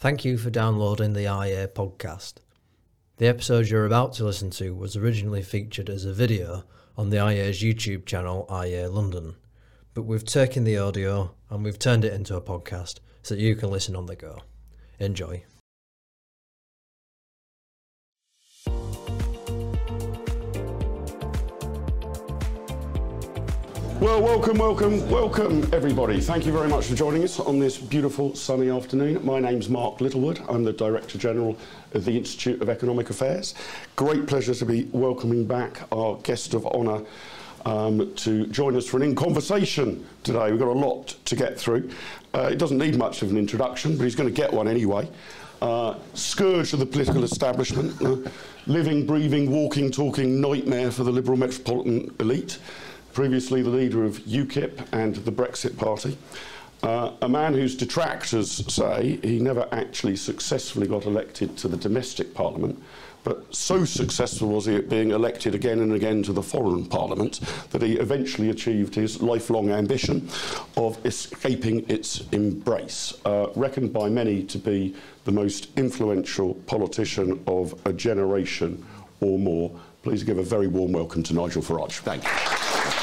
Thank 0.00 0.24
you 0.24 0.38
for 0.38 0.48
downloading 0.48 1.12
the 1.12 1.26
IEA 1.26 1.68
podcast. 1.74 2.36
The 3.18 3.26
episode 3.26 3.68
you're 3.68 3.84
about 3.84 4.14
to 4.14 4.24
listen 4.24 4.48
to 4.52 4.74
was 4.74 4.96
originally 4.96 5.42
featured 5.42 5.90
as 5.90 6.06
a 6.06 6.14
video 6.14 6.64
on 6.96 7.10
the 7.10 7.18
IEA's 7.18 7.60
YouTube 7.60 8.06
channel, 8.06 8.46
IEA 8.48 8.90
London, 8.90 9.36
but 9.92 10.04
we've 10.04 10.24
taken 10.24 10.64
the 10.64 10.78
audio 10.78 11.34
and 11.50 11.62
we've 11.62 11.78
turned 11.78 12.06
it 12.06 12.14
into 12.14 12.34
a 12.34 12.40
podcast 12.40 13.00
so 13.22 13.34
that 13.34 13.42
you 13.42 13.54
can 13.54 13.70
listen 13.70 13.94
on 13.94 14.06
the 14.06 14.16
go. 14.16 14.38
Enjoy. 14.98 15.44
Well, 24.00 24.22
welcome, 24.22 24.56
welcome, 24.56 25.10
welcome, 25.10 25.68
everybody. 25.74 26.20
Thank 26.20 26.46
you 26.46 26.52
very 26.52 26.68
much 26.68 26.86
for 26.86 26.94
joining 26.94 27.22
us 27.22 27.38
on 27.38 27.58
this 27.58 27.76
beautiful 27.76 28.34
sunny 28.34 28.70
afternoon. 28.70 29.22
My 29.26 29.40
name's 29.40 29.68
Mark 29.68 30.00
Littlewood. 30.00 30.40
I'm 30.48 30.64
the 30.64 30.72
Director 30.72 31.18
General 31.18 31.54
of 31.92 32.06
the 32.06 32.16
Institute 32.16 32.62
of 32.62 32.70
Economic 32.70 33.10
Affairs. 33.10 33.54
Great 33.96 34.26
pleasure 34.26 34.54
to 34.54 34.64
be 34.64 34.88
welcoming 34.92 35.44
back 35.44 35.82
our 35.92 36.16
guest 36.22 36.54
of 36.54 36.64
honour 36.68 37.04
um, 37.66 38.14
to 38.14 38.46
join 38.46 38.74
us 38.74 38.86
for 38.86 38.96
an 38.96 39.02
in 39.02 39.14
conversation 39.14 40.06
today. 40.24 40.50
We've 40.50 40.58
got 40.58 40.68
a 40.68 40.72
lot 40.72 41.08
to 41.26 41.36
get 41.36 41.58
through. 41.60 41.90
Uh, 42.32 42.48
it 42.50 42.56
doesn't 42.56 42.78
need 42.78 42.96
much 42.96 43.20
of 43.20 43.30
an 43.30 43.36
introduction, 43.36 43.98
but 43.98 44.04
he's 44.04 44.16
going 44.16 44.30
to 44.30 44.34
get 44.34 44.50
one 44.50 44.66
anyway. 44.66 45.10
Uh, 45.60 45.98
scourge 46.14 46.72
of 46.72 46.78
the 46.78 46.86
political 46.86 47.22
establishment, 47.22 48.00
uh, 48.00 48.30
living, 48.66 49.06
breathing, 49.06 49.50
walking, 49.50 49.92
talking 49.92 50.40
nightmare 50.40 50.90
for 50.90 51.04
the 51.04 51.12
Liberal 51.12 51.36
metropolitan 51.36 52.14
elite 52.18 52.58
previously 53.12 53.62
the 53.62 53.70
leader 53.70 54.04
of 54.04 54.18
UKIP 54.20 54.86
and 54.92 55.16
the 55.16 55.32
Brexit 55.32 55.76
Party. 55.76 56.16
Uh, 56.82 57.12
a 57.20 57.28
man 57.28 57.52
whose 57.52 57.76
detractors 57.76 58.50
say 58.72 59.18
he 59.22 59.38
never 59.38 59.68
actually 59.70 60.16
successfully 60.16 60.86
got 60.86 61.04
elected 61.04 61.56
to 61.58 61.68
the 61.68 61.76
domestic 61.76 62.32
parliament, 62.32 62.82
but 63.22 63.54
so 63.54 63.84
successful 63.84 64.48
was 64.48 64.64
he 64.64 64.76
at 64.76 64.88
being 64.88 65.10
elected 65.10 65.54
again 65.54 65.80
and 65.80 65.92
again 65.92 66.22
to 66.22 66.32
the 66.32 66.42
foreign 66.42 66.86
parliament 66.86 67.40
that 67.70 67.82
he 67.82 67.98
eventually 67.98 68.48
achieved 68.48 68.94
his 68.94 69.20
lifelong 69.20 69.70
ambition 69.70 70.26
of 70.78 70.98
escaping 71.04 71.84
its 71.90 72.26
embrace. 72.32 73.12
Uh, 73.26 73.48
reckoned 73.56 73.92
by 73.92 74.08
many 74.08 74.42
to 74.44 74.56
be 74.56 74.94
the 75.24 75.32
most 75.32 75.68
influential 75.76 76.54
politician 76.66 77.42
of 77.46 77.78
a 77.84 77.92
generation 77.92 78.82
or 79.20 79.38
more. 79.38 79.70
Please 80.02 80.24
give 80.24 80.38
a 80.38 80.42
very 80.42 80.66
warm 80.66 80.92
welcome 80.92 81.22
to 81.22 81.34
Nigel 81.34 81.60
Farage. 81.60 81.98
Thank 82.00 82.24
you. 82.24 83.00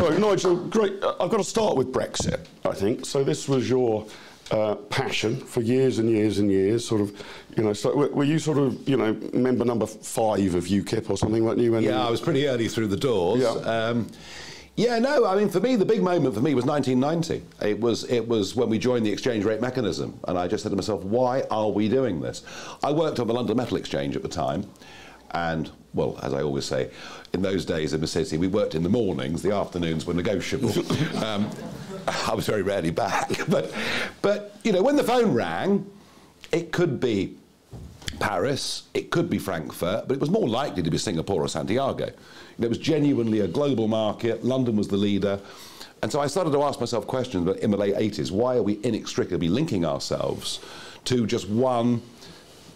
So, 0.00 0.08
Nigel, 0.30 0.56
great. 0.68 0.92
I've 1.02 1.30
got 1.30 1.38
to 1.38 1.44
start 1.44 1.76
with 1.76 1.92
Brexit, 1.92 2.46
I 2.64 2.72
think. 2.72 3.04
So, 3.04 3.24
this 3.24 3.48
was 3.48 3.68
your 3.68 4.06
uh, 4.52 4.76
passion 4.76 5.36
for 5.36 5.60
years 5.60 5.98
and 5.98 6.08
years 6.08 6.38
and 6.38 6.50
years. 6.50 6.86
Sort 6.86 7.00
of, 7.00 7.10
you 7.56 7.64
know, 7.64 7.72
so 7.72 8.08
were 8.08 8.24
you 8.24 8.38
sort 8.38 8.58
of, 8.58 8.88
you 8.88 8.96
know, 8.96 9.12
member 9.32 9.64
number 9.64 9.86
five 9.86 10.54
of 10.54 10.66
UKIP 10.66 11.10
or 11.10 11.16
something, 11.16 11.44
weren't 11.44 11.58
you? 11.58 11.76
yeah, 11.78 12.06
I 12.06 12.10
was 12.10 12.20
pretty 12.20 12.46
early 12.46 12.68
through 12.68 12.86
the 12.88 12.96
doors. 12.96 13.42
Yeah. 13.42 13.50
Um, 13.50 14.08
yeah, 14.76 14.98
no. 15.00 15.26
I 15.26 15.34
mean, 15.34 15.48
for 15.48 15.60
me, 15.60 15.76
the 15.76 15.84
big 15.84 16.02
moment 16.02 16.34
for 16.34 16.40
me 16.40 16.54
was 16.54 16.64
1990. 16.64 17.66
It 17.66 17.80
was 17.80 18.04
it 18.04 18.26
was 18.26 18.54
when 18.54 18.68
we 18.68 18.78
joined 18.78 19.04
the 19.04 19.12
exchange 19.12 19.44
rate 19.44 19.60
mechanism, 19.60 20.18
and 20.28 20.38
I 20.38 20.46
just 20.46 20.62
said 20.62 20.70
to 20.70 20.76
myself, 20.76 21.02
"Why 21.02 21.42
are 21.50 21.68
we 21.68 21.88
doing 21.88 22.20
this?" 22.20 22.44
I 22.82 22.92
worked 22.92 23.18
on 23.18 23.26
the 23.26 23.34
London 23.34 23.56
Metal 23.56 23.76
Exchange 23.76 24.16
at 24.16 24.22
the 24.22 24.28
time, 24.28 24.70
and 25.32 25.70
well, 25.94 26.18
as 26.22 26.32
I 26.32 26.42
always 26.42 26.64
say, 26.64 26.90
in 27.32 27.42
those 27.42 27.64
days 27.64 27.92
in 27.92 28.00
the 28.00 28.06
city, 28.06 28.38
we 28.38 28.46
worked 28.46 28.74
in 28.74 28.82
the 28.82 28.88
mornings. 28.88 29.42
The 29.42 29.54
afternoons 29.54 30.06
were 30.06 30.14
negotiable. 30.14 30.72
um, 31.24 31.50
I 32.06 32.34
was 32.34 32.46
very 32.46 32.62
rarely 32.62 32.90
back, 32.90 33.30
but 33.48 33.72
but 34.22 34.56
you 34.64 34.72
know, 34.72 34.82
when 34.82 34.96
the 34.96 35.04
phone 35.04 35.32
rang, 35.32 35.90
it 36.52 36.72
could 36.72 37.00
be 37.00 37.36
Paris, 38.18 38.84
it 38.94 39.10
could 39.10 39.30
be 39.30 39.38
Frankfurt, 39.38 40.06
but 40.06 40.14
it 40.14 40.20
was 40.20 40.30
more 40.30 40.48
likely 40.48 40.82
to 40.82 40.90
be 40.90 40.98
Singapore 40.98 41.42
or 41.42 41.48
Santiago. 41.48 42.10
It 42.58 42.68
was 42.68 42.78
genuinely 42.78 43.40
a 43.40 43.48
global 43.48 43.88
market. 43.88 44.44
London 44.44 44.76
was 44.76 44.88
the 44.88 44.96
leader. 44.96 45.40
And 46.02 46.10
so 46.10 46.20
I 46.20 46.26
started 46.26 46.52
to 46.52 46.62
ask 46.62 46.80
myself 46.80 47.06
questions 47.06 47.48
in 47.58 47.70
the 47.70 47.76
late 47.76 47.94
80s 47.94 48.30
why 48.30 48.56
are 48.56 48.62
we 48.62 48.80
inextricably 48.84 49.48
linking 49.48 49.84
ourselves 49.84 50.60
to 51.04 51.26
just 51.26 51.48
one 51.48 52.02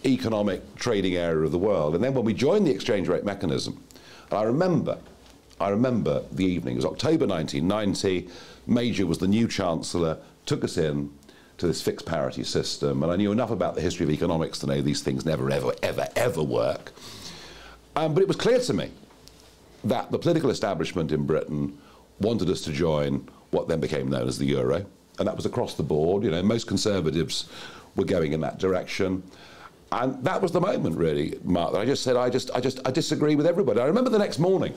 economic 0.05 0.75
trading 0.75 1.15
area 1.15 1.45
of 1.45 1.51
the 1.51 1.57
world. 1.57 1.95
And 1.95 2.03
then 2.03 2.13
when 2.13 2.25
we 2.25 2.33
joined 2.33 2.67
the 2.67 2.71
exchange 2.71 3.07
rate 3.07 3.23
mechanism, 3.23 3.83
I 4.31 4.43
remember, 4.43 4.97
I 5.59 5.69
remember 5.69 6.23
the 6.31 6.45
evening, 6.45 6.75
it 6.75 6.77
was 6.77 6.85
October 6.85 7.25
1990, 7.25 8.29
Major 8.67 9.05
was 9.05 9.19
the 9.19 9.27
new 9.27 9.47
Chancellor, 9.47 10.17
took 10.45 10.63
us 10.63 10.77
in 10.77 11.11
to 11.57 11.67
this 11.67 11.81
fixed 11.81 12.05
parity 12.05 12.43
system, 12.43 13.03
and 13.03 13.11
I 13.11 13.15
knew 13.15 13.31
enough 13.31 13.51
about 13.51 13.75
the 13.75 13.81
history 13.81 14.03
of 14.05 14.11
economics 14.11 14.59
to 14.59 14.67
know 14.67 14.81
these 14.81 15.01
things 15.01 15.25
never, 15.25 15.49
ever, 15.49 15.73
ever, 15.81 16.07
ever 16.15 16.43
work. 16.43 16.91
Um, 17.95 18.13
but 18.13 18.21
it 18.21 18.27
was 18.27 18.35
clear 18.35 18.59
to 18.59 18.73
me 18.73 18.91
that 19.85 20.11
the 20.11 20.19
political 20.19 20.49
establishment 20.49 21.11
in 21.11 21.25
Britain 21.25 21.77
wanted 22.19 22.49
us 22.49 22.61
to 22.61 22.73
join 22.73 23.27
what 23.51 23.67
then 23.67 23.79
became 23.79 24.09
known 24.09 24.27
as 24.27 24.37
the 24.37 24.45
euro, 24.45 24.85
and 25.17 25.27
that 25.27 25.35
was 25.35 25.45
across 25.45 25.75
the 25.75 25.83
board. 25.83 26.23
You 26.23 26.31
know, 26.31 26.43
most 26.43 26.67
conservatives 26.67 27.47
were 27.95 28.03
going 28.03 28.33
in 28.33 28.41
that 28.41 28.57
direction. 28.57 29.23
And 29.91 30.23
that 30.23 30.41
was 30.41 30.51
the 30.51 30.61
moment, 30.61 30.97
really, 30.97 31.39
Mark, 31.43 31.73
that 31.73 31.79
I 31.79 31.85
just 31.85 32.03
said, 32.03 32.15
I 32.15 32.29
just, 32.29 32.49
I 32.51 32.59
just, 32.59 32.79
I 32.85 32.91
disagree 32.91 33.35
with 33.35 33.45
everybody. 33.45 33.79
I 33.79 33.85
remember 33.85 34.09
the 34.09 34.19
next 34.19 34.39
morning 34.39 34.73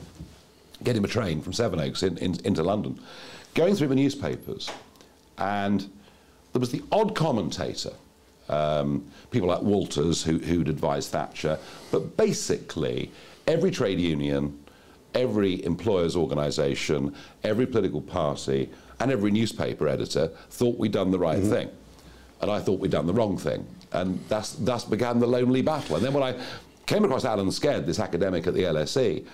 getting 0.85 1.05
a 1.05 1.09
train 1.09 1.41
from 1.41 1.53
Sevenoaks 1.53 2.03
in, 2.03 2.19
in, 2.19 2.39
into 2.45 2.63
London, 2.63 3.01
going 3.55 3.75
through 3.75 3.89
the 3.89 3.95
newspapers, 3.95 4.71
and 5.39 5.81
there 6.53 6.61
was 6.61 6.71
the 6.71 6.83
odd 6.93 7.17
commentator, 7.17 7.93
um, 8.49 9.05
people 9.31 9.49
like 9.49 9.63
Walters, 9.63 10.23
who, 10.23 10.39
who'd 10.39 10.69
advised 10.69 11.11
Thatcher, 11.11 11.59
but 11.91 12.17
basically 12.17 13.11
every 13.47 13.71
trade 13.71 13.99
union, 13.99 14.63
every 15.15 15.65
employers' 15.65 16.17
organisation, 16.17 17.15
every 17.43 17.67
political 17.67 18.01
party, 18.01 18.71
and 19.01 19.11
every 19.11 19.31
newspaper 19.31 19.89
editor 19.89 20.29
thought 20.51 20.79
we'd 20.79 20.93
done 20.93 21.11
the 21.11 21.19
right 21.19 21.39
mm-hmm. 21.39 21.51
thing. 21.51 21.71
And 22.41 22.51
I 22.51 22.61
thought 22.61 22.79
we'd 22.79 22.93
done 22.93 23.07
the 23.07 23.15
wrong 23.15 23.37
thing 23.37 23.67
and 23.93 24.21
thus, 24.29 24.53
thus 24.53 24.85
began 24.85 25.19
the 25.19 25.27
lonely 25.27 25.63
battle. 25.63 25.97
And 25.97 26.05
then 26.05 26.13
when 26.13 26.23
I 26.23 26.39
came 26.87 27.05
across 27.05 27.25
Alan 27.25 27.49
Sked, 27.49 27.87
this 27.87 28.01
academic 28.01 28.47
at 28.47 28.55
the 28.55 28.63
LSE, 28.63 29.25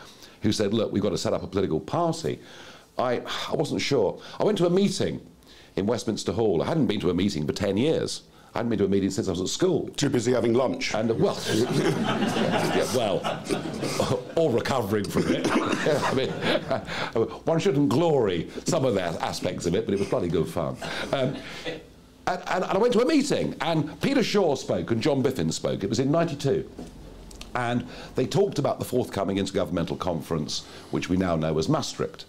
who 0.43 0.53
said, 0.53 0.75
look, 0.75 0.93
we've 0.93 1.03
got 1.03 1.11
to 1.11 1.19
set 1.19 1.33
up 1.33 1.43
a 1.43 1.47
political 1.47 1.81
party, 1.81 2.39
I, 2.99 3.23
I 3.49 3.55
wasn't 3.55 3.81
sure. 3.81 4.21
I 4.39 4.45
went 4.45 4.59
to 4.59 4.67
a 4.67 4.71
meeting 4.71 5.21
in 5.77 5.87
Westminster 5.87 6.33
Hall. 6.33 6.63
I 6.63 6.67
hadn't 6.67 6.87
been 6.87 7.01
to 7.01 7.11
a 7.11 7.15
meeting 7.15 7.47
for 7.47 7.53
10 7.53 7.77
years. 7.77 8.23
I 8.55 8.59
hadn't 8.59 8.71
been 8.71 8.79
to 8.79 8.85
a 8.85 8.89
meeting 8.89 9.11
since 9.11 9.27
I 9.27 9.33
was 9.33 9.41
at 9.41 9.49
school. 9.49 9.89
Too 9.97 10.09
busy 10.09 10.33
having 10.33 10.55
lunch. 10.55 10.95
And, 10.95 11.11
uh, 11.11 11.15
well, 11.15 11.37
yeah, 11.55 12.87
well, 12.95 14.23
or 14.37 14.53
recovering 14.53 15.05
from 15.05 15.25
it. 15.27 15.51
I 15.53 16.15
mean, 16.15 16.31
uh, 16.31 17.25
one 17.45 17.59
shouldn't 17.59 17.89
glory 17.89 18.49
some 18.65 18.85
of 18.85 18.95
the 18.95 19.03
aspects 19.03 19.67
of 19.67 19.75
it, 19.75 19.87
but 19.87 19.95
it 19.95 19.99
was 19.99 20.09
bloody 20.09 20.29
good 20.29 20.47
fun. 20.47 20.77
Um, 21.13 21.37
and, 22.27 22.43
and, 22.49 22.65
and, 22.65 22.73
I 22.73 22.79
went 22.79 22.93
to 22.95 23.01
a 23.01 23.07
meeting, 23.07 23.55
and 23.61 24.01
Peter 24.01 24.23
Shore 24.23 24.57
spoke 24.57 24.91
and 24.91 25.03
John 25.03 25.23
Biffen 25.23 25.53
spoke. 25.53 25.85
It 25.85 25.91
was 25.91 25.99
in 25.99 26.11
92. 26.11 26.69
And 27.55 27.87
they 28.17 28.27
talked 28.27 28.59
about 28.59 28.79
the 28.79 28.85
forthcoming 28.85 29.37
intergovernmental 29.37 29.99
conference, 29.99 30.65
which 30.91 31.09
we 31.09 31.17
now 31.17 31.37
know 31.37 31.57
as 31.59 31.69
Maastricht. 31.69 32.25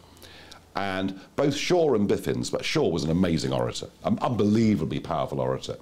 And 0.75 1.19
both 1.35 1.55
Shore 1.55 1.95
and 1.95 2.07
Biffens, 2.07 2.51
but 2.51 2.65
Shaw 2.65 2.89
was 2.89 3.03
an 3.03 3.11
amazing 3.11 3.53
orator, 3.53 3.87
an 4.03 4.19
unbelievably 4.19 4.99
powerful 4.99 5.39
orator. 5.39 5.77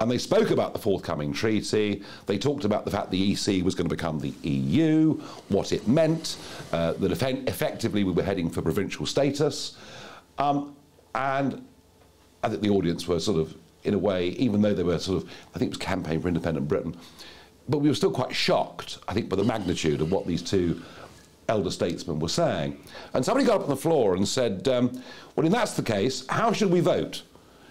And 0.00 0.10
they 0.10 0.18
spoke 0.18 0.50
about 0.50 0.72
the 0.72 0.80
forthcoming 0.80 1.32
treaty. 1.32 2.02
They 2.26 2.36
talked 2.36 2.64
about 2.64 2.84
the 2.84 2.90
fact 2.90 3.12
the 3.12 3.32
EC 3.32 3.64
was 3.64 3.76
going 3.76 3.88
to 3.88 3.94
become 3.94 4.18
the 4.18 4.34
EU, 4.42 5.14
what 5.48 5.72
it 5.72 5.86
meant, 5.86 6.36
uh, 6.72 6.94
that 6.94 7.12
effectively 7.12 8.02
we 8.02 8.12
were 8.12 8.24
heading 8.24 8.50
for 8.50 8.60
provincial 8.60 9.06
status. 9.06 9.76
Um, 10.36 10.74
and 11.14 11.64
I 12.44 12.50
think 12.50 12.60
the 12.60 12.68
audience 12.68 13.08
were 13.08 13.18
sort 13.18 13.40
of, 13.40 13.56
in 13.84 13.94
a 13.94 13.98
way, 13.98 14.28
even 14.28 14.60
though 14.60 14.74
they 14.74 14.82
were 14.82 14.98
sort 14.98 15.22
of, 15.22 15.30
I 15.54 15.58
think 15.58 15.70
it 15.70 15.78
was 15.78 15.78
Campaign 15.78 16.20
for 16.20 16.28
Independent 16.28 16.68
Britain, 16.68 16.94
but 17.70 17.78
we 17.78 17.88
were 17.88 17.94
still 17.94 18.10
quite 18.10 18.34
shocked, 18.34 18.98
I 19.08 19.14
think, 19.14 19.30
by 19.30 19.36
the 19.36 19.44
magnitude 19.44 20.02
of 20.02 20.12
what 20.12 20.26
these 20.26 20.42
two 20.42 20.82
elder 21.48 21.70
statesmen 21.70 22.18
were 22.18 22.28
saying. 22.28 22.78
And 23.14 23.24
somebody 23.24 23.46
got 23.46 23.56
up 23.56 23.62
on 23.62 23.70
the 23.70 23.76
floor 23.76 24.14
and 24.14 24.28
said, 24.28 24.68
um, 24.68 25.02
well, 25.34 25.46
if 25.46 25.52
that's 25.52 25.72
the 25.72 25.82
case, 25.82 26.26
how 26.28 26.52
should 26.52 26.70
we 26.70 26.80
vote 26.80 27.22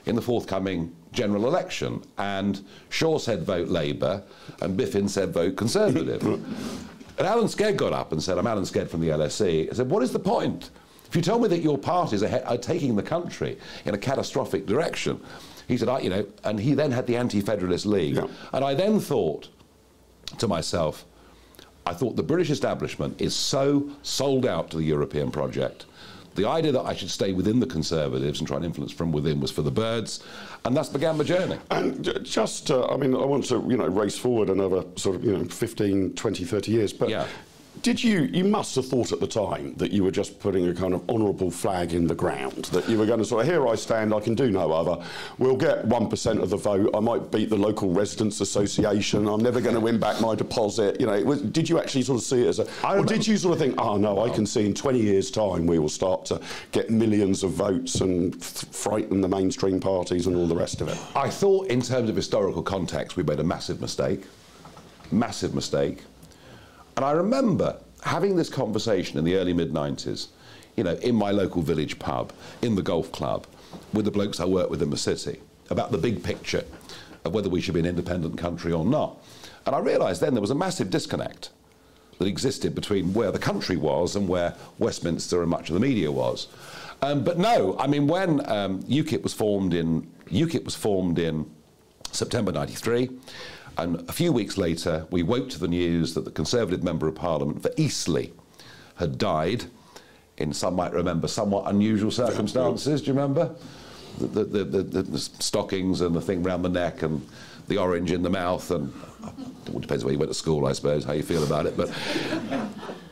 in 0.05 0.15
the 0.15 0.21
forthcoming 0.21 0.95
general 1.11 1.45
election? 1.45 2.01
And 2.17 2.59
Shore 2.89 3.19
said 3.19 3.43
vote 3.43 3.67
Labour, 3.67 4.23
and 4.61 4.75
Biffen 4.75 5.07
said 5.07 5.33
vote 5.33 5.55
Conservative. 5.55 6.23
and 7.17 7.27
Alan 7.27 7.45
Sked 7.45 7.77
got 7.77 7.93
up 7.93 8.11
and 8.11 8.23
said, 8.23 8.39
I'm 8.39 8.47
Alan 8.47 8.63
Sked 8.63 8.89
from 8.89 9.01
the 9.01 9.09
LSE. 9.09 9.69
I 9.69 9.73
said, 9.73 9.89
what 9.89 10.01
is 10.01 10.11
the 10.11 10.19
point? 10.19 10.71
If 11.13 11.17
you 11.17 11.21
tell 11.21 11.37
me 11.37 11.47
that 11.49 11.61
your 11.61 11.77
parties 11.77 12.23
are, 12.23 12.43
are 12.43 12.57
taking 12.57 12.95
the 12.95 13.03
country 13.03 13.59
in 13.85 13.93
a 13.93 13.99
catastrophic 13.99 14.65
direction, 14.65 15.21
he 15.67 15.77
said, 15.77 15.87
I, 15.87 15.99
you 15.99 16.09
know, 16.09 16.25
and 16.43 16.59
he 16.59 16.73
then 16.73 16.91
had 16.91 17.05
the 17.05 17.17
Anti-Federalist 17.17 17.85
League. 17.85 18.15
Yeah. 18.15 18.25
And 18.51 18.65
I 18.65 18.73
then 18.73 18.99
thought 18.99 19.47
to 20.39 20.47
myself, 20.47 21.05
I 21.85 21.93
thought 21.93 22.15
the 22.15 22.23
British 22.23 22.49
establishment 22.49 23.21
is 23.21 23.35
so 23.35 23.91
sold 24.01 24.47
out 24.47 24.71
to 24.71 24.77
the 24.77 24.83
European 24.85 25.29
project. 25.29 25.85
The 26.33 26.49
idea 26.49 26.71
that 26.71 26.81
I 26.81 26.95
should 26.95 27.11
stay 27.11 27.31
within 27.31 27.59
the 27.59 27.67
Conservatives 27.67 28.39
and 28.39 28.47
try 28.47 28.57
and 28.57 28.65
influence 28.65 28.91
from 28.91 29.11
within 29.11 29.39
was 29.39 29.51
for 29.51 29.61
the 29.61 29.69
birds, 29.69 30.23
and 30.65 30.75
thus 30.75 30.89
began 30.89 31.15
my 31.19 31.25
journey. 31.25 31.59
And 31.69 32.25
just, 32.25 32.71
uh, 32.71 32.87
I 32.87 32.97
mean, 32.97 33.13
I 33.13 33.23
want 33.23 33.45
to, 33.49 33.63
you 33.69 33.77
know, 33.77 33.85
race 33.85 34.17
forward 34.17 34.49
another 34.49 34.83
sort 34.95 35.17
of, 35.17 35.23
you 35.23 35.37
know, 35.37 35.43
15, 35.45 36.15
20, 36.15 36.43
30 36.43 36.71
years, 36.71 36.91
but 36.91 37.09
yeah. 37.09 37.27
Did 37.81 38.01
you, 38.01 38.21
you 38.31 38.43
must 38.43 38.75
have 38.75 38.87
thought 38.87 39.11
at 39.11 39.19
the 39.19 39.27
time 39.27 39.73
that 39.75 39.91
you 39.91 40.03
were 40.03 40.11
just 40.11 40.39
putting 40.39 40.67
a 40.67 40.73
kind 40.73 40.93
of 40.93 41.09
honourable 41.09 41.49
flag 41.49 41.93
in 41.93 42.07
the 42.07 42.15
ground, 42.15 42.65
that 42.65 42.87
you 42.87 42.97
were 42.97 43.05
going 43.05 43.19
to 43.19 43.25
sort 43.25 43.41
of, 43.41 43.51
here 43.51 43.67
I 43.67 43.75
stand, 43.75 44.13
I 44.13 44.19
can 44.19 44.35
do 44.35 44.51
no 44.51 44.71
other. 44.71 45.03
We'll 45.39 45.57
get 45.57 45.85
1% 45.89 46.41
of 46.41 46.49
the 46.49 46.55
vote, 46.55 46.91
I 46.93 46.99
might 46.99 47.31
beat 47.31 47.49
the 47.49 47.57
local 47.57 47.89
residents 47.89 48.39
association, 48.41 49.27
I'm 49.27 49.41
never 49.41 49.59
going 49.59 49.73
to 49.75 49.81
win 49.81 49.99
back 49.99 50.21
my 50.21 50.35
deposit. 50.35 50.99
You 50.99 51.07
know, 51.07 51.23
was, 51.23 51.41
did 51.41 51.67
you 51.67 51.79
actually 51.79 52.03
sort 52.03 52.19
of 52.19 52.23
see 52.23 52.43
it 52.43 52.47
as 52.47 52.59
a, 52.59 52.67
I 52.85 52.97
or 52.97 53.03
did 53.03 53.25
you 53.25 53.35
sort 53.37 53.53
of 53.53 53.59
think, 53.59 53.75
oh 53.77 53.97
no, 53.97 54.23
I 54.23 54.29
can 54.29 54.45
see 54.45 54.65
in 54.65 54.73
20 54.73 54.99
years' 54.99 55.31
time 55.31 55.65
we 55.65 55.79
will 55.79 55.89
start 55.89 56.25
to 56.25 56.39
get 56.71 56.89
millions 56.91 57.43
of 57.43 57.51
votes 57.51 58.01
and 58.01 58.41
frighten 58.41 59.19
the 59.19 59.27
mainstream 59.27 59.79
parties 59.79 60.27
and 60.27 60.35
all 60.37 60.47
the 60.47 60.55
rest 60.55 60.79
of 60.79 60.87
it? 60.87 60.97
I 61.15 61.29
thought 61.29 61.67
in 61.67 61.81
terms 61.81 62.09
of 62.09 62.15
historical 62.15 62.61
context, 62.61 63.17
we 63.17 63.23
made 63.23 63.39
a 63.39 63.43
massive 63.43 63.81
mistake. 63.81 64.25
Massive 65.11 65.53
mistake 65.53 66.03
and 66.95 67.05
I 67.05 67.11
remember 67.11 67.77
having 68.03 68.35
this 68.35 68.49
conversation 68.49 69.17
in 69.17 69.23
the 69.23 69.35
early 69.35 69.53
mid 69.53 69.73
90s, 69.73 70.27
you 70.75 70.83
know, 70.83 70.95
in 70.95 71.15
my 71.15 71.31
local 71.31 71.61
village 71.61 71.99
pub, 71.99 72.33
in 72.61 72.75
the 72.75 72.81
golf 72.81 73.11
club, 73.11 73.47
with 73.93 74.05
the 74.05 74.11
blokes 74.11 74.39
I 74.39 74.45
work 74.45 74.69
with 74.69 74.81
in 74.81 74.89
the 74.89 74.97
city, 74.97 75.39
about 75.69 75.91
the 75.91 75.97
big 75.97 76.23
picture 76.23 76.63
of 77.25 77.33
whether 77.33 77.49
we 77.49 77.61
should 77.61 77.73
be 77.73 77.79
an 77.79 77.85
independent 77.85 78.37
country 78.37 78.71
or 78.71 78.85
not. 78.85 79.17
And 79.65 79.75
I 79.75 79.79
realised 79.79 80.21
then 80.21 80.33
there 80.33 80.41
was 80.41 80.51
a 80.51 80.55
massive 80.55 80.89
disconnect 80.89 81.49
that 82.19 82.27
existed 82.27 82.75
between 82.75 83.13
where 83.13 83.31
the 83.31 83.39
country 83.39 83.77
was 83.77 84.15
and 84.15 84.27
where 84.27 84.55
Westminster 84.77 85.41
and 85.41 85.49
much 85.49 85.69
of 85.69 85.73
the 85.73 85.79
media 85.79 86.11
was. 86.11 86.47
Um, 87.01 87.23
but 87.23 87.37
no, 87.37 87.77
I 87.79 87.87
mean, 87.87 88.07
when 88.07 88.47
um, 88.49 88.83
UKIP 88.83 89.23
was 89.23 89.33
formed 89.33 89.73
in 89.73 90.09
UKIP 90.29 90.63
was 90.65 90.75
formed 90.75 91.19
in 91.19 91.49
September 92.11 92.51
'93. 92.51 93.09
And 93.77 94.07
a 94.09 94.13
few 94.13 94.31
weeks 94.31 94.57
later, 94.57 95.07
we 95.09 95.23
woke 95.23 95.49
to 95.49 95.59
the 95.59 95.67
news 95.67 96.13
that 96.13 96.25
the 96.25 96.31
Conservative 96.31 96.83
Member 96.83 97.07
of 97.07 97.15
Parliament 97.15 97.61
for 97.63 97.71
Eastleigh 97.77 98.29
had 98.95 99.17
died 99.17 99.65
in, 100.37 100.53
some 100.53 100.75
might 100.75 100.93
remember, 100.93 101.27
somewhat 101.27 101.67
unusual 101.67 102.11
circumstances. 102.11 103.01
Do 103.01 103.07
you 103.07 103.13
remember? 103.13 103.55
The, 104.19 104.43
the, 104.43 104.63
the, 104.63 104.83
the, 104.83 105.17
stockings 105.17 106.01
and 106.01 106.15
the 106.15 106.21
thing 106.21 106.43
round 106.43 106.63
the 106.63 106.69
neck 106.69 107.01
and 107.01 107.27
the 107.67 107.77
orange 107.77 108.11
in 108.11 108.21
the 108.21 108.29
mouth 108.29 108.69
and 108.69 108.93
it 109.67 109.81
depends 109.81 110.03
where 110.03 110.13
you 110.13 110.19
went 110.19 110.29
to 110.29 110.37
school, 110.37 110.65
I 110.67 110.73
suppose, 110.73 111.03
how 111.03 111.13
you 111.13 111.23
feel 111.23 111.43
about 111.43 111.65
it. 111.65 111.75
But 111.75 111.91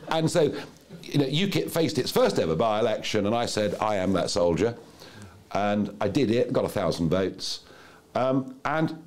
and 0.08 0.30
so, 0.30 0.54
you 1.02 1.18
know, 1.18 1.26
UKIP 1.26 1.70
faced 1.70 1.98
its 1.98 2.10
first 2.10 2.38
ever 2.38 2.54
by-election, 2.54 3.26
and 3.26 3.34
I 3.34 3.46
said, 3.46 3.74
I 3.80 3.96
am 3.96 4.12
that 4.12 4.30
soldier, 4.30 4.76
and 5.52 5.94
I 6.00 6.08
did 6.08 6.30
it, 6.30 6.52
got 6.52 6.64
a 6.64 6.68
thousand 6.68 7.08
votes, 7.08 7.60
um, 8.14 8.54
and 8.64 9.02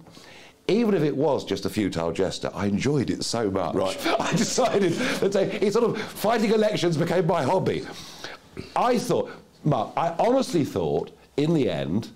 even 0.68 0.96
if 0.96 1.04
it 1.04 1.16
was 1.16 1.46
just 1.46 1.66
a 1.66 1.70
futile 1.70 2.12
gesture, 2.12 2.50
I 2.54 2.66
enjoyed 2.66 3.10
it 3.10 3.24
so 3.24 3.52
much. 3.52 3.76
Right. 3.76 4.08
I 4.20 4.32
decided 4.32 4.94
that 4.94 5.36
it's 5.36 5.74
sort 5.74 5.90
of 5.90 6.02
fighting 6.02 6.52
elections 6.52 6.98
became 6.98 7.28
my 7.28 7.44
hobby. 7.44 7.86
I 8.76 8.98
thought, 8.98 9.32
Mark, 9.64 9.94
I 9.96 10.16
honestly 10.18 10.66
thought 10.66 11.12
in 11.38 11.54
the 11.54 11.70
end, 11.70 12.10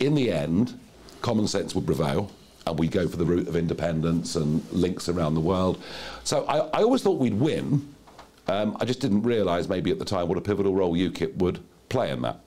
in 0.00 0.14
the 0.14 0.30
end, 0.30 0.78
common 1.22 1.48
sense 1.48 1.74
would 1.74 1.86
prevail 1.86 2.30
and 2.66 2.78
we'd 2.78 2.92
go 2.92 3.08
for 3.08 3.16
the 3.16 3.24
route 3.24 3.48
of 3.48 3.56
independence 3.56 4.36
and 4.36 4.64
links 4.72 5.08
around 5.08 5.34
the 5.34 5.40
world. 5.40 5.82
So 6.22 6.44
I, 6.46 6.58
I 6.58 6.82
always 6.82 7.02
thought 7.02 7.18
we'd 7.18 7.38
win. 7.38 7.94
Um, 8.46 8.76
I 8.80 8.84
just 8.84 9.00
didn't 9.00 9.22
realise 9.22 9.68
maybe 9.68 9.90
at 9.90 9.98
the 9.98 10.04
time 10.04 10.28
what 10.28 10.38
a 10.38 10.40
pivotal 10.40 10.74
role 10.74 10.94
UKIP 10.94 11.36
would 11.36 11.60
play 11.88 12.10
in 12.10 12.22
that. 12.22 12.40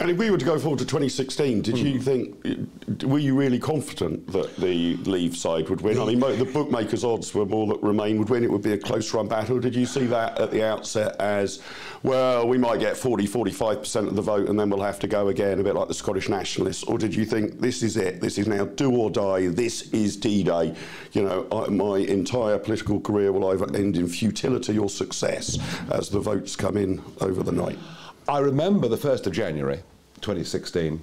And 0.00 0.10
if 0.10 0.18
we 0.18 0.28
were 0.28 0.38
to 0.38 0.44
go 0.44 0.58
forward 0.58 0.80
to 0.80 0.84
2016, 0.84 1.62
did 1.62 1.76
mm. 1.76 1.78
you 1.78 1.92
hmm. 1.92 2.00
think, 2.00 3.04
were 3.04 3.20
you 3.20 3.36
really 3.36 3.60
confident 3.60 4.26
that 4.32 4.56
the 4.56 4.96
Leave 4.96 5.36
side 5.36 5.68
would 5.68 5.82
win? 5.82 6.00
I 6.00 6.04
mean, 6.04 6.18
the 6.18 6.50
bookmakers' 6.52 7.04
odds 7.04 7.32
were 7.32 7.46
more 7.46 7.68
that 7.68 7.80
Remain 7.80 8.18
would 8.18 8.28
win. 8.28 8.42
It 8.42 8.50
would 8.50 8.62
be 8.62 8.72
a 8.72 8.78
close 8.78 9.14
run 9.14 9.28
battle. 9.28 9.60
Did 9.60 9.76
you 9.76 9.86
see 9.86 10.06
that 10.06 10.40
at 10.40 10.50
the 10.50 10.64
outset 10.66 11.14
as, 11.20 11.62
well, 12.02 12.48
we 12.48 12.58
might 12.58 12.80
get 12.80 12.96
40, 12.96 13.28
45% 13.28 14.08
of 14.08 14.16
the 14.16 14.22
vote 14.22 14.48
and 14.48 14.58
then 14.58 14.68
we'll 14.68 14.82
have 14.82 14.98
to 14.98 15.06
go 15.06 15.28
again, 15.28 15.60
a 15.60 15.62
bit 15.62 15.76
like 15.76 15.86
the 15.86 15.94
Scottish 15.94 16.28
nationalists? 16.28 16.82
Or 16.82 16.98
did 16.98 17.14
you 17.14 17.24
think, 17.24 17.60
this 17.60 17.84
is 17.84 17.96
it, 17.96 18.20
this 18.20 18.36
is 18.36 18.48
now 18.48 18.64
do 18.64 18.90
or 18.90 19.10
die, 19.10 19.46
this 19.46 19.92
is 19.92 20.16
D 20.16 20.42
Day? 20.42 20.74
You 21.12 21.22
know, 21.22 21.46
I, 21.52 21.68
my 21.68 21.98
entire 21.98 22.58
political 22.58 22.98
career 22.98 23.30
will 23.30 23.48
either 23.52 23.72
end 23.76 23.96
in 23.96 24.08
futility 24.08 24.76
or 24.76 24.90
success 24.90 25.56
as 25.92 26.08
the 26.08 26.18
votes 26.18 26.56
come 26.56 26.76
in 26.76 27.00
over 27.20 27.44
the 27.44 27.52
night? 27.52 27.78
I 28.26 28.38
remember 28.38 28.88
the 28.88 28.96
1st 28.96 29.26
of 29.26 29.32
January 29.32 29.80
2016 30.22 30.98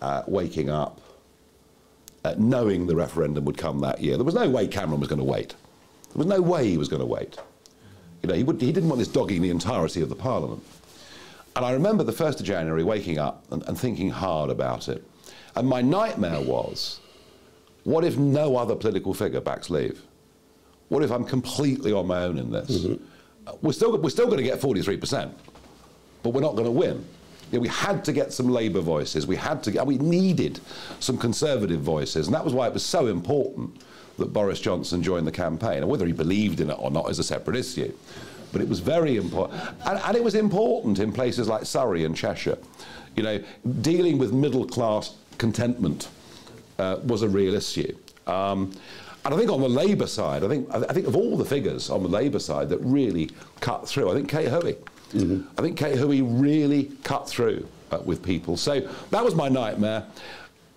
uh, 0.00 0.22
waking 0.28 0.70
up, 0.70 1.00
uh, 2.24 2.34
knowing 2.38 2.86
the 2.86 2.94
referendum 2.94 3.44
would 3.46 3.58
come 3.58 3.80
that 3.80 4.00
year. 4.00 4.16
There 4.16 4.24
was 4.24 4.34
no 4.34 4.48
way 4.48 4.68
Cameron 4.68 5.00
was 5.00 5.08
going 5.08 5.18
to 5.18 5.24
wait. 5.24 5.50
There 6.14 6.18
was 6.18 6.26
no 6.26 6.40
way 6.40 6.68
he 6.68 6.78
was 6.78 6.88
going 6.88 7.00
to 7.00 7.06
wait. 7.06 7.36
You 8.22 8.28
know, 8.28 8.34
he, 8.34 8.44
would, 8.44 8.60
he 8.60 8.70
didn't 8.72 8.88
want 8.88 9.00
this 9.00 9.08
dogging 9.08 9.42
the 9.42 9.50
entirety 9.50 10.02
of 10.02 10.08
the 10.08 10.14
Parliament. 10.14 10.62
And 11.56 11.64
I 11.64 11.72
remember 11.72 12.04
the 12.04 12.12
1st 12.12 12.40
of 12.40 12.46
January 12.46 12.84
waking 12.84 13.18
up 13.18 13.44
and, 13.50 13.66
and 13.66 13.76
thinking 13.76 14.10
hard 14.10 14.50
about 14.50 14.88
it. 14.88 15.02
And 15.56 15.66
my 15.66 15.82
nightmare 15.82 16.40
was, 16.40 17.00
what 17.82 18.04
if 18.04 18.16
no 18.16 18.56
other 18.56 18.76
political 18.76 19.14
figure 19.14 19.40
backs 19.40 19.68
leave? 19.68 20.00
What 20.90 21.02
if 21.02 21.10
I'm 21.10 21.24
completely 21.24 21.92
on 21.92 22.06
my 22.06 22.22
own 22.22 22.38
in 22.38 22.52
this? 22.52 22.70
Mm 22.70 22.86
-hmm. 22.86 22.98
we're, 23.62 23.72
still, 23.72 23.98
we're 23.98 24.10
still 24.10 24.26
going 24.26 24.38
to 24.38 24.50
get 24.50 24.60
43% 24.60 25.32
but 26.22 26.30
we're 26.30 26.40
not 26.40 26.52
going 26.52 26.66
to 26.66 26.70
win. 26.70 27.04
You 27.50 27.58
know, 27.58 27.62
we 27.62 27.68
had 27.68 28.04
to 28.04 28.12
get 28.12 28.32
some 28.32 28.48
Labour 28.48 28.80
voices. 28.80 29.26
We 29.26 29.36
had 29.36 29.62
to. 29.64 29.70
Get, 29.70 29.86
we 29.86 29.98
needed 29.98 30.60
some 31.00 31.18
Conservative 31.18 31.80
voices, 31.80 32.26
and 32.26 32.34
that 32.34 32.44
was 32.44 32.54
why 32.54 32.66
it 32.68 32.72
was 32.72 32.84
so 32.84 33.08
important 33.08 33.82
that 34.18 34.32
Boris 34.32 34.60
Johnson 34.60 35.02
joined 35.02 35.26
the 35.26 35.32
campaign. 35.32 35.78
And 35.78 35.88
whether 35.88 36.06
he 36.06 36.12
believed 36.12 36.60
in 36.60 36.70
it 36.70 36.76
or 36.78 36.90
not 36.90 37.10
is 37.10 37.18
a 37.18 37.24
separate 37.24 37.56
issue, 37.56 37.92
but 38.52 38.60
it 38.60 38.68
was 38.68 38.80
very 38.80 39.16
important, 39.16 39.60
and, 39.84 39.98
and 39.98 40.16
it 40.16 40.22
was 40.22 40.34
important 40.34 40.98
in 41.00 41.12
places 41.12 41.48
like 41.48 41.64
Surrey 41.64 42.04
and 42.04 42.16
Cheshire. 42.16 42.58
You 43.16 43.24
know, 43.24 43.42
dealing 43.80 44.18
with 44.18 44.32
middle 44.32 44.64
class 44.64 45.16
contentment 45.38 46.08
uh, 46.78 46.98
was 47.04 47.22
a 47.22 47.28
real 47.28 47.54
issue. 47.54 47.96
Um, 48.28 48.72
and 49.24 49.34
I 49.34 49.36
think 49.36 49.50
on 49.50 49.60
the 49.60 49.68
Labour 49.68 50.06
side, 50.06 50.44
I 50.44 50.48
think 50.48 50.72
I 50.72 50.92
think 50.92 51.06
of 51.06 51.16
all 51.16 51.36
the 51.36 51.44
figures 51.44 51.90
on 51.90 52.02
the 52.02 52.08
Labour 52.08 52.38
side 52.38 52.68
that 52.70 52.78
really 52.78 53.30
cut 53.60 53.86
through, 53.86 54.10
I 54.10 54.14
think 54.14 54.30
Kate 54.30 54.48
Hoey 54.48 54.76
Mm-hmm. 55.12 55.48
I 55.58 55.62
think 55.62 55.76
Kate 55.76 55.98
Hoey 55.98 56.22
really 56.22 56.90
cut 57.02 57.28
through 57.28 57.66
uh, 57.90 57.98
with 58.04 58.22
people. 58.22 58.56
So 58.56 58.80
that 59.10 59.24
was 59.24 59.34
my 59.34 59.48
nightmare. 59.48 60.04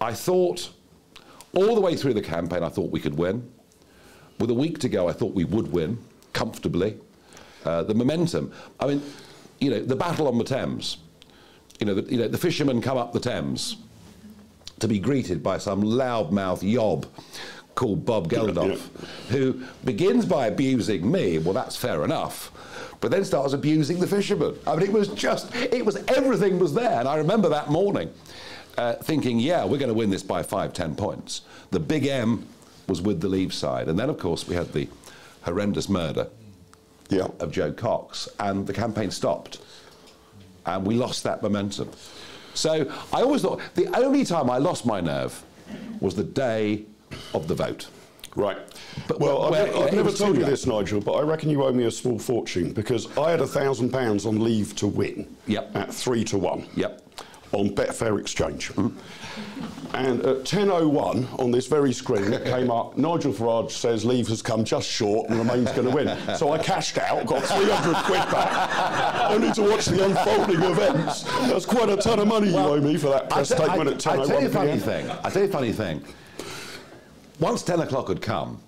I 0.01 0.13
thought 0.13 0.69
all 1.55 1.75
the 1.75 1.81
way 1.81 1.95
through 1.95 2.15
the 2.15 2.21
campaign, 2.21 2.63
I 2.63 2.69
thought 2.69 2.91
we 2.91 2.99
could 2.99 3.17
win. 3.17 3.49
With 4.39 4.49
a 4.49 4.53
week 4.53 4.79
to 4.79 4.89
go, 4.89 5.07
I 5.07 5.13
thought 5.13 5.33
we 5.33 5.43
would 5.43 5.71
win 5.71 5.99
comfortably. 6.33 6.97
Uh, 7.63 7.83
the 7.83 7.93
momentum. 7.93 8.51
I 8.79 8.87
mean, 8.87 9.01
you 9.59 9.69
know, 9.69 9.79
the 9.79 9.95
battle 9.95 10.27
on 10.27 10.37
the 10.37 10.43
Thames. 10.43 10.97
You 11.79 11.85
know, 11.85 11.93
the, 11.93 12.11
you 12.11 12.17
know, 12.17 12.27
the 12.27 12.37
fishermen 12.37 12.81
come 12.81 12.97
up 12.97 13.13
the 13.13 13.19
Thames 13.19 13.77
to 14.79 14.87
be 14.87 14.99
greeted 14.99 15.43
by 15.43 15.59
some 15.59 15.83
loudmouth 15.83 16.61
yob 16.61 17.05
called 17.75 18.05
Bob 18.05 18.29
Geldof, 18.29 18.79
who 19.29 19.63
begins 19.85 20.25
by 20.25 20.47
abusing 20.47 21.09
me. 21.09 21.37
Well, 21.37 21.53
that's 21.53 21.75
fair 21.75 22.03
enough 22.03 22.51
but 23.03 23.11
then 23.11 23.25
starts 23.25 23.51
abusing 23.51 23.99
the 23.99 24.07
fishermen. 24.07 24.57
I 24.65 24.77
mean, 24.77 24.83
it 24.83 24.93
was 24.93 25.09
just, 25.09 25.53
it 25.53 25.85
was, 25.85 25.97
everything 26.07 26.57
was 26.57 26.73
there. 26.73 27.01
And 27.01 27.05
I 27.05 27.17
remember 27.17 27.49
that 27.49 27.69
morning 27.69 28.09
uh, 28.77 28.93
thinking, 28.93 29.39
yeah, 29.39 29.65
we're 29.65 29.77
going 29.77 29.89
to 29.89 29.93
win 29.93 30.09
this 30.09 30.23
by 30.23 30.41
five, 30.41 30.71
ten 30.71 30.95
points. 30.95 31.41
The 31.71 31.81
big 31.81 32.05
M 32.05 32.47
was 32.87 33.01
with 33.01 33.19
the 33.19 33.27
Leave 33.27 33.53
side. 33.53 33.89
And 33.89 33.99
then, 33.99 34.09
of 34.09 34.17
course, 34.19 34.47
we 34.47 34.55
had 34.55 34.71
the 34.71 34.87
horrendous 35.41 35.89
murder 35.89 36.29
yeah. 37.09 37.27
of 37.41 37.51
Jo 37.51 37.73
Cox, 37.73 38.29
and 38.39 38.65
the 38.65 38.73
campaign 38.73 39.11
stopped. 39.11 39.59
And 40.65 40.87
we 40.87 40.95
lost 40.95 41.23
that 41.23 41.43
momentum. 41.43 41.89
So 42.53 42.89
I 43.11 43.21
always 43.21 43.41
thought 43.41 43.59
the 43.75 43.87
only 43.97 44.23
time 44.23 44.49
I 44.49 44.59
lost 44.59 44.85
my 44.85 45.01
nerve 45.01 45.43
was 45.99 46.15
the 46.15 46.23
day 46.23 46.85
of 47.33 47.49
the 47.49 47.55
vote. 47.55 47.87
Right. 48.37 48.59
But 49.07 49.19
well, 49.19 49.53
I've, 49.53 49.75
I've 49.75 49.93
never 49.93 50.11
told 50.11 50.37
you 50.37 50.45
this, 50.45 50.65
Nigel, 50.65 51.01
but 51.01 51.13
I 51.13 51.21
reckon 51.21 51.49
you 51.49 51.63
owe 51.63 51.71
me 51.71 51.85
a 51.85 51.91
small 51.91 52.19
fortune 52.19 52.71
because 52.73 53.15
I 53.17 53.31
had 53.31 53.41
a 53.41 53.47
thousand 53.47 53.91
pounds 53.91 54.25
on 54.25 54.43
leave 54.43 54.75
to 54.77 54.87
win. 54.87 55.35
Yep. 55.47 55.75
At 55.75 55.93
three 55.93 56.23
to 56.25 56.37
one. 56.37 56.67
Yep. 56.75 57.01
On 57.51 57.69
Betfair 57.69 58.19
Exchange. 58.19 58.69
Mm. 58.73 58.93
And 59.93 60.25
at 60.25 60.37
10.01 60.37 61.39
on 61.39 61.51
this 61.51 61.67
very 61.67 61.93
screen, 61.93 62.33
it 62.33 62.45
came 62.45 62.71
up 62.71 62.97
Nigel 62.97 63.31
Farage 63.31 63.69
says 63.69 64.03
leave 64.03 64.27
has 64.29 64.41
come 64.41 64.63
just 64.63 64.89
short 64.89 65.29
and 65.29 65.37
Remain's 65.37 65.71
going 65.71 65.87
to 65.87 65.93
win. 65.93 66.35
So 66.35 66.51
I 66.51 66.57
cashed 66.57 66.97
out, 66.97 67.27
got 67.27 67.43
300 67.43 67.95
quid 68.05 68.19
back, 68.31 69.29
only 69.29 69.51
to 69.51 69.61
watch 69.61 69.85
the 69.85 70.03
unfolding 70.03 70.63
events. 70.63 71.23
That's 71.47 71.67
quite 71.67 71.89
a 71.89 71.97
ton 71.97 72.17
of 72.17 72.27
money 72.27 72.51
well, 72.51 72.69
you 72.69 72.83
owe 72.83 72.93
me 72.93 72.97
for 72.97 73.09
that 73.09 73.29
press 73.29 73.49
statement 73.49 73.87
at 73.87 73.97
10.01 73.97 74.19
I 74.19 74.25
tell 74.25 74.41
you 74.41 74.47
a 74.47 74.49
funny 74.49 74.79
thing. 74.79 75.09
I 75.23 75.29
tell 75.29 75.43
you 75.43 75.49
a 75.49 75.51
funny 75.51 75.73
thing 75.73 76.03
once 77.39 77.63
10 77.63 77.81
o'clock 77.81 78.07
had 78.07 78.21
come, 78.21 78.61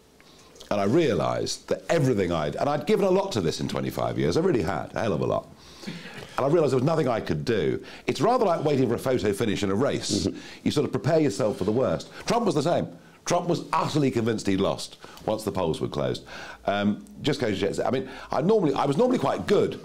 And 0.76 0.82
I 0.82 0.94
realised 0.94 1.70
that 1.70 1.86
everything 1.88 2.34
I'd, 2.34 2.58
and 2.58 2.68
I'd 2.68 2.86
given 2.86 3.06
a 3.06 3.10
lot 3.10 3.32
to 3.32 3.40
this 3.40 3.62
in 3.62 3.70
25 3.70 4.20
years, 4.20 4.36
I 4.36 4.42
really 4.42 4.62
had, 4.62 4.92
a 4.94 5.00
hell 5.00 5.14
of 5.14 5.22
a 5.22 5.26
lot. 5.26 5.48
And 5.86 6.46
I 6.46 6.48
realised 6.50 6.74
there 6.74 6.80
was 6.80 6.84
nothing 6.84 7.08
I 7.08 7.22
could 7.22 7.46
do. 7.46 7.82
It's 8.08 8.20
rather 8.20 8.44
like 8.44 8.62
waiting 8.66 8.90
for 8.90 8.96
a 8.96 9.00
photo 9.00 9.32
finish 9.32 9.64
in 9.64 9.72
a 9.72 9.74
race. 9.74 10.28
Mm-hmm. 10.28 10.38
You 10.66 10.72
sort 10.72 10.84
of 10.84 10.92
prepare 10.92 11.22
yourself 11.22 11.60
for 11.60 11.64
the 11.64 11.72
worst. 11.72 12.10
Trump 12.26 12.46
was 12.46 12.56
the 12.56 12.62
same. 12.62 12.90
Trump 13.24 13.48
was 13.48 13.64
utterly 13.72 14.12
convinced 14.12 14.48
he'd 14.48 14.60
lost 14.60 14.98
once 15.26 15.46
the 15.46 15.52
polls 15.54 15.80
were 15.80 15.88
closed. 15.88 16.26
Um, 16.66 17.06
just 17.22 17.40
goes 17.40 17.58
to. 17.62 17.88
I 17.88 17.90
mean, 17.90 18.10
I 18.30 18.42
normally 18.42 18.74
I 18.74 18.84
was 18.84 18.98
normally 18.98 19.18
quite 19.18 19.48
good 19.48 19.80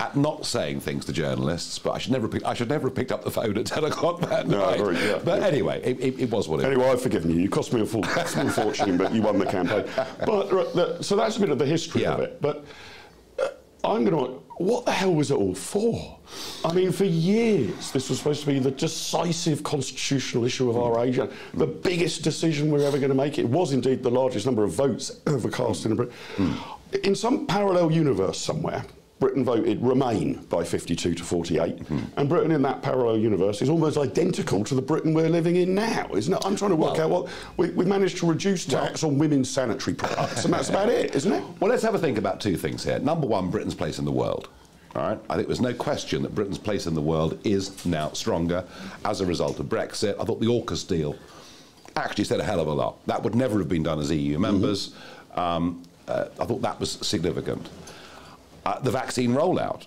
at 0.00 0.16
not 0.16 0.46
saying 0.46 0.80
things 0.80 1.04
to 1.04 1.12
journalists, 1.12 1.78
but 1.78 1.90
I 1.90 1.98
should 1.98 2.12
never 2.12 2.26
pick, 2.26 2.44
I 2.46 2.54
should 2.54 2.70
never 2.70 2.88
have 2.88 2.94
picked 2.94 3.12
up 3.12 3.22
the 3.22 3.30
phone 3.30 3.56
at 3.58 3.66
ten 3.74 3.84
o'clock 3.84 4.20
that 4.22 4.48
no, 4.48 4.64
night. 4.64 4.80
Agree, 4.80 4.98
yeah, 4.98 5.20
but 5.22 5.40
yeah. 5.40 5.46
anyway, 5.46 5.80
it, 5.84 6.00
it, 6.00 6.20
it, 6.20 6.30
was 6.30 6.48
what 6.48 6.60
it. 6.60 6.66
Anyway, 6.66 6.88
I've 6.88 7.02
forgiven 7.02 7.30
you. 7.30 7.38
You 7.38 7.50
cost 7.50 7.74
me 7.74 7.82
a 7.82 7.86
full, 7.86 8.02
fortune, 8.02 8.96
but 8.96 9.14
you 9.14 9.20
won 9.20 9.38
the 9.38 9.46
campaign. 9.46 9.84
But 10.24 10.50
the, 10.50 11.02
so 11.02 11.16
that's 11.16 11.36
a 11.36 11.40
bit 11.40 11.50
of 11.50 11.58
the 11.58 11.66
history 11.66 12.02
yeah. 12.02 12.14
of 12.14 12.20
it. 12.20 12.40
But 12.40 12.64
uh, 13.38 13.48
I'm 13.84 14.04
going 14.04 14.16
to. 14.16 14.42
What 14.56 14.84
the 14.84 14.92
hell 14.92 15.14
was 15.14 15.30
it 15.30 15.34
all 15.34 15.54
for? 15.54 16.18
I 16.64 16.72
mean, 16.72 16.92
for 16.92 17.04
years, 17.04 17.90
this 17.92 18.10
was 18.10 18.18
supposed 18.18 18.40
to 18.42 18.46
be 18.46 18.58
the 18.58 18.70
decisive 18.70 19.62
constitutional 19.62 20.44
issue 20.44 20.68
of 20.68 20.76
our 20.76 21.04
age, 21.04 21.18
the 21.54 21.66
biggest 21.66 22.22
decision 22.22 22.70
we're 22.70 22.86
ever 22.86 22.98
going 22.98 23.10
to 23.10 23.16
make. 23.16 23.38
It 23.38 23.48
was 23.48 23.72
indeed 23.72 24.02
the 24.02 24.10
largest 24.10 24.44
number 24.44 24.62
of 24.62 24.72
votes 24.72 25.20
ever 25.26 25.50
cast 25.50 25.86
in 25.86 25.96
Britain. 25.96 26.14
Mm. 26.36 27.04
In 27.04 27.14
some 27.14 27.46
parallel 27.46 27.90
universe 27.90 28.38
somewhere, 28.38 28.84
Britain 29.20 29.44
voted 29.44 29.80
Remain 29.82 30.42
by 30.48 30.64
52 30.64 31.14
to 31.14 31.22
48, 31.22 31.76
mm-hmm. 31.76 31.98
and 32.16 32.28
Britain 32.28 32.50
in 32.50 32.62
that 32.62 32.80
parallel 32.80 33.18
universe 33.18 33.60
is 33.60 33.68
almost 33.68 33.98
identical 33.98 34.64
to 34.64 34.74
the 34.74 34.80
Britain 34.82 35.12
we're 35.12 35.28
living 35.28 35.56
in 35.56 35.74
now, 35.74 36.08
isn't 36.14 36.32
it? 36.32 36.40
I'm 36.42 36.56
trying 36.56 36.70
to 36.70 36.76
work 36.76 36.94
well, 36.94 37.02
out 37.02 37.10
what 37.10 37.28
we, 37.58 37.70
we 37.70 37.84
managed 37.84 38.16
to 38.18 38.26
reduce 38.26 38.64
tax 38.64 39.02
well, 39.02 39.12
on 39.12 39.18
women's 39.18 39.50
sanitary 39.50 39.94
products, 39.94 40.46
and 40.46 40.54
that's 40.54 40.68
about 40.70 40.88
it, 40.88 41.14
isn't 41.14 41.30
it? 41.30 41.44
Well, 41.60 41.70
let's 41.70 41.82
have 41.82 41.94
a 41.94 41.98
think 41.98 42.16
about 42.16 42.40
two 42.40 42.56
things 42.56 42.82
here. 42.82 42.98
Number 42.98 43.26
one, 43.26 43.50
Britain's 43.50 43.74
place 43.74 43.98
in 43.98 44.06
the 44.06 44.12
world. 44.12 44.48
All 44.96 45.02
right. 45.02 45.18
I 45.28 45.36
think 45.36 45.46
there's 45.46 45.60
no 45.60 45.74
question 45.74 46.22
that 46.22 46.34
Britain's 46.34 46.58
place 46.58 46.86
in 46.86 46.94
the 46.94 47.02
world 47.02 47.38
is 47.44 47.84
now 47.86 48.10
stronger 48.12 48.64
as 49.04 49.20
a 49.20 49.26
result 49.26 49.60
of 49.60 49.66
Brexit. 49.66 50.18
I 50.18 50.24
thought 50.24 50.40
the 50.40 50.46
AUKUS 50.46 50.88
deal 50.88 51.14
actually 51.94 52.24
said 52.24 52.40
a 52.40 52.44
hell 52.44 52.58
of 52.58 52.66
a 52.66 52.72
lot. 52.72 53.06
That 53.06 53.22
would 53.22 53.34
never 53.34 53.58
have 53.58 53.68
been 53.68 53.82
done 53.82 54.00
as 54.00 54.10
EU 54.10 54.38
members. 54.38 54.88
Mm-hmm. 54.88 55.40
Um, 55.40 55.82
uh, 56.08 56.26
I 56.40 56.44
thought 56.44 56.62
that 56.62 56.80
was 56.80 56.92
significant 57.06 57.68
uh, 58.64 58.78
the 58.80 58.90
vaccine 58.90 59.32
rollout. 59.32 59.86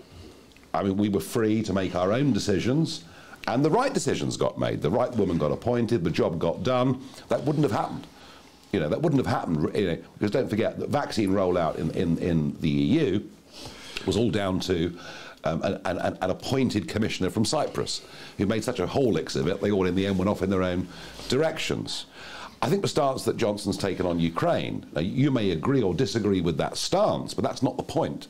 I 0.74 0.84
mean, 0.84 0.98
we 0.98 1.10
were 1.10 1.20
free 1.20 1.62
to 1.64 1.74
make 1.74 1.96
our 1.96 2.12
own 2.12 2.34
decisions, 2.34 3.04
and 3.48 3.64
the 3.64 3.70
right 3.70 3.94
decisions 3.94 4.38
got 4.38 4.58
made. 4.58 4.82
The 4.82 4.90
right 4.90 5.12
woman 5.16 5.38
got 5.38 5.52
appointed, 5.52 6.04
the 6.04 6.12
job 6.12 6.40
got 6.40 6.64
done. 6.64 7.02
That 7.30 7.44
wouldn't 7.44 7.64
have 7.64 7.72
happened. 7.72 8.08
You 8.72 8.80
know, 8.80 8.90
that 8.90 9.02
wouldn't 9.02 9.24
have 9.24 9.32
happened, 9.32 9.76
you 9.76 9.86
know, 9.86 9.98
because 10.14 10.32
don't 10.32 10.50
forget 10.50 10.80
that 10.80 10.90
vaccine 10.90 11.30
rollout 11.30 11.78
in, 11.78 11.92
in, 11.92 12.18
in 12.18 12.58
the 12.60 12.70
EU 12.70 13.22
was 14.08 14.18
all 14.18 14.32
down 14.32 14.60
to 14.62 14.98
um, 15.44 15.62
an, 15.62 15.80
an, 15.86 16.18
an, 16.22 16.30
appointed 16.30 16.88
commissioner 16.88 17.30
from 17.30 17.46
Cyprus 17.46 18.02
who 18.38 18.46
made 18.46 18.64
such 18.64 18.80
a 18.80 18.88
horlicks 18.88 19.36
of 19.36 19.48
it, 19.48 19.62
they 19.62 19.72
all 19.72 19.86
in 19.86 19.94
the 19.94 20.08
end 20.08 20.18
went 20.18 20.30
off 20.30 20.42
in 20.42 20.50
their 20.50 20.64
own 20.64 20.88
directions. 21.30 22.06
I 22.62 22.70
think 22.70 22.82
the 22.82 22.88
stance 22.88 23.26
that 23.26 23.36
Johnson's 23.36 23.78
taken 23.78 24.06
on 24.06 24.20
Ukraine, 24.20 24.86
you 24.98 25.32
may 25.32 25.52
agree 25.52 25.84
or 25.84 25.94
disagree 25.94 26.40
with 26.40 26.58
that 26.58 26.78
stance, 26.78 27.34
but 27.34 27.44
that's 27.44 27.62
not 27.62 27.76
the 27.76 27.84
point 27.84 28.28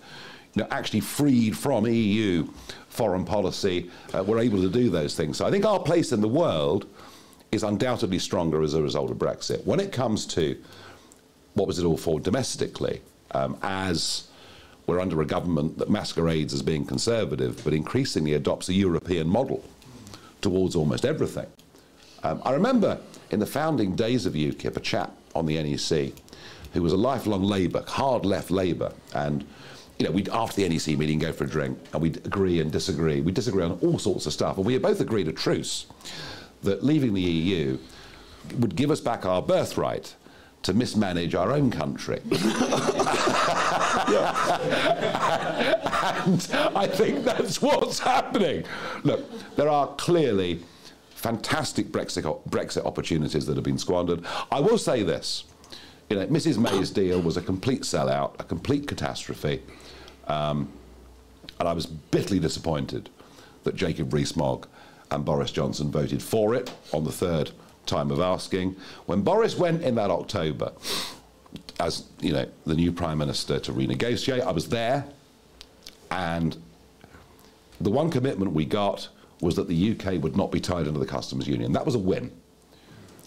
you 0.56 0.62
know, 0.62 0.68
actually 0.72 1.00
freed 1.00 1.58
from 1.58 1.88
EU 1.88 2.48
foreign 2.90 3.26
policy, 3.26 3.90
uh, 4.14 4.24
we're 4.24 4.40
able 4.40 4.62
to 4.62 4.70
do 4.70 4.90
those 4.90 5.16
things. 5.16 5.38
So 5.38 5.46
I 5.46 5.52
think 5.52 5.66
our 5.66 5.80
place 5.80 6.12
in 6.12 6.22
the 6.22 6.28
world 6.28 6.86
is 7.52 7.64
undoubtedly 7.64 8.20
stronger 8.20 8.62
as 8.62 8.74
a 8.74 8.82
result 8.82 9.10
of 9.12 9.18
Brexit. 9.18 9.66
When 9.66 9.80
it 9.80 9.92
comes 9.92 10.26
to 10.28 10.58
what 11.56 11.68
was 11.68 11.80
it 11.80 11.86
all 11.86 11.98
for 11.98 12.20
domestically, 12.20 13.02
um, 13.32 13.58
as 13.62 14.28
we're 14.86 15.00
under 15.00 15.22
a 15.22 15.26
government 15.26 15.78
that 15.78 15.90
masquerades 15.90 16.54
as 16.54 16.62
being 16.62 16.86
conservative, 16.86 17.64
but 17.64 17.74
increasingly 17.74 18.34
adopts 18.34 18.70
a 18.70 18.74
European 18.74 19.28
model 19.28 19.64
towards 20.42 20.76
almost 20.76 21.06
everything. 21.06 21.48
Um, 22.24 22.42
I 22.46 22.52
remember 22.52 23.00
in 23.32 23.40
the 23.40 23.46
founding 23.46 23.96
days 23.96 24.26
of 24.26 24.34
UKIP, 24.34 24.78
a 24.78 24.80
chap 24.80 25.16
on 25.36 25.46
the 25.46 25.62
NEC 25.62 26.14
who 26.74 26.82
was 26.82 26.94
a 26.94 26.98
lifelong 26.98 27.44
Labour, 27.44 27.84
hard 27.88 28.26
left 28.26 28.52
Labour, 28.52 28.94
and 29.14 29.46
you 30.00 30.06
know, 30.06 30.12
we'd 30.12 30.30
after 30.30 30.62
the 30.62 30.70
NEC 30.70 30.98
meeting 30.98 31.20
go 31.20 31.32
for 31.32 31.44
a 31.44 31.48
drink 31.48 31.78
and 31.94 32.02
we'd 32.02 32.18
agree 32.26 32.60
and 32.60 32.72
disagree. 32.72 33.22
We'd 33.22 33.36
disagree 33.36 33.64
on 33.64 33.80
all 33.82 34.00
sorts 34.00 34.26
of 34.26 34.34
stuff. 34.34 34.58
And 34.58 34.66
we 34.66 34.74
had 34.74 34.82
both 34.82 35.00
agreed 35.00 35.28
a 35.28 35.34
truce 35.34 35.86
that 36.64 36.84
leaving 36.84 37.14
the 37.14 37.22
EU 37.22 37.78
would 38.58 38.76
give 38.76 38.92
us 38.92 39.00
back 39.00 39.26
our 39.26 39.42
birthright 39.42 40.16
to 40.64 40.74
mismanage 40.74 41.36
our 41.36 41.52
own 41.52 41.70
country. 41.70 42.22
and 42.26 42.34
I 46.76 46.88
think 46.90 47.26
that's 47.26 47.62
what's 47.62 48.00
happening. 48.00 48.64
Look, 49.04 49.56
there 49.56 49.70
are 49.70 49.88
clearly 49.96 50.62
fantastic 51.16 51.88
Brexit, 51.88 52.24
Brexit 52.50 52.86
opportunities 52.86 53.46
that 53.46 53.56
have 53.56 53.64
been 53.64 53.78
squandered. 53.78 54.26
I 54.52 54.62
will 54.62 54.78
say 54.78 55.04
this. 55.04 55.44
You 56.10 56.18
know, 56.18 56.28
Mrs 56.28 56.58
May's 56.58 56.92
deal 56.92 57.22
was 57.22 57.38
a 57.38 57.42
complete 57.42 57.82
sellout, 57.82 58.40
a 58.40 58.44
complete 58.44 58.88
catastrophe. 58.88 59.62
Um, 60.28 60.72
and 61.60 61.68
I 61.68 61.74
was 61.74 61.86
bitterly 61.86 62.40
disappointed 62.40 63.10
that 63.64 63.76
Jacob 63.76 64.14
Rees-Mogg 64.14 64.68
and 65.12 65.24
Boris 65.24 65.52
Johnson 65.52 65.92
voted 65.92 66.22
for 66.22 66.56
it 66.56 66.74
on 66.92 67.04
the 67.04 67.12
third 67.12 67.52
time 67.86 68.12
of 68.12 68.20
asking. 68.20 68.76
When 69.06 69.22
Boris 69.22 69.58
went 69.58 69.84
in 69.84 69.96
that 69.96 70.10
October 70.10 70.72
as 71.80 72.06
you 72.22 72.32
know 72.32 72.48
the 72.66 72.76
new 72.76 72.92
prime 72.92 73.18
minister 73.18 73.60
to 73.60 73.72
renegotiate, 73.74 74.42
I 74.42 74.52
was 74.52 74.70
there, 74.70 75.06
and 76.12 76.56
the 77.82 77.90
one 77.90 78.10
commitment 78.10 78.54
we 78.54 78.66
got 78.66 79.10
was 79.42 79.56
that 79.56 79.68
the 79.68 79.92
UK 79.92 80.22
would 80.22 80.38
not 80.38 80.52
be 80.52 80.60
tied 80.60 80.88
into 80.88 81.00
the 81.00 81.06
customs 81.06 81.48
union. 81.48 81.74
That 81.74 81.86
was 81.86 81.96
a 81.96 82.00
win. 82.00 82.32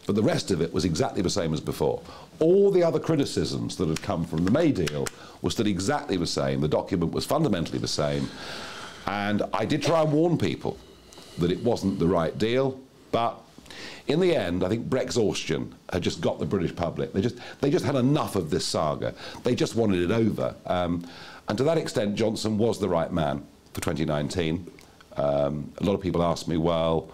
But 0.06 0.14
the 0.14 0.22
rest 0.22 0.50
of 0.50 0.60
it 0.62 0.72
was 0.72 0.84
exactly 0.84 1.20
the 1.20 1.30
same 1.30 1.52
as 1.52 1.60
before. 1.60 2.00
All 2.38 2.70
the 2.70 2.82
other 2.82 2.98
criticisms 2.98 3.76
that 3.76 3.88
had 3.88 4.02
come 4.02 4.24
from 4.24 4.44
the 4.44 4.50
May 4.50 4.72
deal 4.72 5.06
were 5.42 5.50
still 5.50 5.66
exactly 5.66 6.16
the 6.16 6.26
same. 6.26 6.60
The 6.60 6.68
document 6.68 7.12
was 7.12 7.24
fundamentally 7.24 7.78
the 7.78 7.88
same. 7.88 8.28
And 9.06 9.42
I 9.52 9.64
did 9.64 9.82
try 9.82 10.02
and 10.02 10.12
warn 10.12 10.36
people 10.36 10.78
that 11.38 11.50
it 11.50 11.62
wasn't 11.62 11.98
the 11.98 12.06
right 12.06 12.36
deal, 12.36 12.80
but 13.12 13.40
in 14.08 14.20
the 14.20 14.34
end, 14.34 14.64
I 14.64 14.68
think 14.68 14.88
Brexhaustion 14.88 15.72
had 15.92 16.02
just 16.02 16.20
got 16.20 16.38
the 16.38 16.46
British 16.46 16.74
public. 16.74 17.12
They 17.12 17.20
just, 17.20 17.36
they 17.60 17.70
just 17.70 17.84
had 17.84 17.94
enough 17.94 18.36
of 18.36 18.50
this 18.50 18.64
saga. 18.64 19.14
They 19.42 19.54
just 19.54 19.74
wanted 19.74 20.02
it 20.02 20.12
over. 20.12 20.54
Um, 20.66 21.06
and 21.48 21.58
to 21.58 21.64
that 21.64 21.78
extent, 21.78 22.16
Johnson 22.16 22.58
was 22.58 22.78
the 22.78 22.88
right 22.88 23.12
man 23.12 23.46
for 23.72 23.80
2019. 23.80 24.66
Um, 25.16 25.72
a 25.78 25.84
lot 25.84 25.94
of 25.94 26.00
people 26.00 26.22
ask 26.22 26.46
me, 26.46 26.56
well, 26.56 27.10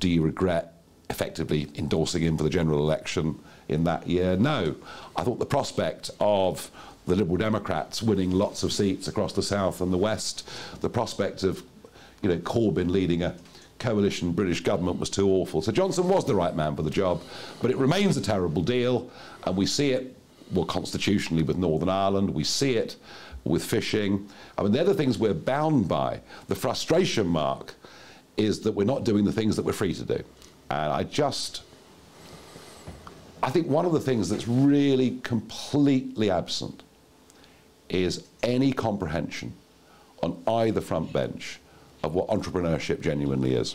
do 0.00 0.08
you 0.08 0.22
regret 0.22 0.74
effectively 1.10 1.68
endorsing 1.76 2.22
him 2.22 2.36
for 2.36 2.44
the 2.44 2.50
general 2.50 2.78
election 2.78 3.38
in 3.72 3.84
that 3.84 4.06
year. 4.06 4.36
No, 4.36 4.76
I 5.16 5.24
thought 5.24 5.38
the 5.38 5.46
prospect 5.46 6.10
of 6.20 6.70
the 7.06 7.16
Liberal 7.16 7.36
Democrats 7.36 8.02
winning 8.02 8.30
lots 8.30 8.62
of 8.62 8.72
seats 8.72 9.08
across 9.08 9.32
the 9.32 9.42
south 9.42 9.80
and 9.80 9.92
the 9.92 9.98
west, 9.98 10.48
the 10.80 10.88
prospect 10.88 11.42
of, 11.42 11.62
you 12.22 12.28
know, 12.28 12.38
Corbyn 12.38 12.90
leading 12.90 13.22
a 13.22 13.34
coalition 13.80 14.30
British 14.30 14.60
government 14.60 15.00
was 15.00 15.10
too 15.10 15.28
awful. 15.28 15.60
So 15.60 15.72
Johnson 15.72 16.08
was 16.08 16.24
the 16.24 16.34
right 16.34 16.54
man 16.54 16.76
for 16.76 16.82
the 16.82 16.90
job, 16.90 17.20
but 17.60 17.70
it 17.72 17.76
remains 17.76 18.16
a 18.16 18.20
terrible 18.20 18.62
deal, 18.62 19.10
and 19.44 19.56
we 19.56 19.66
see 19.66 19.90
it, 19.90 20.16
well, 20.52 20.64
constitutionally 20.64 21.42
with 21.42 21.56
Northern 21.56 21.88
Ireland, 21.88 22.30
we 22.30 22.44
see 22.44 22.76
it 22.76 22.94
with 23.44 23.64
fishing. 23.64 24.28
I 24.56 24.62
mean, 24.62 24.70
they're 24.70 24.84
the 24.84 24.94
things 24.94 25.18
we're 25.18 25.34
bound 25.34 25.88
by. 25.88 26.20
The 26.46 26.54
frustration 26.54 27.26
mark 27.26 27.74
is 28.36 28.60
that 28.60 28.72
we're 28.72 28.84
not 28.84 29.04
doing 29.04 29.24
the 29.24 29.32
things 29.32 29.56
that 29.56 29.64
we're 29.64 29.72
free 29.72 29.94
to 29.94 30.04
do. 30.04 30.22
And 30.70 30.92
I 30.92 31.02
just, 31.02 31.62
I 33.42 33.50
think 33.50 33.66
one 33.66 33.84
of 33.84 33.92
the 33.92 34.00
things 34.00 34.28
that's 34.28 34.46
really 34.46 35.18
completely 35.22 36.30
absent 36.30 36.82
is 37.88 38.26
any 38.42 38.72
comprehension 38.72 39.52
on 40.22 40.40
either 40.46 40.80
front 40.80 41.12
bench 41.12 41.58
of 42.02 42.14
what 42.14 42.28
entrepreneurship 42.28 43.00
genuinely 43.00 43.54
is. 43.54 43.74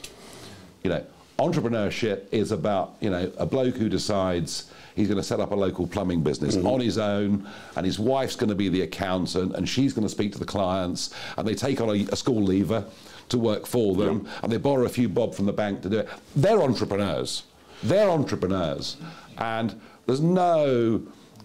You 0.84 0.90
know, 0.92 1.06
entrepreneurship 1.38 2.26
is 2.32 2.52
about, 2.52 2.96
you 3.02 3.10
know, 3.10 3.32
a 3.38 3.46
bloke 3.46 3.76
who 3.76 3.90
decides 3.90 4.72
he's 4.96 5.08
going 5.08 5.18
to 5.18 5.24
set 5.24 5.40
up 5.40 5.52
a 5.52 5.56
local 5.56 5.86
plumbing 5.86 6.24
business 6.24 6.56
mm-hmm. 6.56 6.68
on 6.68 6.80
his 6.80 6.98
own, 6.98 7.48
and 7.76 7.86
his 7.86 8.00
wife's 8.00 8.36
going 8.36 8.50
to 8.50 8.56
be 8.56 8.70
the 8.70 8.82
accountant, 8.82 9.56
and 9.56 9.68
she's 9.68 9.94
going 9.94 10.06
to 10.06 10.10
speak 10.10 10.32
to 10.32 10.40
the 10.40 10.46
clients, 10.46 11.14
and 11.38 11.48
they 11.48 11.54
take 11.54 11.82
on 11.82 11.90
a, 11.90 12.08
a 12.12 12.16
school 12.16 12.42
leaver 12.42 12.86
to 13.30 13.38
work 13.38 13.68
for 13.68 13.96
them, 13.96 14.24
yeah. 14.24 14.40
and 14.44 14.52
they 14.52 14.58
borrow 14.58 14.86
a 14.86 14.90
few 14.90 15.10
bob 15.10 15.36
from 15.36 15.46
the 15.46 15.54
bank 15.54 15.82
to 15.82 15.90
do 15.90 16.00
it. 16.00 16.10
They're 16.36 16.62
entrepreneurs. 16.62 17.44
They're 17.84 18.10
entrepreneurs, 18.10 18.98
and 19.38 19.80
there's 20.06 20.22
no 20.22 21.02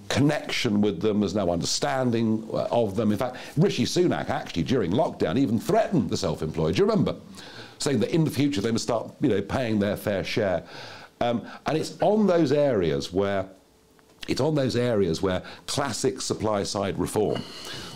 connection 0.09 0.81
with 0.81 1.01
them. 1.01 1.21
There's 1.21 1.35
no 1.35 1.51
understanding 1.51 2.49
uh, 2.53 2.69
of 2.71 2.97
them. 2.97 3.13
In 3.13 3.19
fact, 3.19 3.37
Rishi 3.57 3.85
Sunak 3.85 4.31
actually 4.31 4.65
during 4.65 4.93
lockdown 4.93 5.39
even 5.39 5.59
threatened 5.59 6.11
the 6.11 6.17
self-employed. 6.17 6.75
Do 6.75 6.83
you 6.83 6.89
remember? 6.89 7.17
Saying 7.79 8.01
that 8.01 8.11
in 8.11 8.25
the 8.25 8.31
future 8.31 8.61
they 8.61 8.71
must 8.71 8.85
start, 8.85 9.11
you 9.21 9.29
know, 9.29 9.43
paying 9.43 9.79
their 9.79 9.97
fair 9.97 10.25
share. 10.25 10.65
Um, 11.21 11.43
and 11.67 11.77
it's 11.77 12.01
on 12.01 12.27
those 12.27 12.53
areas 12.53 13.13
where 13.13 13.49
It's 14.29 14.41
on 14.41 14.55
those 14.55 14.77
areas 14.77 15.21
where 15.21 15.43
classic 15.67 16.21
supply 16.21 16.65
side 16.65 16.97
reform 16.97 17.43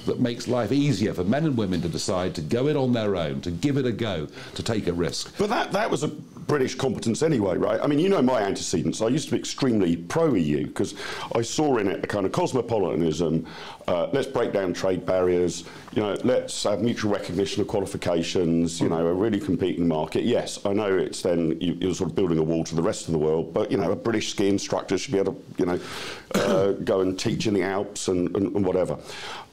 that 0.07 0.19
makes 0.19 0.49
life 0.49 0.73
easier 0.73 1.15
for 1.15 1.25
men 1.25 1.45
and 1.45 1.57
women 1.57 1.81
to 1.83 1.89
decide 1.89 2.35
to 2.35 2.43
go 2.43 2.67
in 2.67 2.77
on 2.77 2.93
their 2.93 3.15
own, 3.15 3.41
to 3.43 3.51
give 3.53 3.77
it 3.77 3.87
a 3.87 3.93
go, 3.93 4.27
to 4.55 4.63
take 4.63 4.89
a 4.89 4.93
risk. 4.93 5.33
But 5.39 5.51
that, 5.51 5.71
that 5.73 5.89
was 5.89 6.03
a 6.03 6.11
British 6.47 6.75
competence 6.75 7.23
anyway, 7.23 7.57
right? 7.57 7.81
I 7.83 7.87
mean, 7.87 7.99
you 7.99 8.09
know 8.09 8.23
my 8.23 8.41
antecedents. 8.43 9.03
I 9.03 9.09
used 9.09 9.27
to 9.27 9.33
be 9.33 9.39
extremely 9.39 9.97
pro 9.97 10.35
EU 10.35 10.67
because 10.67 10.95
I 11.35 11.43
saw 11.43 11.79
in 11.79 11.89
it 11.89 12.05
a 12.05 12.07
kind 12.07 12.27
of 12.27 12.33
cosmopolitanism. 12.33 13.47
Uh, 13.89 14.09
let's 14.13 14.27
break 14.27 14.53
down 14.53 14.73
trade 14.73 15.07
barriers. 15.07 15.65
You 15.93 16.03
know, 16.03 16.17
let's 16.25 16.65
have 16.65 16.83
mutual 16.83 17.13
recognition 17.13 17.63
of 17.63 17.69
qualifications. 17.69 18.81
You 18.81 18.89
know, 18.89 19.07
a 19.07 19.15
really 19.15 19.39
competing 19.39 19.87
market. 19.87 20.25
Yes, 20.25 20.59
I 20.67 20.73
know 20.73 20.97
it's 20.97 21.23
then 21.23 21.61
you, 21.61 21.91
are 21.91 21.95
sort 21.95 22.11
of 22.11 22.17
building 22.17 22.39
a 22.39 22.43
wall 22.43 22.65
to 22.65 22.75
the 22.75 22.83
rest 22.83 23.07
of 23.07 23.13
the 23.13 23.19
world, 23.19 23.55
but 23.55 23.71
you 23.71 23.77
know, 23.77 23.93
a 23.93 23.97
British 23.97 24.31
ski 24.31 24.49
instructor 24.49 24.99
should 24.99 25.13
be 25.13 25.19
able 25.19 25.35
to, 25.35 25.41
you 25.59 25.67
know, 25.67 25.81
uh, 26.35 26.73
go 26.85 27.01
and 27.01 27.19
teach 27.19 27.47
in 27.47 27.55
the 27.55 27.63
Alps 27.63 28.09
and, 28.09 28.35
and, 28.37 28.57
and 28.57 28.67
whatever. 28.67 28.99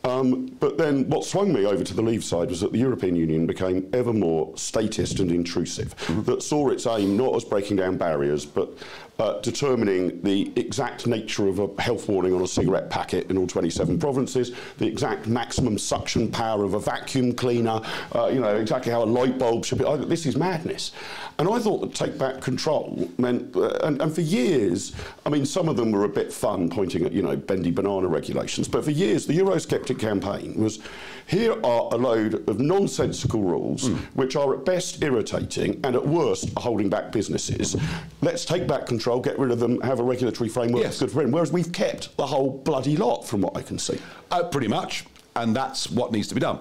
Um, 0.05 0.47
but 0.59 0.77
then 0.77 1.09
what 1.09 1.23
swung 1.23 1.53
me 1.53 1.65
over 1.65 1.83
to 1.83 1.93
the 1.93 2.01
Leave 2.01 2.25
side 2.25 2.49
was 2.49 2.59
that 2.59 2.73
the 2.73 2.79
European 2.79 3.15
Union 3.15 3.47
became 3.47 3.89
ever 3.93 4.11
more 4.11 4.51
statist 4.57 5.19
and 5.19 5.31
intrusive, 5.31 5.95
mm-hmm. 5.95 6.23
that 6.23 6.43
saw 6.43 6.69
its 6.69 6.85
aim 6.87 7.15
not 7.15 7.35
as 7.35 7.45
breaking 7.45 7.77
down 7.77 7.97
barriers, 7.97 8.45
but 8.45 8.69
uh, 9.20 9.39
determining 9.41 10.22
the 10.24 10.51
exact 10.55 11.05
nature 11.08 11.48
of 11.48 11.60
a 11.60 11.82
health 11.82 12.10
warning 12.10 12.34
on 12.34 12.41
a 12.41 12.48
cigarette 12.48 12.89
packet 12.89 13.29
in 13.29 13.38
all 13.38 13.48
27 13.48 14.00
provinces, 14.00 14.51
the 14.79 14.88
exact 14.88 15.27
maximum 15.27 15.77
suction 15.77 16.32
power 16.32 16.63
of 16.63 16.74
a 16.74 16.79
vacuum 16.79 17.34
cleaner, 17.34 17.79
uh, 18.15 18.27
you 18.27 18.39
know, 18.39 18.55
exactly 18.55 18.91
how 18.91 19.03
a 19.03 19.05
light 19.05 19.38
bulb 19.38 19.65
should 19.65 19.77
be. 19.77 19.86
I, 19.86 19.98
this 19.98 20.25
is 20.25 20.36
madness. 20.36 20.91
And 21.39 21.48
I 21.48 21.60
thought 21.60 21.82
that 21.82 21.93
take 21.93 22.17
back 22.17 22.41
control 22.41 23.10
meant, 23.17 23.55
uh, 23.55 23.70
and, 23.84 24.01
and 24.01 24.13
for 24.13 24.22
years, 24.22 24.93
I 25.25 25.29
mean, 25.29 25.46
some 25.46 25.67
of 25.70 25.77
them 25.77 25.91
were 25.91 26.03
a 26.03 26.10
bit 26.10 26.32
fun, 26.32 26.70
pointing 26.70 27.05
at, 27.05 27.12
you 27.12 27.22
know, 27.22 27.36
bendy 27.36 27.72
banana 27.72 28.08
regulations, 28.08 28.67
but 28.67 28.84
for 28.84 28.91
years, 28.91 29.25
the 29.25 29.38
Eurosceptic 29.38 30.00
campaign 30.00 30.55
was 30.55 30.79
here 31.27 31.53
are 31.63 31.89
a 31.91 31.98
load 31.98 32.48
of 32.50 32.60
nonsensical 32.60 33.41
rules 33.41 33.89
mm. 33.89 33.98
which 34.13 34.36
are 34.36 34.53
at 34.53 34.65
best 34.65 35.01
irritating 35.01 35.79
and 35.84 35.96
at 35.96 36.05
worst 36.05 36.50
holding 36.58 36.89
back 36.89 37.12
businesses. 37.12 37.75
Let's 38.22 38.46
take 38.46 38.67
back 38.67 38.86
control, 38.86 39.02
get 39.19 39.38
rid 39.39 39.51
of 39.51 39.60
them, 39.60 39.79
have 39.81 40.00
a 40.00 40.03
regulatory 40.03 40.50
framework 40.50 40.83
yes. 40.83 40.91
that's 40.91 41.00
good 41.00 41.12
for 41.12 41.24
them. 41.24 41.31
Whereas 41.31 41.51
we've 41.51 41.72
kept 41.72 42.15
the 42.17 42.25
whole 42.25 42.50
bloody 42.50 42.98
lot, 42.98 43.27
from 43.27 43.41
what 43.41 43.57
I 43.57 43.62
can 43.62 43.79
see. 43.79 44.00
Uh, 44.31 44.43
pretty 44.43 44.67
much. 44.67 45.05
And 45.36 45.55
that's 45.55 45.89
what 45.89 46.12
needs 46.12 46.27
to 46.27 46.36
be 46.36 46.41
done. 46.41 46.60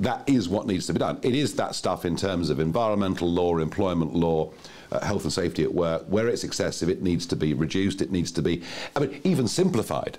That 0.00 0.28
is 0.28 0.48
what 0.48 0.66
needs 0.66 0.86
to 0.86 0.92
be 0.92 0.98
done. 0.98 1.18
It 1.22 1.34
is 1.34 1.54
that 1.56 1.74
stuff 1.74 2.04
in 2.04 2.16
terms 2.16 2.50
of 2.50 2.58
environmental 2.60 3.30
law, 3.30 3.58
employment 3.58 4.14
law, 4.14 4.50
uh, 4.90 5.04
health 5.04 5.24
and 5.24 5.32
safety 5.32 5.62
at 5.62 5.72
work. 5.72 6.04
Where 6.06 6.28
it's 6.28 6.44
excessive, 6.44 6.88
it 6.88 7.02
needs 7.02 7.26
to 7.26 7.36
be 7.36 7.54
reduced. 7.54 8.02
It 8.02 8.10
needs 8.10 8.32
to 8.32 8.42
be, 8.42 8.62
I 8.96 9.00
mean, 9.00 9.20
even 9.24 9.46
simplified 9.46 10.18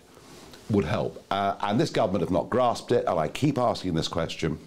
would 0.69 0.85
help. 0.85 1.23
Uh, 1.29 1.55
and 1.61 1.79
this 1.79 1.89
government 1.89 2.21
have 2.21 2.31
not 2.31 2.49
grasped 2.49 2.91
it, 2.91 3.05
and 3.05 3.19
I 3.19 3.27
keep 3.27 3.57
asking 3.57 3.93
this 3.93 4.07
question 4.07 4.57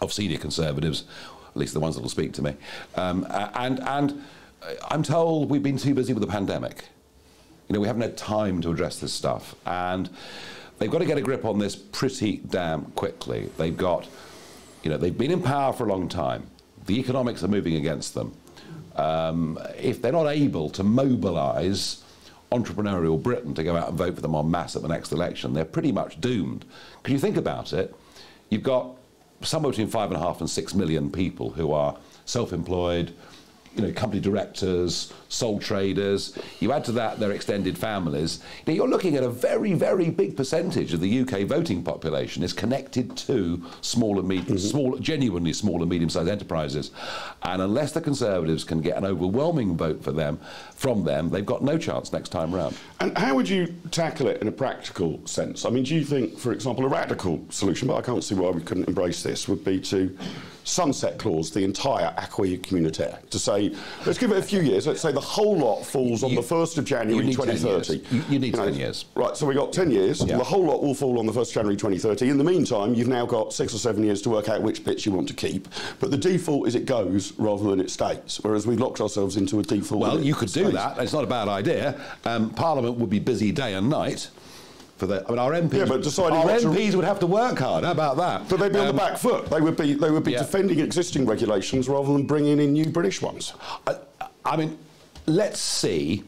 of 0.00 0.12
senior 0.12 0.38
Conservatives, 0.38 1.04
at 1.48 1.56
least 1.56 1.74
the 1.74 1.80
ones 1.80 1.96
that 1.96 2.02
will 2.02 2.08
speak 2.08 2.32
to 2.34 2.42
me. 2.42 2.54
Um, 2.94 3.26
and, 3.30 3.80
and 3.80 4.24
I'm 4.88 5.02
told 5.02 5.50
we've 5.50 5.62
been 5.62 5.78
too 5.78 5.94
busy 5.94 6.12
with 6.12 6.22
the 6.22 6.30
pandemic. 6.30 6.84
You 7.68 7.74
know, 7.74 7.80
we 7.80 7.86
haven't 7.86 8.02
had 8.02 8.16
time 8.16 8.60
to 8.62 8.70
address 8.70 8.98
this 8.98 9.12
stuff. 9.12 9.54
And 9.64 10.08
they've 10.78 10.90
got 10.90 10.98
to 10.98 11.04
get 11.04 11.18
a 11.18 11.22
grip 11.22 11.44
on 11.44 11.58
this 11.58 11.76
pretty 11.76 12.38
damn 12.48 12.84
quickly. 12.92 13.50
They've 13.56 13.76
got, 13.76 14.08
you 14.82 14.90
know, 14.90 14.96
they've 14.96 15.16
been 15.16 15.30
in 15.30 15.42
power 15.42 15.72
for 15.72 15.84
a 15.84 15.88
long 15.88 16.08
time. 16.08 16.48
The 16.86 16.98
economics 16.98 17.42
are 17.42 17.48
moving 17.48 17.76
against 17.76 18.14
them. 18.14 18.34
Um, 18.94 19.58
if 19.78 20.00
they're 20.00 20.12
not 20.12 20.28
able 20.28 20.70
to 20.70 20.82
mobilise 20.82 22.02
entrepreneurial 22.52 23.20
Britain 23.20 23.54
to 23.54 23.64
go 23.64 23.76
out 23.76 23.88
and 23.88 23.98
vote 23.98 24.14
for 24.14 24.20
them 24.20 24.34
en 24.34 24.50
masse 24.50 24.76
at 24.76 24.82
the 24.82 24.88
next 24.88 25.12
election, 25.12 25.52
they're 25.52 25.64
pretty 25.64 25.92
much 25.92 26.20
doomed. 26.20 26.64
Because 26.98 27.12
you 27.12 27.18
think 27.18 27.36
about 27.36 27.72
it, 27.72 27.94
you've 28.48 28.62
got 28.62 28.90
somewhere 29.42 29.70
between 29.70 29.88
five 29.88 30.10
and 30.10 30.16
a 30.16 30.24
half 30.24 30.40
and 30.40 30.48
six 30.48 30.74
million 30.74 31.10
people 31.10 31.50
who 31.50 31.72
are 31.72 31.96
self-employed, 32.24 33.12
you 33.76 33.82
know, 33.86 33.92
company 33.92 34.20
directors, 34.20 35.12
sole 35.28 35.58
traders. 35.58 36.36
You 36.60 36.72
add 36.72 36.84
to 36.86 36.92
that 36.92 37.18
their 37.18 37.32
extended 37.32 37.76
families. 37.76 38.40
Now 38.66 38.72
you're 38.72 38.88
looking 38.88 39.16
at 39.16 39.22
a 39.22 39.28
very, 39.28 39.74
very 39.74 40.10
big 40.10 40.36
percentage 40.36 40.92
of 40.92 41.00
the 41.00 41.20
UK 41.20 41.42
voting 41.42 41.82
population 41.82 42.42
is 42.42 42.52
connected 42.52 43.16
to 43.18 43.62
small 43.82 44.18
and 44.18 44.28
medium, 44.28 44.56
mm-hmm. 44.56 44.68
small, 44.68 44.98
genuinely 44.98 45.52
small 45.52 45.82
and 45.82 45.90
medium-sized 45.90 46.28
enterprises. 46.28 46.90
And 47.42 47.60
unless 47.60 47.92
the 47.92 48.00
Conservatives 48.00 48.64
can 48.64 48.80
get 48.80 48.96
an 48.96 49.04
overwhelming 49.04 49.76
vote 49.76 50.02
for 50.02 50.12
them 50.12 50.38
from 50.74 51.04
them, 51.04 51.30
they've 51.30 51.44
got 51.44 51.62
no 51.62 51.76
chance 51.76 52.12
next 52.12 52.30
time 52.30 52.54
round. 52.54 52.76
And 53.00 53.16
how 53.18 53.34
would 53.34 53.48
you 53.48 53.74
tackle 53.90 54.28
it 54.28 54.40
in 54.40 54.48
a 54.48 54.52
practical 54.52 55.24
sense? 55.26 55.64
I 55.64 55.70
mean, 55.70 55.84
do 55.84 55.94
you 55.94 56.04
think, 56.04 56.38
for 56.38 56.52
example, 56.52 56.84
a 56.84 56.88
radical 56.88 57.44
solution, 57.50 57.88
but 57.88 57.96
I 57.96 58.02
can't 58.02 58.24
see 58.24 58.34
why 58.34 58.50
we 58.50 58.62
couldn't 58.62 58.88
embrace 58.88 59.22
this, 59.22 59.48
would 59.48 59.64
be 59.64 59.80
to 59.80 60.16
sunset 60.66 61.16
clause 61.18 61.50
the 61.50 61.62
entire 61.62 62.12
acquis 62.16 62.58
communautaire 62.58 63.26
to 63.30 63.38
say, 63.38 63.74
let's 64.04 64.18
give 64.18 64.32
it 64.32 64.38
a 64.38 64.42
few 64.42 64.60
years, 64.60 64.86
let's 64.86 65.00
say 65.00 65.12
the 65.12 65.20
whole 65.20 65.56
lot 65.56 65.82
falls 65.82 66.24
on 66.24 66.30
you, 66.30 66.36
the 66.36 66.42
1st 66.42 66.78
of 66.78 66.84
January 66.84 67.32
2030. 67.32 67.98
You, 68.10 68.24
you, 68.28 68.38
need 68.40 68.46
you 68.48 68.52
know, 68.52 68.64
10 68.66 68.74
years. 68.74 69.04
Right, 69.14 69.36
so 69.36 69.46
we've 69.46 69.56
got 69.56 69.72
10 69.72 69.90
years, 69.90 70.24
yeah. 70.24 70.36
the 70.36 70.44
whole 70.44 70.64
lot 70.64 70.82
will 70.82 70.94
fall 70.94 71.18
on 71.18 71.26
the 71.26 71.32
1st 71.32 71.48
of 71.48 71.54
January 71.54 71.76
2030. 71.76 72.30
In 72.30 72.38
the 72.38 72.44
meantime, 72.44 72.94
you've 72.94 73.08
now 73.08 73.24
got 73.24 73.52
six 73.52 73.74
or 73.74 73.78
seven 73.78 74.02
years 74.02 74.20
to 74.22 74.30
work 74.30 74.48
out 74.48 74.60
which 74.60 74.84
bits 74.84 75.06
you 75.06 75.12
want 75.12 75.28
to 75.28 75.34
keep, 75.34 75.68
but 76.00 76.10
the 76.10 76.16
default 76.16 76.66
is 76.66 76.74
it 76.74 76.84
goes 76.84 77.32
rather 77.38 77.70
than 77.70 77.80
it 77.80 77.90
stays, 77.90 78.40
whereas 78.42 78.66
we've 78.66 78.80
locked 78.80 79.00
ourselves 79.00 79.36
into 79.36 79.60
a 79.60 79.62
default. 79.62 80.00
Well, 80.00 80.20
you 80.20 80.34
could 80.34 80.52
do 80.52 80.72
that, 80.72 80.98
it's 80.98 81.12
not 81.12 81.22
a 81.22 81.28
bad 81.28 81.48
idea. 81.48 82.00
Um, 82.24 82.50
Parliament 82.50 82.98
would 82.98 83.10
be 83.10 83.20
busy 83.20 83.52
day 83.52 83.74
and 83.74 83.88
night 83.88 84.30
for 84.96 85.06
the. 85.06 85.24
I 85.26 85.30
mean, 85.30 85.38
our 85.38 85.52
MPs. 85.52 85.72
Yeah, 85.72 85.84
but 85.84 86.02
deciding 86.02 86.38
our 86.38 86.46
MPs 86.46 86.94
would 86.94 87.04
have 87.04 87.20
to 87.20 87.26
work 87.26 87.58
hard. 87.58 87.84
How 87.84 87.92
about 87.92 88.16
that? 88.16 88.48
But 88.48 88.60
they'd 88.60 88.72
be 88.72 88.78
um, 88.78 88.88
on 88.88 88.96
the 88.96 89.02
um, 89.02 89.08
back 89.10 89.18
foot. 89.18 89.46
They 89.46 89.60
would 89.60 89.76
be. 89.76 89.94
They 89.94 90.10
would 90.10 90.24
be 90.24 90.32
yeah. 90.32 90.38
defending 90.38 90.80
existing 90.80 91.26
regulations 91.26 91.88
rather 91.88 92.12
than 92.12 92.26
bringing 92.26 92.58
in 92.60 92.72
new 92.72 92.86
British 92.86 93.20
ones. 93.22 93.54
I, 93.86 93.96
I 94.44 94.56
mean, 94.56 94.78
let's 95.26 95.60
see 95.60 96.24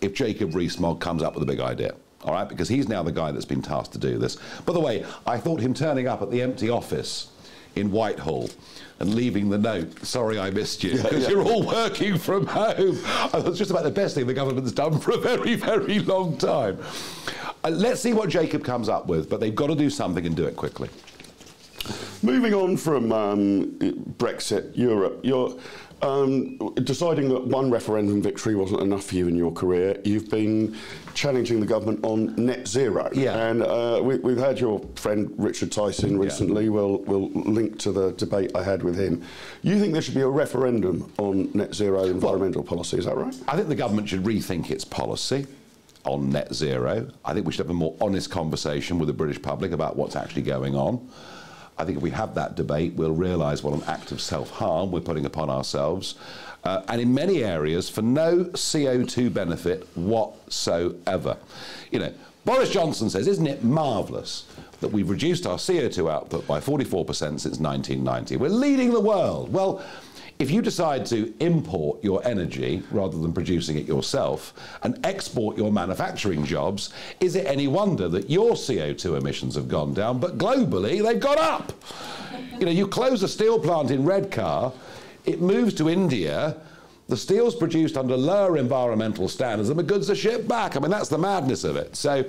if 0.00 0.14
Jacob 0.14 0.54
Rees-Mogg 0.54 1.00
comes 1.00 1.22
up 1.22 1.34
with 1.34 1.42
a 1.42 1.46
big 1.46 1.60
idea. 1.60 1.94
All 2.24 2.32
right, 2.32 2.48
because 2.48 2.68
he's 2.68 2.88
now 2.88 3.02
the 3.02 3.12
guy 3.12 3.32
that's 3.32 3.44
been 3.46 3.62
tasked 3.62 3.92
to 3.94 3.98
do 3.98 4.18
this. 4.18 4.36
By 4.66 4.74
the 4.74 4.80
way, 4.80 5.06
I 5.26 5.38
thought 5.38 5.60
him 5.60 5.72
turning 5.72 6.06
up 6.06 6.20
at 6.20 6.30
the 6.30 6.42
empty 6.42 6.68
office 6.68 7.30
in 7.76 7.90
Whitehall 7.90 8.50
and 8.98 9.14
leaving 9.14 9.48
the 9.48 9.56
note, 9.56 10.04
sorry 10.04 10.38
I 10.38 10.50
missed 10.50 10.84
you, 10.84 10.96
because 10.96 11.12
yeah, 11.12 11.18
yeah. 11.20 11.28
you're 11.28 11.44
all 11.44 11.62
working 11.62 12.18
from 12.18 12.46
home. 12.46 12.98
That's 13.32 13.56
just 13.56 13.70
about 13.70 13.84
the 13.84 13.90
best 13.90 14.14
thing 14.14 14.26
the 14.26 14.34
government's 14.34 14.72
done 14.72 14.98
for 14.98 15.12
a 15.12 15.18
very, 15.18 15.54
very 15.54 16.00
long 16.00 16.36
time. 16.36 16.78
Uh, 17.62 17.70
let's 17.70 18.00
see 18.00 18.12
what 18.12 18.28
Jacob 18.28 18.64
comes 18.64 18.88
up 18.88 19.06
with, 19.06 19.28
but 19.28 19.40
they've 19.40 19.54
got 19.54 19.66
to 19.68 19.74
do 19.74 19.90
something 19.90 20.24
and 20.26 20.34
do 20.34 20.44
it 20.46 20.56
quickly. 20.56 20.88
Moving 22.22 22.54
on 22.54 22.76
from 22.76 23.12
um, 23.12 23.72
Brexit, 24.18 24.76
Europe, 24.76 25.20
you're 25.22 25.58
um, 26.02 26.56
deciding 26.84 27.28
that 27.28 27.46
one 27.46 27.70
referendum 27.70 28.22
victory 28.22 28.54
wasn't 28.54 28.80
enough 28.80 29.04
for 29.04 29.16
you 29.16 29.28
in 29.28 29.36
your 29.36 29.52
career, 29.52 29.98
you've 30.04 30.30
been 30.30 30.76
challenging 31.14 31.60
the 31.60 31.66
government 31.66 32.00
on 32.04 32.34
net 32.36 32.66
zero. 32.66 33.10
Yeah. 33.12 33.36
And 33.36 33.62
uh, 33.62 34.00
we, 34.02 34.32
have 34.32 34.38
had 34.38 34.60
your 34.60 34.80
friend 34.96 35.32
Richard 35.36 35.72
Tice 35.72 36.02
recently. 36.02 36.64
Yeah. 36.64 36.70
We'll, 36.70 36.98
we'll 36.98 37.30
link 37.30 37.78
to 37.80 37.92
the 37.92 38.12
debate 38.12 38.52
I 38.54 38.62
had 38.62 38.82
with 38.82 38.98
him. 38.98 39.22
You 39.62 39.78
think 39.78 39.92
there 39.92 40.02
should 40.02 40.14
be 40.14 40.22
a 40.22 40.28
referendum 40.28 41.12
on 41.18 41.50
net 41.52 41.74
zero 41.74 42.04
environmental 42.04 42.62
well, 42.62 42.68
policy, 42.68 42.98
is 42.98 43.04
that 43.04 43.16
right? 43.16 43.34
I 43.48 43.56
think 43.56 43.68
the 43.68 43.74
government 43.74 44.08
should 44.08 44.24
rethink 44.24 44.70
its 44.70 44.84
policy 44.84 45.46
on 46.04 46.30
net 46.30 46.54
zero. 46.54 47.08
I 47.24 47.34
think 47.34 47.46
we 47.46 47.52
should 47.52 47.66
have 47.66 47.70
a 47.70 47.74
more 47.74 47.96
honest 48.00 48.30
conversation 48.30 48.98
with 48.98 49.06
the 49.06 49.12
British 49.12 49.40
public 49.40 49.72
about 49.72 49.96
what's 49.96 50.16
actually 50.16 50.42
going 50.42 50.74
on. 50.74 51.08
I 51.78 51.84
think 51.84 51.96
if 51.96 52.02
we 52.02 52.10
have 52.10 52.34
that 52.34 52.56
debate, 52.56 52.94
we'll 52.94 53.14
realise 53.14 53.62
what 53.62 53.74
an 53.74 53.82
act 53.86 54.12
of 54.12 54.20
self 54.20 54.50
harm 54.50 54.90
we're 54.90 55.00
putting 55.00 55.24
upon 55.24 55.48
ourselves. 55.48 56.14
Uh, 56.62 56.82
and 56.88 57.00
in 57.00 57.14
many 57.14 57.42
areas, 57.42 57.88
for 57.88 58.02
no 58.02 58.44
CO2 58.44 59.32
benefit 59.32 59.88
whatsoever. 59.96 61.38
You 61.90 62.00
know, 62.00 62.14
Boris 62.44 62.70
Johnson 62.70 63.08
says, 63.08 63.26
isn't 63.26 63.46
it 63.46 63.64
marvellous 63.64 64.44
that 64.80 64.88
we've 64.88 65.08
reduced 65.08 65.46
our 65.46 65.56
CO2 65.56 66.10
output 66.10 66.46
by 66.46 66.60
44% 66.60 67.06
since 67.14 67.58
1990? 67.58 68.36
We're 68.36 68.48
leading 68.48 68.92
the 68.92 69.00
world. 69.00 69.52
Well, 69.52 69.82
if 70.40 70.50
you 70.50 70.62
decide 70.62 71.04
to 71.04 71.32
import 71.38 72.02
your 72.02 72.26
energy 72.26 72.82
rather 72.90 73.18
than 73.18 73.32
producing 73.32 73.76
it 73.76 73.86
yourself 73.86 74.54
and 74.82 74.98
export 75.04 75.56
your 75.58 75.70
manufacturing 75.70 76.46
jobs, 76.46 76.94
is 77.20 77.36
it 77.36 77.46
any 77.46 77.68
wonder 77.68 78.08
that 78.08 78.30
your 78.30 78.52
CO2 78.52 79.18
emissions 79.18 79.54
have 79.54 79.68
gone 79.68 79.92
down, 79.92 80.18
but 80.18 80.38
globally 80.38 81.02
they've 81.02 81.20
gone 81.20 81.38
up? 81.38 81.72
you 82.58 82.66
know, 82.66 82.72
you 82.72 82.86
close 82.86 83.22
a 83.22 83.28
steel 83.28 83.58
plant 83.58 83.90
in 83.90 84.04
Redcar, 84.04 84.72
it 85.24 85.40
moves 85.40 85.74
to 85.74 85.88
India. 85.88 86.56
The 87.08 87.16
steel's 87.16 87.54
produced 87.54 87.96
under 87.96 88.16
lower 88.16 88.56
environmental 88.56 89.28
standards 89.28 89.68
and 89.68 89.78
the 89.78 89.82
goods 89.82 90.10
are 90.10 90.14
shipped 90.14 90.46
back. 90.46 90.76
I 90.76 90.80
mean, 90.80 90.90
that's 90.90 91.08
the 91.08 91.18
madness 91.18 91.64
of 91.64 91.76
it. 91.76 91.96
So, 91.96 92.24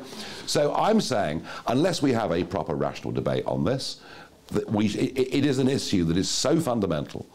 so 0.45 0.73
I'm 0.73 0.99
saying, 0.99 1.43
unless 1.67 2.01
we 2.01 2.11
have 2.13 2.31
a 2.31 2.43
proper 2.43 2.75
rational 2.75 3.13
debate 3.13 3.45
on 3.45 3.63
this, 3.63 4.01
that 4.47 4.69
we, 4.69 4.87
it, 4.87 5.33
it 5.33 5.45
is 5.45 5.59
an 5.59 5.69
issue 5.69 6.03
that 6.05 6.17
is 6.17 6.29
so 6.29 6.59
fundamental 6.59 7.25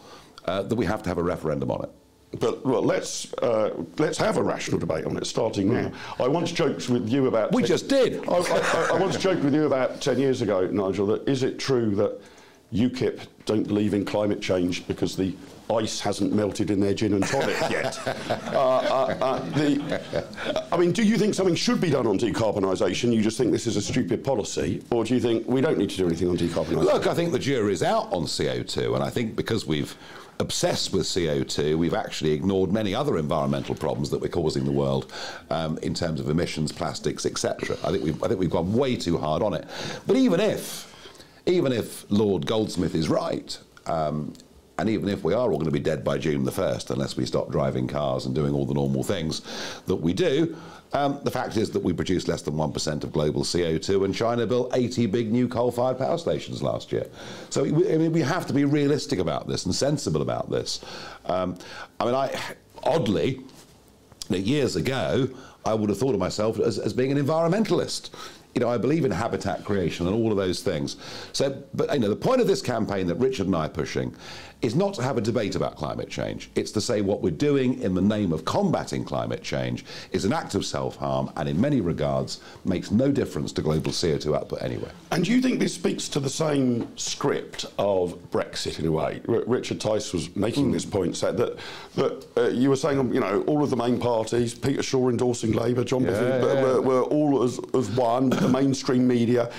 uh, 0.46 0.62
that 0.62 0.74
we 0.74 0.86
have 0.86 1.02
to 1.02 1.08
have 1.08 1.18
a 1.18 1.22
referendum 1.22 1.70
on 1.70 1.84
it. 1.84 1.90
But 2.40 2.66
well, 2.66 2.82
let's 2.82 3.32
uh, 3.34 3.70
let's 3.98 4.18
have 4.18 4.36
a 4.36 4.42
rational 4.42 4.78
debate 4.78 5.04
on 5.04 5.16
it, 5.16 5.26
starting 5.26 5.72
now. 5.72 5.92
I 6.18 6.28
once 6.28 6.52
joked 6.52 6.88
with 6.88 7.08
you 7.08 7.28
about. 7.28 7.52
We 7.52 7.62
just 7.62 7.88
did. 7.88 8.28
I, 8.28 8.38
I, 8.38 8.90
I 8.94 8.98
once 8.98 9.16
joked 9.16 9.42
with 9.42 9.54
you 9.54 9.64
about 9.64 10.00
ten 10.00 10.18
years 10.18 10.42
ago, 10.42 10.66
Nigel. 10.66 11.06
That 11.06 11.26
is 11.28 11.44
it 11.44 11.58
true 11.58 11.94
that 11.94 12.20
UKIP 12.74 13.20
don't 13.44 13.66
believe 13.66 13.94
in 13.94 14.04
climate 14.04 14.42
change 14.42 14.86
because 14.88 15.16
the 15.16 15.34
ice 15.70 16.00
hasn't 16.00 16.32
melted 16.32 16.70
in 16.70 16.80
their 16.80 16.94
gin 16.94 17.14
and 17.14 17.26
tonic 17.26 17.56
yet. 17.70 17.98
uh, 18.06 18.58
uh, 18.58 19.16
uh, 19.20 19.38
the, 19.50 20.64
I 20.70 20.76
mean, 20.76 20.92
do 20.92 21.02
you 21.02 21.16
think 21.16 21.34
something 21.34 21.54
should 21.54 21.80
be 21.80 21.90
done 21.90 22.06
on 22.06 22.18
decarbonisation? 22.18 23.12
You 23.12 23.22
just 23.22 23.38
think 23.38 23.52
this 23.52 23.66
is 23.66 23.76
a 23.76 23.82
stupid 23.82 24.24
policy, 24.24 24.82
or 24.90 25.04
do 25.04 25.14
you 25.14 25.20
think 25.20 25.46
we 25.46 25.60
don't 25.60 25.78
need 25.78 25.90
to 25.90 25.96
do 25.96 26.06
anything 26.06 26.28
on 26.28 26.36
decarbonisation? 26.36 26.84
Look, 26.84 27.06
I 27.06 27.14
think 27.14 27.32
the 27.32 27.38
jury's 27.38 27.82
out 27.82 28.12
on 28.12 28.24
CO2, 28.24 28.94
and 28.94 29.02
I 29.02 29.10
think 29.10 29.36
because 29.36 29.66
we've 29.66 29.96
obsessed 30.38 30.92
with 30.92 31.04
CO2, 31.04 31.76
we've 31.76 31.94
actually 31.94 32.32
ignored 32.32 32.72
many 32.72 32.94
other 32.94 33.18
environmental 33.18 33.74
problems 33.74 34.10
that 34.10 34.20
we're 34.20 34.28
causing 34.28 34.64
the 34.64 34.72
world 34.72 35.12
um, 35.50 35.78
in 35.78 35.94
terms 35.94 36.20
of 36.20 36.28
emissions, 36.28 36.72
plastics, 36.72 37.26
etc. 37.26 37.76
I 37.84 37.90
think 37.90 38.04
we've 38.04 38.22
I 38.22 38.28
think 38.28 38.40
we've 38.40 38.50
gone 38.50 38.72
way 38.72 38.96
too 38.96 39.18
hard 39.18 39.42
on 39.42 39.54
it. 39.54 39.66
But 40.06 40.16
even 40.16 40.40
if 40.40 40.92
even 41.46 41.72
if 41.72 42.04
Lord 42.10 42.46
Goldsmith 42.46 42.94
is 42.94 43.08
right, 43.08 43.56
um, 43.86 44.32
and 44.78 44.90
even 44.90 45.08
if 45.08 45.24
we 45.24 45.32
are 45.32 45.50
all 45.50 45.58
going 45.58 45.64
to 45.64 45.70
be 45.70 45.80
dead 45.80 46.04
by 46.04 46.18
June 46.18 46.44
the 46.44 46.50
1st, 46.50 46.90
unless 46.90 47.16
we 47.16 47.24
stop 47.24 47.50
driving 47.50 47.86
cars 47.86 48.26
and 48.26 48.34
doing 48.34 48.52
all 48.52 48.66
the 48.66 48.74
normal 48.74 49.02
things 49.02 49.40
that 49.86 49.96
we 49.96 50.12
do, 50.12 50.54
um, 50.92 51.20
the 51.24 51.30
fact 51.30 51.56
is 51.56 51.70
that 51.70 51.82
we 51.82 51.92
produced 51.92 52.28
less 52.28 52.42
than 52.42 52.54
1% 52.54 53.04
of 53.04 53.12
global 53.12 53.42
CO2, 53.42 54.04
and 54.04 54.14
China 54.14 54.46
built 54.46 54.70
80 54.74 55.06
big 55.06 55.32
new 55.32 55.48
coal 55.48 55.70
fired 55.70 55.98
power 55.98 56.18
stations 56.18 56.62
last 56.62 56.92
year. 56.92 57.06
So 57.50 57.64
we, 57.64 57.92
I 57.92 57.98
mean, 57.98 58.12
we 58.12 58.20
have 58.22 58.46
to 58.46 58.52
be 58.52 58.64
realistic 58.64 59.18
about 59.18 59.48
this 59.48 59.66
and 59.66 59.74
sensible 59.74 60.22
about 60.22 60.50
this. 60.50 60.80
Um, 61.26 61.58
I 62.00 62.04
mean, 62.04 62.14
I, 62.14 62.40
oddly, 62.82 63.40
years 64.28 64.76
ago, 64.76 65.28
I 65.64 65.74
would 65.74 65.90
have 65.90 65.98
thought 65.98 66.14
of 66.14 66.20
myself 66.20 66.58
as, 66.60 66.78
as 66.78 66.92
being 66.92 67.12
an 67.12 67.24
environmentalist 67.24 68.10
you 68.56 68.60
know, 68.60 68.70
I 68.70 68.78
believe 68.78 69.04
in 69.04 69.10
habitat 69.10 69.66
creation 69.66 70.06
and 70.06 70.16
all 70.16 70.30
of 70.30 70.38
those 70.38 70.62
things. 70.62 70.96
So, 71.34 71.62
but 71.74 71.92
you 71.92 72.00
know, 72.00 72.08
the 72.08 72.16
point 72.16 72.40
of 72.40 72.46
this 72.46 72.62
campaign 72.62 73.06
that 73.08 73.16
Richard 73.16 73.46
and 73.46 73.54
I 73.54 73.66
are 73.66 73.68
pushing 73.68 74.16
is 74.62 74.74
not 74.74 74.94
to 74.94 75.02
have 75.02 75.18
a 75.18 75.20
debate 75.20 75.54
about 75.54 75.76
climate 75.76 76.08
change. 76.08 76.50
It's 76.54 76.72
to 76.72 76.80
say 76.80 77.02
what 77.02 77.20
we're 77.20 77.30
doing 77.30 77.82
in 77.82 77.94
the 77.94 78.00
name 78.00 78.32
of 78.32 78.44
combating 78.44 79.04
climate 79.04 79.42
change 79.42 79.84
is 80.12 80.24
an 80.24 80.32
act 80.32 80.54
of 80.54 80.64
self-harm 80.64 81.30
and 81.36 81.48
in 81.48 81.60
many 81.60 81.82
regards 81.82 82.40
makes 82.64 82.90
no 82.90 83.12
difference 83.12 83.52
to 83.52 83.62
global 83.62 83.92
CO2 83.92 84.34
output 84.34 84.62
anyway. 84.62 84.90
And 85.10 85.24
do 85.24 85.32
you 85.32 85.42
think 85.42 85.60
this 85.60 85.74
speaks 85.74 86.08
to 86.08 86.20
the 86.20 86.30
same 86.30 86.88
script 86.96 87.66
of 87.78 88.14
Brexit 88.30 88.78
in 88.78 88.86
a 88.86 88.90
way? 88.90 89.20
R 89.28 89.42
Richard 89.46 89.80
Tice 89.80 90.12
was 90.12 90.34
making 90.34 90.70
mm. 90.70 90.72
this 90.72 90.86
point, 90.86 91.16
said 91.16 91.36
that, 91.36 91.58
that 91.96 92.26
uh, 92.36 92.48
you 92.48 92.70
were 92.70 92.76
saying, 92.76 93.12
you 93.12 93.20
know, 93.20 93.42
all 93.42 93.62
of 93.62 93.70
the 93.70 93.76
main 93.76 94.00
parties, 94.00 94.54
Peter 94.54 94.82
Shore 94.82 95.10
endorsing 95.10 95.52
Labour, 95.52 95.84
John 95.84 96.02
yeah, 96.02 96.10
Bethune, 96.10 96.42
yeah, 96.42 96.62
were, 96.62 96.80
were, 96.80 97.02
all 97.02 97.42
as, 97.42 97.60
as 97.74 97.90
one, 97.90 98.30
the 98.46 98.52
mainstream 98.52 99.06
media. 99.06 99.50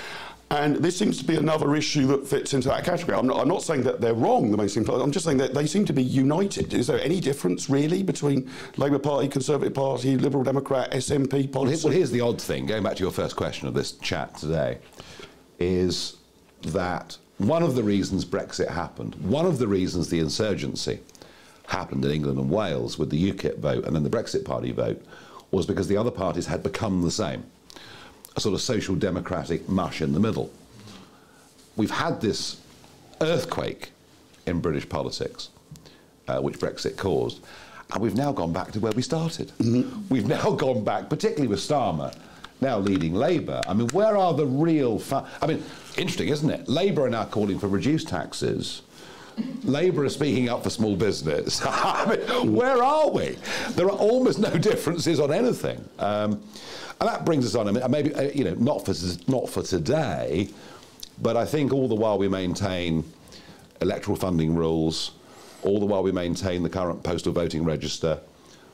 And 0.50 0.76
this 0.76 0.96
seems 0.96 1.18
to 1.18 1.24
be 1.24 1.36
another 1.36 1.76
issue 1.76 2.06
that 2.06 2.26
fits 2.26 2.54
into 2.54 2.68
that 2.68 2.82
category. 2.82 3.18
I'm 3.18 3.26
not, 3.26 3.38
I'm 3.38 3.48
not 3.48 3.62
saying 3.62 3.82
that 3.82 4.00
they're 4.00 4.14
wrong, 4.14 4.50
the 4.50 4.56
mainstream. 4.56 4.88
I'm 4.88 5.12
just 5.12 5.26
saying 5.26 5.36
that 5.38 5.52
they 5.52 5.66
seem 5.66 5.84
to 5.84 5.92
be 5.92 6.02
united. 6.02 6.72
Is 6.72 6.86
there 6.86 7.00
any 7.02 7.20
difference, 7.20 7.68
really, 7.68 8.02
between 8.02 8.50
Labour 8.78 8.98
Party, 8.98 9.28
Conservative 9.28 9.74
Party, 9.74 10.16
Liberal 10.16 10.44
Democrat, 10.44 10.90
SNP 10.92 11.52
policy? 11.52 11.84
Well, 11.86 11.92
here's 11.92 12.10
the 12.10 12.22
odd 12.22 12.40
thing, 12.40 12.64
going 12.64 12.82
back 12.82 12.96
to 12.96 13.02
your 13.02 13.12
first 13.12 13.36
question 13.36 13.68
of 13.68 13.74
this 13.74 13.92
chat 13.92 14.38
today, 14.38 14.78
is 15.58 16.16
that 16.62 17.18
one 17.36 17.62
of 17.62 17.74
the 17.74 17.82
reasons 17.82 18.24
Brexit 18.24 18.68
happened, 18.68 19.16
one 19.16 19.44
of 19.44 19.58
the 19.58 19.68
reasons 19.68 20.08
the 20.08 20.18
insurgency 20.18 21.00
happened 21.66 22.04
in 22.06 22.10
England 22.10 22.38
and 22.38 22.48
Wales 22.48 22.98
with 22.98 23.10
the 23.10 23.32
UKIP 23.32 23.58
vote 23.58 23.84
and 23.84 23.94
then 23.94 24.02
the 24.02 24.10
Brexit 24.10 24.44
Party 24.44 24.72
vote 24.72 25.02
was 25.50 25.66
because 25.66 25.86
the 25.88 25.96
other 25.96 26.10
parties 26.10 26.46
had 26.46 26.62
become 26.62 27.02
the 27.02 27.10
same 27.10 27.44
a 28.38 28.40
sort 28.40 28.54
of 28.54 28.60
social 28.60 28.94
democratic 28.94 29.68
mush 29.68 30.00
in 30.00 30.12
the 30.12 30.20
middle. 30.20 30.48
We've 31.76 31.90
had 31.90 32.20
this 32.20 32.60
earthquake 33.20 33.90
in 34.46 34.60
British 34.60 34.88
politics, 34.88 35.50
uh, 36.28 36.40
which 36.40 36.58
Brexit 36.60 36.96
caused, 36.96 37.40
and 37.92 38.00
we've 38.00 38.14
now 38.14 38.30
gone 38.30 38.52
back 38.52 38.70
to 38.72 38.80
where 38.80 38.92
we 38.92 39.02
started. 39.02 39.48
Mm-hmm. 39.58 40.08
We've 40.08 40.26
now 40.38 40.52
gone 40.52 40.84
back, 40.84 41.10
particularly 41.10 41.48
with 41.48 41.58
Starmer, 41.58 42.16
now 42.60 42.78
leading 42.78 43.12
Labour. 43.14 43.60
I 43.66 43.74
mean, 43.74 43.88
where 43.88 44.16
are 44.16 44.34
the 44.34 44.46
real? 44.46 45.00
Fu- 45.00 45.26
I 45.42 45.46
mean, 45.48 45.62
interesting, 45.96 46.28
isn't 46.28 46.48
it? 46.48 46.68
Labour 46.68 47.06
are 47.06 47.10
now 47.10 47.24
calling 47.24 47.58
for 47.58 47.66
reduced 47.66 48.06
taxes. 48.06 48.82
Labour 49.64 50.04
are 50.04 50.08
speaking 50.08 50.48
up 50.48 50.62
for 50.62 50.70
small 50.70 50.96
business. 50.96 51.60
I 51.64 52.16
mean, 52.16 52.52
where 52.54 52.82
are 52.82 53.10
we? 53.10 53.36
There 53.70 53.86
are 53.86 53.96
almost 53.96 54.38
no 54.38 54.56
differences 54.58 55.20
on 55.20 55.32
anything. 55.32 55.86
Um, 55.98 56.42
and 57.00 57.08
that 57.08 57.24
brings 57.24 57.46
us 57.46 57.54
on. 57.54 57.68
I 57.68 57.72
mean, 57.72 57.90
maybe 57.90 58.14
uh, 58.14 58.22
you 58.34 58.44
know, 58.44 58.54
not 58.54 58.84
for 58.84 58.94
not 59.30 59.48
for 59.48 59.62
today, 59.62 60.48
but 61.22 61.36
I 61.36 61.44
think 61.44 61.72
all 61.72 61.88
the 61.88 61.94
while 61.94 62.18
we 62.18 62.28
maintain 62.28 63.04
electoral 63.80 64.16
funding 64.16 64.54
rules, 64.54 65.12
all 65.62 65.78
the 65.78 65.86
while 65.86 66.02
we 66.02 66.12
maintain 66.12 66.62
the 66.62 66.68
current 66.68 67.02
postal 67.02 67.32
voting 67.32 67.64
register, 67.64 68.20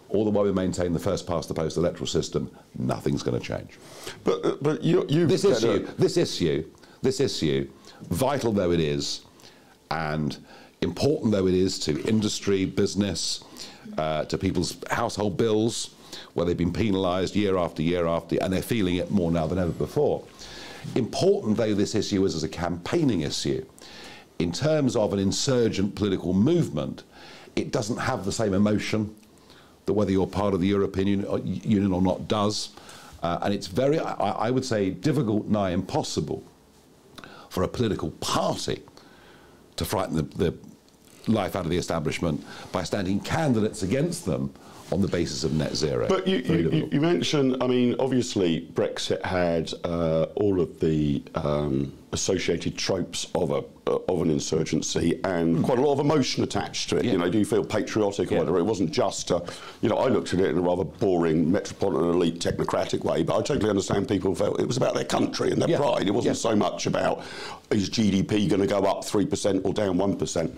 all 0.08 0.24
the 0.24 0.30
while 0.30 0.44
we 0.44 0.52
maintain 0.52 0.92
the 0.92 0.98
first 0.98 1.26
past 1.26 1.48
the 1.48 1.54
post 1.54 1.76
electoral 1.76 2.06
system, 2.06 2.50
nothing's 2.78 3.22
going 3.22 3.38
to 3.38 3.46
change. 3.46 3.78
But 4.22 4.44
uh, 4.44 4.56
but 4.62 4.82
you 4.82 5.04
you 5.08 5.26
this 5.26 5.44
issue, 5.44 5.86
this 5.98 6.16
issue, 6.16 6.64
this 7.02 7.20
issue, 7.20 7.68
vital 8.08 8.52
though 8.52 8.70
it 8.70 8.80
is, 8.80 9.22
and 9.90 10.38
important 10.84 11.32
though 11.32 11.48
it 11.48 11.54
is 11.54 11.78
to 11.80 12.00
industry, 12.06 12.64
business, 12.64 13.42
uh, 13.98 14.24
to 14.26 14.38
people's 14.38 14.76
household 14.90 15.36
bills 15.36 15.90
where 16.34 16.46
they've 16.46 16.56
been 16.56 16.72
penalised 16.72 17.34
year 17.34 17.56
after 17.56 17.82
year 17.82 18.06
after, 18.06 18.36
and 18.40 18.52
they're 18.52 18.62
feeling 18.62 18.96
it 18.96 19.10
more 19.10 19.32
now 19.32 19.46
than 19.46 19.58
ever 19.58 19.72
before. 19.72 20.24
Important 20.94 21.56
though 21.56 21.74
this 21.74 21.94
issue 21.94 22.24
is 22.24 22.34
as 22.34 22.44
a 22.44 22.48
campaigning 22.48 23.22
issue, 23.22 23.64
in 24.38 24.52
terms 24.52 24.96
of 24.96 25.12
an 25.12 25.18
insurgent 25.18 25.94
political 25.94 26.32
movement, 26.32 27.02
it 27.56 27.70
doesn't 27.70 27.98
have 27.98 28.24
the 28.24 28.32
same 28.32 28.52
emotion 28.52 29.14
that 29.86 29.92
whether 29.92 30.10
you're 30.10 30.26
part 30.26 30.54
of 30.54 30.60
the 30.60 30.66
European 30.66 31.06
Union 31.44 31.92
or 31.92 32.02
not 32.02 32.26
does. 32.26 32.70
Uh, 33.22 33.38
and 33.42 33.54
it's 33.54 33.66
very, 33.66 33.98
I, 33.98 34.12
I 34.12 34.50
would 34.50 34.64
say, 34.64 34.90
difficult, 34.90 35.46
nigh 35.46 35.70
impossible 35.70 36.42
for 37.48 37.62
a 37.62 37.68
political 37.68 38.10
party 38.12 38.82
to 39.76 39.84
frighten 39.84 40.16
the, 40.16 40.22
the 40.22 40.54
life 41.26 41.56
out 41.56 41.64
of 41.64 41.70
the 41.70 41.76
establishment 41.76 42.44
by 42.72 42.82
standing 42.82 43.20
candidates 43.20 43.82
against 43.82 44.24
them 44.24 44.52
on 44.92 45.00
the 45.00 45.08
basis 45.08 45.44
of 45.44 45.52
net 45.54 45.74
zero. 45.74 46.06
But 46.08 46.26
you, 46.26 46.38
you, 46.38 46.88
you, 46.92 47.00
mentioned, 47.00 47.56
I 47.62 47.66
mean, 47.66 47.96
obviously 47.98 48.68
Brexit 48.74 49.22
had 49.24 49.72
uh, 49.82 50.24
all 50.36 50.60
of 50.60 50.78
the 50.80 51.22
um, 51.34 51.92
associated 52.12 52.76
tropes 52.76 53.28
of 53.34 53.50
a 53.50 53.64
uh, 53.86 53.98
of 54.08 54.22
an 54.22 54.30
insurgency 54.30 55.20
and 55.24 55.58
mm. 55.58 55.62
quite 55.62 55.78
a 55.78 55.82
lot 55.82 55.92
of 55.92 55.98
emotion 55.98 56.42
attached 56.42 56.88
to 56.88 56.96
it. 56.96 57.04
Yeah. 57.04 57.12
You 57.12 57.18
know, 57.18 57.28
do 57.28 57.38
you 57.38 57.44
feel 57.44 57.62
patriotic 57.62 58.30
or 58.30 58.34
yeah. 58.34 58.40
whatever? 58.40 58.58
It 58.58 58.62
wasn't 58.62 58.92
just, 58.92 59.30
a, 59.30 59.44
you 59.82 59.90
know, 59.90 59.96
I 59.96 60.08
looked 60.08 60.32
at 60.32 60.40
it 60.40 60.46
in 60.46 60.56
a 60.56 60.60
rather 60.62 60.84
boring 60.84 61.52
metropolitan 61.52 62.08
elite 62.08 62.38
technocratic 62.38 63.04
way, 63.04 63.22
but 63.22 63.36
I 63.36 63.42
totally 63.42 63.68
understand 63.68 64.08
people 64.08 64.34
felt 64.34 64.58
it 64.58 64.66
was 64.66 64.78
about 64.78 64.94
their 64.94 65.04
country 65.04 65.50
and 65.50 65.60
their 65.60 65.68
yeah. 65.68 65.76
pride. 65.76 66.06
It 66.06 66.12
wasn't 66.12 66.38
so 66.38 66.56
much 66.56 66.86
about 66.86 67.22
is 67.70 67.90
GDP 67.90 68.48
going 68.48 68.62
to 68.62 68.66
go 68.66 68.84
up 68.84 69.04
three 69.04 69.26
percent 69.26 69.66
or 69.66 69.74
down 69.74 69.98
one 69.98 70.16
percent. 70.16 70.56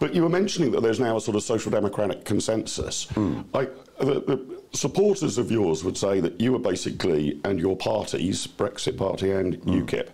But 0.00 0.14
you 0.14 0.22
were 0.22 0.30
mentioning 0.30 0.72
that 0.72 0.82
there's 0.82 0.98
now 0.98 1.18
a 1.18 1.20
sort 1.20 1.36
of 1.36 1.42
social 1.44 1.70
democratic 1.70 2.24
consensus. 2.24 3.06
Mm. 3.14 3.44
I, 3.54 3.68
the, 4.02 4.20
the, 4.20 4.60
supporters 4.72 5.36
of 5.36 5.50
yours 5.50 5.82
would 5.82 5.98
say 5.98 6.20
that 6.20 6.40
you 6.40 6.52
were 6.52 6.58
basically, 6.58 7.40
and 7.44 7.58
your 7.58 7.76
parties, 7.76 8.46
Brexit 8.46 8.96
Party 8.96 9.32
and 9.32 9.60
mm. 9.62 9.84
UKIP, 9.84 10.08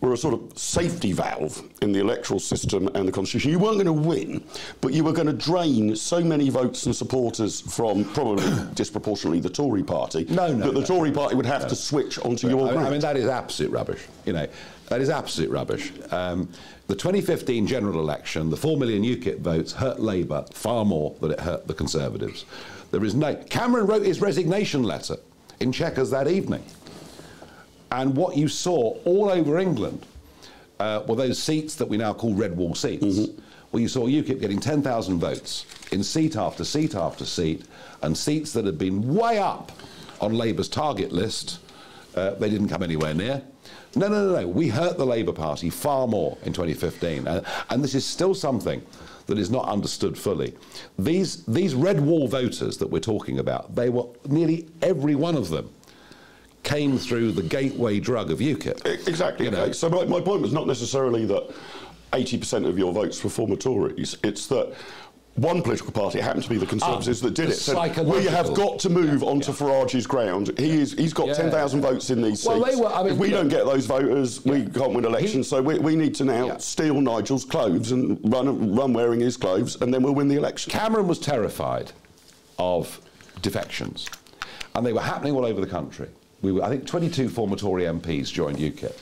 were 0.00 0.12
a 0.12 0.16
sort 0.16 0.34
of 0.34 0.58
safety 0.58 1.12
valve 1.12 1.62
in 1.80 1.92
the 1.92 2.00
electoral 2.00 2.40
system 2.40 2.88
and 2.94 3.06
the 3.06 3.12
constitution. 3.12 3.52
You 3.52 3.60
weren't 3.60 3.76
going 3.76 3.86
to 3.86 3.92
win, 3.92 4.44
but 4.80 4.92
you 4.92 5.04
were 5.04 5.12
going 5.12 5.28
to 5.28 5.32
drain 5.32 5.94
so 5.94 6.20
many 6.20 6.50
votes 6.50 6.84
and 6.86 6.94
supporters 6.94 7.60
from 7.60 8.04
probably 8.06 8.44
disproportionately 8.74 9.38
the 9.38 9.50
Tory 9.50 9.84
party 9.84 10.26
no, 10.28 10.52
no, 10.52 10.66
that 10.66 10.74
the 10.74 10.80
no, 10.80 10.86
Tory 10.86 11.12
party 11.12 11.36
would 11.36 11.46
have 11.46 11.68
to 11.68 11.76
switch 11.76 12.18
onto 12.18 12.48
your 12.48 12.68
I 12.68 12.72
mean, 12.72 12.80
I 12.80 12.90
mean, 12.90 13.00
that 13.00 13.16
is 13.16 13.28
absolute 13.28 13.70
rubbish. 13.70 14.04
You 14.26 14.32
know, 14.32 14.48
that 14.88 15.00
is 15.00 15.08
absolute 15.08 15.50
rubbish. 15.50 15.92
Um, 16.10 16.48
the 16.88 16.94
2015 16.94 17.66
general 17.66 18.00
election, 18.00 18.50
the 18.50 18.56
4 18.56 18.76
million 18.76 19.02
UKIP 19.02 19.38
votes 19.38 19.72
hurt 19.72 20.00
Labour 20.00 20.44
far 20.52 20.84
more 20.84 21.16
than 21.20 21.30
it 21.30 21.40
hurt 21.40 21.66
the 21.66 21.74
Conservatives. 21.74 22.44
There 22.90 23.04
is 23.04 23.14
no. 23.14 23.34
Cameron 23.34 23.86
wrote 23.86 24.04
his 24.04 24.20
resignation 24.20 24.82
letter 24.82 25.16
in 25.60 25.72
Chequers 25.72 26.10
that 26.10 26.28
evening. 26.28 26.62
And 27.90 28.16
what 28.16 28.36
you 28.36 28.48
saw 28.48 28.96
all 29.04 29.30
over 29.30 29.58
England 29.58 30.06
uh, 30.80 31.02
were 31.06 31.16
those 31.16 31.42
seats 31.42 31.74
that 31.76 31.86
we 31.86 31.96
now 31.96 32.12
call 32.12 32.34
red 32.34 32.56
wall 32.56 32.74
seats. 32.74 33.04
Mm-hmm. 33.04 33.40
Well, 33.70 33.80
you 33.80 33.88
saw 33.88 34.06
UKIP 34.06 34.40
getting 34.40 34.60
10,000 34.60 35.18
votes 35.18 35.64
in 35.92 36.02
seat 36.02 36.36
after 36.36 36.64
seat 36.64 36.94
after 36.94 37.24
seat, 37.24 37.64
and 38.02 38.16
seats 38.16 38.52
that 38.52 38.66
had 38.66 38.76
been 38.76 39.14
way 39.14 39.38
up 39.38 39.72
on 40.20 40.34
Labour's 40.34 40.68
target 40.68 41.12
list, 41.12 41.58
uh, 42.14 42.30
they 42.34 42.50
didn't 42.50 42.68
come 42.68 42.82
anywhere 42.82 43.14
near. 43.14 43.42
No, 43.94 44.08
no, 44.08 44.26
no, 44.26 44.40
no. 44.40 44.48
We 44.48 44.68
hurt 44.68 44.96
the 44.96 45.06
Labour 45.06 45.32
Party 45.32 45.70
far 45.70 46.06
more 46.06 46.38
in 46.44 46.52
2015. 46.52 47.28
Uh, 47.28 47.44
and 47.70 47.84
this 47.84 47.94
is 47.94 48.04
still 48.04 48.34
something 48.34 48.82
that 49.26 49.38
is 49.38 49.50
not 49.50 49.68
understood 49.68 50.16
fully. 50.16 50.54
These, 50.98 51.44
these 51.46 51.74
red 51.74 52.00
wall 52.00 52.26
voters 52.26 52.78
that 52.78 52.88
we're 52.88 53.00
talking 53.00 53.38
about, 53.38 53.74
they 53.74 53.88
were 53.88 54.06
nearly 54.26 54.68
every 54.80 55.14
one 55.14 55.36
of 55.36 55.48
them 55.48 55.70
came 56.62 56.96
through 56.96 57.32
the 57.32 57.42
gateway 57.42 58.00
drug 58.00 58.30
of 58.30 58.38
UKIP. 58.38 59.08
Exactly. 59.08 59.46
You 59.46 59.50
know? 59.50 59.62
okay. 59.62 59.72
So 59.72 59.88
my, 59.88 60.04
my 60.04 60.20
point 60.20 60.42
was 60.42 60.52
not 60.52 60.66
necessarily 60.66 61.26
that 61.26 61.52
80% 62.12 62.66
of 62.66 62.78
your 62.78 62.92
votes 62.92 63.22
were 63.24 63.30
former 63.30 63.56
Tories. 63.56 64.16
It's 64.22 64.46
that 64.48 64.74
one 65.36 65.62
political 65.62 65.92
party, 65.92 66.18
it 66.18 66.22
happened 66.22 66.42
to 66.42 66.50
be 66.50 66.58
the 66.58 66.66
Conservatives 66.66 67.22
ah, 67.22 67.26
that 67.26 67.34
did 67.34 67.48
it, 67.48 68.06
we 68.06 68.24
have 68.26 68.52
got 68.52 68.78
to 68.80 68.90
move 68.90 69.22
onto 69.22 69.50
yeah. 69.50 69.56
Farage's 69.56 70.06
ground. 70.06 70.52
He 70.58 70.72
is, 70.72 70.92
he's 70.92 71.14
got 71.14 71.28
yeah. 71.28 71.34
10,000 71.34 71.80
votes 71.80 72.10
in 72.10 72.20
these 72.20 72.44
well, 72.44 72.62
seats. 72.62 72.76
Were, 72.76 72.88
I 72.88 73.02
mean, 73.02 73.14
if 73.14 73.18
we 73.18 73.30
don't 73.30 73.48
get 73.48 73.64
those 73.64 73.86
voters, 73.86 74.44
yeah. 74.44 74.52
we 74.52 74.66
can't 74.66 74.92
win 74.92 75.06
elections. 75.06 75.46
He, 75.46 75.50
so 75.50 75.62
we, 75.62 75.78
we, 75.78 75.96
need 75.96 76.14
to 76.16 76.24
now 76.24 76.58
steal 76.58 77.00
Nigel's 77.00 77.46
clothes 77.46 77.92
and 77.92 78.20
run, 78.30 78.74
run 78.74 78.92
wearing 78.92 79.20
his 79.20 79.38
clothes, 79.38 79.80
and 79.80 79.92
then 79.92 80.02
we'll 80.02 80.14
win 80.14 80.28
the 80.28 80.36
election. 80.36 80.70
Cameron 80.70 81.08
was 81.08 81.18
terrified 81.18 81.92
of 82.58 83.00
defections, 83.40 84.10
and 84.74 84.84
they 84.84 84.92
were 84.92 85.00
happening 85.00 85.34
all 85.34 85.46
over 85.46 85.62
the 85.62 85.66
country. 85.66 86.08
We 86.42 86.52
were, 86.52 86.62
I 86.62 86.68
think 86.68 86.86
22 86.86 87.30
former 87.30 87.56
Tory 87.56 87.84
MPs 87.84 88.30
joined 88.30 88.58
UKIP. 88.58 89.00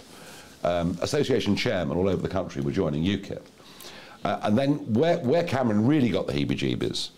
Um, 0.63 0.97
association 1.01 1.57
chairmen 1.57 1.97
all 1.97 2.09
over 2.09 2.23
the 2.23 2.29
country 2.29 2.63
were 2.63 2.71
joining 2.71 3.03
UKIP. 3.03 3.43
Uh, 4.25 4.41
and 4.43 4.59
then 4.59 4.75
where, 4.93 5.19
where 5.19 5.45
Cameron 5.45 5.87
really 5.87 6.11
got 6.11 6.27
the 6.27 6.33
heebie-jeebies 6.33 7.11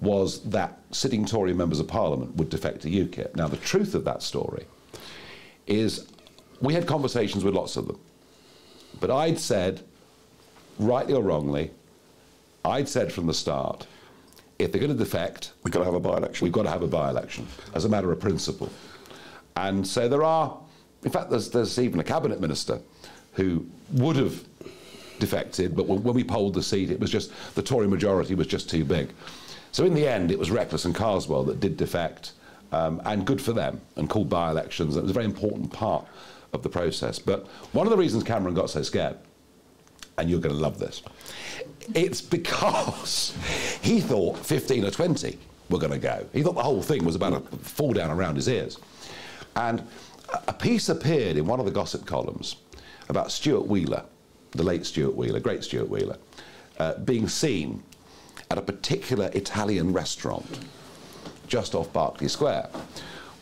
was 0.00 0.42
that 0.42 0.80
sitting 0.90 1.24
Tory 1.24 1.54
members 1.54 1.78
of 1.78 1.86
Parliament 1.86 2.34
would 2.36 2.50
defect 2.50 2.82
to 2.82 2.90
UKIP. 2.90 3.36
Now, 3.36 3.46
the 3.46 3.56
truth 3.58 3.94
of 3.94 4.04
that 4.04 4.22
story 4.22 4.66
is 5.66 6.08
we 6.60 6.74
had 6.74 6.86
conversations 6.86 7.44
with 7.44 7.54
lots 7.54 7.76
of 7.76 7.86
them. 7.86 7.98
But 9.00 9.10
I'd 9.10 9.38
said, 9.38 9.82
rightly 10.78 11.14
or 11.14 11.22
wrongly, 11.22 11.70
I'd 12.64 12.88
said 12.88 13.12
from 13.12 13.26
the 13.26 13.34
start, 13.34 13.86
if 14.58 14.70
they're 14.70 14.80
going 14.80 14.92
to 14.92 14.98
defect, 14.98 15.52
we've 15.62 15.72
got 15.72 15.80
to 15.80 15.84
have 15.84 15.94
a 15.94 16.00
by-election. 16.00 16.44
We've 16.44 16.52
got 16.52 16.64
to 16.64 16.70
have 16.70 16.82
a 16.82 16.88
by-election 16.88 17.46
as 17.74 17.84
a 17.84 17.88
matter 17.88 18.10
of 18.12 18.20
principle. 18.20 18.70
And 19.56 19.86
so 19.86 20.08
there 20.08 20.22
are, 20.22 20.56
in 21.04 21.10
fact, 21.10 21.30
there's, 21.30 21.50
there's 21.50 21.78
even 21.78 22.00
a 22.00 22.04
cabinet 22.04 22.40
minister 22.40 22.80
who 23.34 23.66
would 23.92 24.16
have 24.16 24.51
defected, 25.22 25.76
but 25.76 25.86
when 25.86 26.14
we 26.14 26.24
polled 26.24 26.52
the 26.52 26.62
seat, 26.64 26.90
it 26.90 26.98
was 26.98 27.08
just 27.08 27.30
the 27.54 27.62
Tory 27.62 27.86
majority 27.86 28.34
was 28.34 28.48
just 28.48 28.68
too 28.68 28.84
big. 28.84 29.12
So 29.70 29.84
in 29.84 29.94
the 29.94 30.04
end, 30.04 30.32
it 30.32 30.38
was 30.38 30.50
Reckless 30.50 30.84
and 30.84 30.92
Carswell 30.92 31.44
that 31.44 31.60
did 31.60 31.76
defect, 31.76 32.32
um, 32.72 33.00
and 33.04 33.24
good 33.24 33.40
for 33.40 33.52
them, 33.52 33.80
and 33.94 34.10
called 34.10 34.28
by-elections. 34.28 34.96
It 34.96 35.02
was 35.02 35.12
a 35.12 35.14
very 35.14 35.24
important 35.24 35.72
part 35.72 36.04
of 36.52 36.64
the 36.64 36.68
process. 36.68 37.20
But 37.20 37.46
one 37.70 37.86
of 37.86 37.92
the 37.92 37.96
reasons 37.96 38.24
Cameron 38.24 38.56
got 38.56 38.68
so 38.68 38.82
scared, 38.82 39.16
and 40.18 40.28
you're 40.28 40.40
going 40.40 40.56
to 40.56 40.60
love 40.60 40.80
this, 40.80 41.02
it's 41.94 42.20
because 42.20 43.32
he 43.80 44.00
thought 44.00 44.38
15 44.38 44.84
or 44.84 44.90
20 44.90 45.38
were 45.70 45.78
going 45.78 45.92
to 45.92 45.98
go. 45.98 46.26
He 46.32 46.42
thought 46.42 46.56
the 46.56 46.64
whole 46.64 46.82
thing 46.82 47.04
was 47.04 47.14
about 47.14 47.48
to 47.48 47.56
fall 47.58 47.92
down 47.92 48.10
around 48.10 48.34
his 48.34 48.48
ears. 48.48 48.76
And 49.54 49.86
a 50.48 50.52
piece 50.52 50.88
appeared 50.88 51.36
in 51.36 51.46
one 51.46 51.60
of 51.60 51.66
the 51.66 51.70
gossip 51.70 52.06
columns 52.06 52.56
about 53.08 53.30
Stuart 53.30 53.68
Wheeler, 53.68 54.02
the 54.52 54.62
late 54.62 54.86
Stuart 54.86 55.16
Wheeler, 55.16 55.40
great 55.40 55.64
Stuart 55.64 55.88
Wheeler, 55.88 56.16
uh, 56.78 56.94
being 56.98 57.28
seen 57.28 57.82
at 58.50 58.58
a 58.58 58.62
particular 58.62 59.30
Italian 59.34 59.92
restaurant 59.92 60.60
just 61.46 61.74
off 61.74 61.92
Berkeley 61.92 62.28
Square 62.28 62.68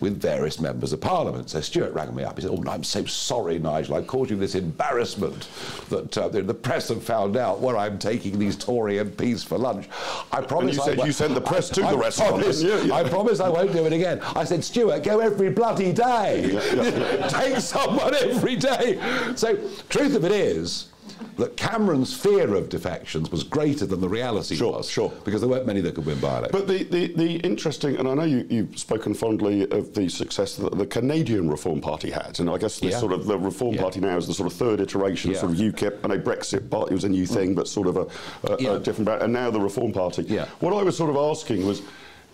with 0.00 0.20
various 0.20 0.58
members 0.58 0.92
of 0.92 1.00
parliament. 1.00 1.50
So 1.50 1.60
Stuart 1.60 1.92
rang 1.92 2.14
me 2.14 2.24
up. 2.24 2.36
He 2.36 2.42
said, 2.42 2.50
"Oh, 2.50 2.64
I'm 2.68 2.82
so 2.82 3.04
sorry, 3.04 3.58
Nigel. 3.58 3.94
I 3.94 4.02
caused 4.02 4.30
you 4.30 4.36
this 4.36 4.54
embarrassment 4.54 5.48
that 5.90 6.16
uh, 6.16 6.28
the, 6.28 6.54
press 6.54 6.88
have 6.88 7.04
found 7.04 7.36
out 7.36 7.60
where 7.60 7.76
I'm 7.76 7.98
taking 7.98 8.38
these 8.38 8.56
Tory 8.56 8.94
MPs 8.94 9.44
for 9.44 9.58
lunch. 9.58 9.88
I 10.32 10.40
promise." 10.40 10.78
And 10.78 10.86
you 10.86 10.92
said 10.92 11.00
I 11.00 11.06
you 11.06 11.12
sent 11.12 11.34
the 11.34 11.40
press 11.40 11.70
I, 11.70 11.74
to 11.74 11.84
I 11.84 11.90
the 11.92 11.98
restaurant. 11.98 12.30
Promise, 12.36 12.62
yeah. 12.62 12.94
I 12.94 13.08
promise 13.08 13.40
I 13.40 13.48
won't 13.48 13.72
do 13.72 13.84
it 13.84 13.92
again. 13.92 14.20
I 14.34 14.44
said, 14.44 14.64
Stuart, 14.64 15.02
go 15.02 15.20
every 15.20 15.50
bloody 15.50 15.92
day. 15.92 16.50
Yeah, 16.52 16.82
yeah, 16.82 17.28
Take 17.28 17.58
someone 17.58 18.14
every 18.14 18.56
day. 18.56 18.98
So, 19.36 19.56
truth 19.88 20.16
of 20.16 20.24
it 20.24 20.32
is 20.32 20.88
that 21.36 21.56
Cameron's 21.56 22.14
fear 22.14 22.54
of 22.54 22.68
defections 22.68 23.30
was 23.30 23.42
greater 23.42 23.86
than 23.86 24.00
the 24.00 24.08
reality 24.08 24.56
sure, 24.56 24.72
was. 24.72 24.90
Sure, 24.90 25.12
Because 25.24 25.40
there 25.40 25.50
weren't 25.50 25.66
many 25.66 25.80
that 25.80 25.94
could 25.94 26.06
win 26.06 26.18
by 26.20 26.38
elections. 26.38 26.52
But 26.52 26.68
the, 26.68 26.84
the, 26.84 27.12
the 27.14 27.36
interesting, 27.36 27.96
and 27.96 28.08
I 28.08 28.14
know 28.14 28.24
you, 28.24 28.46
you've 28.48 28.78
spoken 28.78 29.14
fondly 29.14 29.70
of 29.70 29.94
the 29.94 30.08
success 30.08 30.56
that 30.56 30.76
the 30.76 30.86
Canadian 30.86 31.50
Reform 31.50 31.80
Party 31.80 32.10
had, 32.10 32.40
and 32.40 32.50
I 32.50 32.58
guess 32.58 32.78
this 32.80 32.92
yeah. 32.92 32.98
sort 32.98 33.12
of 33.12 33.26
the 33.26 33.38
Reform 33.38 33.74
yeah. 33.74 33.82
Party 33.82 34.00
now 34.00 34.16
is 34.16 34.26
the 34.26 34.34
sort 34.34 34.50
of 34.50 34.56
third 34.56 34.80
iteration, 34.80 35.30
yeah. 35.30 35.38
sort 35.38 35.52
of 35.52 35.58
UKIP. 35.58 35.98
I 36.04 36.08
know 36.08 36.18
Brexit 36.18 36.68
Party 36.70 36.94
was 36.94 37.04
a 37.04 37.08
new 37.08 37.26
thing, 37.26 37.54
but 37.54 37.68
sort 37.68 37.86
of 37.86 37.96
a, 37.96 38.06
a, 38.44 38.76
a 38.76 38.78
different, 38.78 39.08
and 39.08 39.32
now 39.32 39.50
the 39.50 39.60
Reform 39.60 39.92
Party. 39.92 40.22
Yeah. 40.22 40.46
What 40.60 40.74
I 40.74 40.82
was 40.82 40.96
sort 40.96 41.10
of 41.10 41.16
asking 41.16 41.66
was, 41.66 41.82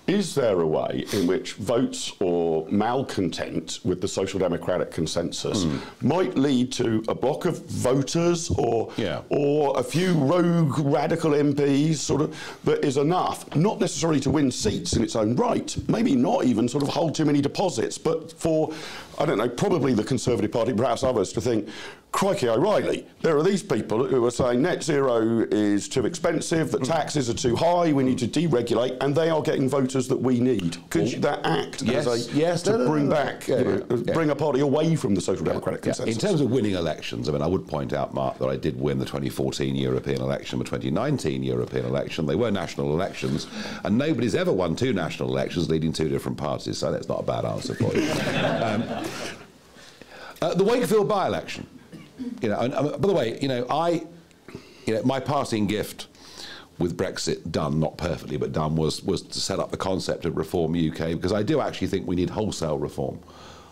is 0.06 0.34
there 0.34 0.60
a 0.60 0.66
way 0.66 1.04
in 1.12 1.26
which 1.26 1.54
votes 1.54 2.12
or 2.20 2.66
malcontent 2.68 3.80
with 3.84 4.00
the 4.00 4.08
social 4.08 4.38
democratic 4.38 4.90
consensus 4.90 5.64
mm. 5.64 5.80
might 6.02 6.36
lead 6.36 6.70
to 6.72 7.02
a 7.08 7.14
block 7.14 7.44
of 7.44 7.64
voters 7.66 8.50
or 8.50 8.92
yeah. 8.96 9.22
or 9.30 9.78
a 9.78 9.82
few 9.82 10.12
rogue 10.14 10.78
radical 10.78 11.32
MPs 11.32 11.96
sort 11.96 12.20
of 12.20 12.58
that 12.64 12.84
is 12.84 12.96
enough, 12.96 13.54
not 13.56 13.80
necessarily 13.80 14.20
to 14.20 14.30
win 14.30 14.50
seats 14.50 14.94
in 14.94 15.02
its 15.02 15.16
own 15.16 15.34
right, 15.36 15.76
maybe 15.88 16.14
not 16.14 16.44
even 16.44 16.68
sort 16.68 16.82
of 16.82 16.88
hold 16.88 17.14
too 17.14 17.24
many 17.24 17.40
deposits, 17.40 17.98
but 17.98 18.32
for 18.32 18.72
I 19.18 19.24
don't 19.24 19.38
know, 19.38 19.48
probably 19.48 19.94
the 19.94 20.04
Conservative 20.04 20.52
Party, 20.52 20.74
perhaps 20.74 21.02
others, 21.02 21.32
to 21.32 21.40
think, 21.40 21.68
crikey 22.16 22.48
O'Reilly, 22.48 23.06
there 23.20 23.36
are 23.36 23.42
these 23.42 23.62
people 23.62 24.06
who 24.06 24.24
are 24.24 24.30
saying 24.30 24.62
net 24.62 24.82
zero 24.82 25.46
is 25.50 25.86
too 25.86 26.06
expensive, 26.06 26.70
that 26.70 26.84
taxes 26.84 27.28
are 27.28 27.34
too 27.34 27.54
high, 27.54 27.92
we 27.92 28.02
need 28.02 28.16
to 28.18 28.26
deregulate, 28.26 28.96
and 29.02 29.14
they 29.14 29.28
are 29.28 29.42
getting 29.42 29.68
voters 29.68 30.08
that 30.08 30.18
we 30.18 30.40
need. 30.40 30.78
Could 30.88 31.02
well, 31.02 31.20
that 31.20 31.44
act 31.44 31.82
yes, 31.82 32.06
as 32.06 32.28
a, 32.28 32.32
yes, 32.32 32.62
to 32.62 32.72
no, 32.72 32.78
no, 32.78 32.90
bring 32.90 33.08
no, 33.08 33.14
back, 33.14 33.46
yeah, 33.46 33.58
you 33.58 33.64
know, 33.64 33.86
yeah. 34.06 34.14
bring 34.14 34.30
a 34.30 34.34
party 34.34 34.60
away 34.60 34.96
from 34.96 35.14
the 35.14 35.20
social 35.20 35.44
democratic 35.44 35.84
yeah, 35.84 35.92
consensus? 35.92 36.14
In 36.14 36.28
terms 36.28 36.40
of 36.40 36.50
winning 36.50 36.74
elections, 36.74 37.28
I 37.28 37.32
mean, 37.32 37.42
I 37.42 37.46
would 37.46 37.68
point 37.68 37.92
out, 37.92 38.14
Mark, 38.14 38.38
that 38.38 38.48
I 38.48 38.56
did 38.56 38.80
win 38.80 38.98
the 38.98 39.04
2014 39.04 39.76
European 39.76 40.22
election, 40.22 40.58
the 40.58 40.64
2019 40.64 41.42
European 41.42 41.84
election. 41.84 42.24
They 42.24 42.36
were 42.36 42.50
national 42.50 42.94
elections, 42.94 43.46
and 43.84 43.98
nobody's 43.98 44.34
ever 44.34 44.52
won 44.52 44.74
two 44.74 44.94
national 44.94 45.28
elections 45.28 45.68
leading 45.68 45.92
two 45.92 46.08
different 46.08 46.38
parties, 46.38 46.78
so 46.78 46.90
that's 46.90 47.08
not 47.08 47.20
a 47.20 47.24
bad 47.24 47.44
answer 47.44 47.74
for 47.74 47.94
you. 47.94 48.10
um, 48.62 49.04
uh, 50.40 50.54
the 50.54 50.64
Wakefield 50.64 51.08
by-election. 51.08 51.66
You 52.40 52.48
know, 52.48 52.60
and, 52.60 52.74
um, 52.74 53.00
by 53.00 53.08
the 53.08 53.12
way, 53.12 53.38
you 53.40 53.48
know, 53.48 53.66
I, 53.68 54.06
you 54.86 54.94
know, 54.94 55.02
my 55.02 55.20
parting 55.20 55.66
gift 55.66 56.06
with 56.78 56.96
Brexit 56.96 57.50
done, 57.50 57.80
not 57.80 57.96
perfectly, 57.96 58.36
but 58.36 58.52
done, 58.52 58.76
was 58.76 59.02
was 59.02 59.22
to 59.22 59.40
set 59.40 59.58
up 59.58 59.70
the 59.70 59.76
concept 59.76 60.24
of 60.24 60.36
Reform 60.36 60.72
UK 60.72 61.10
because 61.10 61.32
I 61.32 61.42
do 61.42 61.60
actually 61.60 61.88
think 61.88 62.06
we 62.06 62.16
need 62.16 62.30
wholesale 62.30 62.78
reform. 62.78 63.18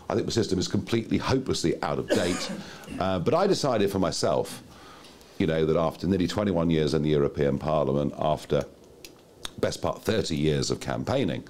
I 0.09 0.13
think 0.13 0.25
the 0.25 0.31
system 0.31 0.59
is 0.59 0.67
completely, 0.67 1.17
hopelessly 1.17 1.81
out 1.81 1.97
of 1.97 2.07
date. 2.09 2.51
uh, 2.99 3.19
but 3.19 3.33
I 3.33 3.47
decided 3.47 3.91
for 3.91 3.99
myself, 3.99 4.61
you 5.39 5.47
know, 5.47 5.65
that 5.65 5.75
after 5.75 6.07
nearly 6.07 6.27
21 6.27 6.69
years 6.69 6.93
in 6.93 7.01
the 7.01 7.09
European 7.09 7.57
Parliament, 7.57 8.13
after 8.19 8.65
best 9.59 9.81
part 9.81 10.01
30 10.03 10.35
years 10.35 10.69
of 10.69 10.79
campaigning, 10.79 11.43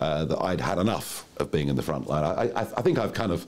uh, 0.00 0.24
that 0.24 0.38
I'd 0.42 0.60
had 0.60 0.78
enough 0.78 1.24
of 1.38 1.50
being 1.50 1.68
in 1.68 1.76
the 1.76 1.82
front 1.82 2.08
line. 2.08 2.24
I, 2.24 2.60
I, 2.60 2.60
I 2.60 2.82
think 2.82 2.98
I've 2.98 3.14
kind 3.14 3.32
of 3.32 3.46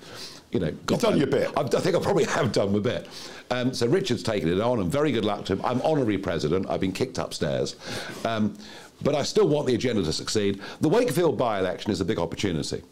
you 0.52 0.60
know, 0.60 0.70
got 0.86 0.96
You've 0.96 1.00
done 1.10 1.18
your 1.18 1.26
bit. 1.26 1.50
I've, 1.56 1.74
i 1.74 1.80
think 1.80 1.96
I 1.96 2.00
probably 2.00 2.24
have 2.24 2.52
done 2.52 2.72
my 2.72 2.78
bit. 2.78 3.08
Um, 3.50 3.74
so 3.74 3.86
Richard's 3.86 4.22
taken 4.22 4.48
it 4.48 4.60
on, 4.60 4.80
and 4.80 4.90
very 4.90 5.12
good 5.12 5.24
luck 5.24 5.44
to 5.46 5.54
him. 5.54 5.60
I'm 5.64 5.82
honorary 5.82 6.18
president. 6.18 6.68
I've 6.70 6.80
been 6.80 6.92
kicked 6.92 7.18
upstairs. 7.18 7.76
Um, 8.24 8.56
but 9.02 9.14
I 9.14 9.22
still 9.22 9.48
want 9.48 9.66
the 9.66 9.74
agenda 9.74 10.02
to 10.02 10.12
succeed. 10.12 10.60
The 10.80 10.88
Wakefield 10.88 11.36
by-election 11.36 11.90
is 11.90 12.00
a 12.00 12.04
big 12.04 12.18
opportunity 12.18 12.82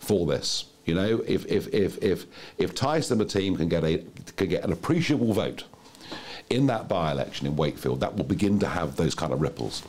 for 0.00 0.26
this. 0.26 0.66
You 0.84 0.94
know, 0.94 1.22
if 1.26 1.46
if 1.46 1.68
if 1.72 2.02
if 2.02 2.26
if 2.56 2.74
Tice 2.74 3.10
and 3.10 3.20
the 3.20 3.24
team 3.24 3.56
can 3.56 3.68
get 3.68 3.84
a 3.84 4.02
can 4.36 4.48
get 4.48 4.64
an 4.64 4.72
appreciable 4.72 5.32
vote 5.34 5.64
in 6.50 6.66
that 6.66 6.88
by-election 6.88 7.46
in 7.46 7.56
Wakefield, 7.56 8.00
that 8.00 8.16
will 8.16 8.24
begin 8.24 8.58
to 8.60 8.68
have 8.68 8.96
those 8.96 9.14
kind 9.14 9.32
of 9.32 9.40
ripples 9.40 9.82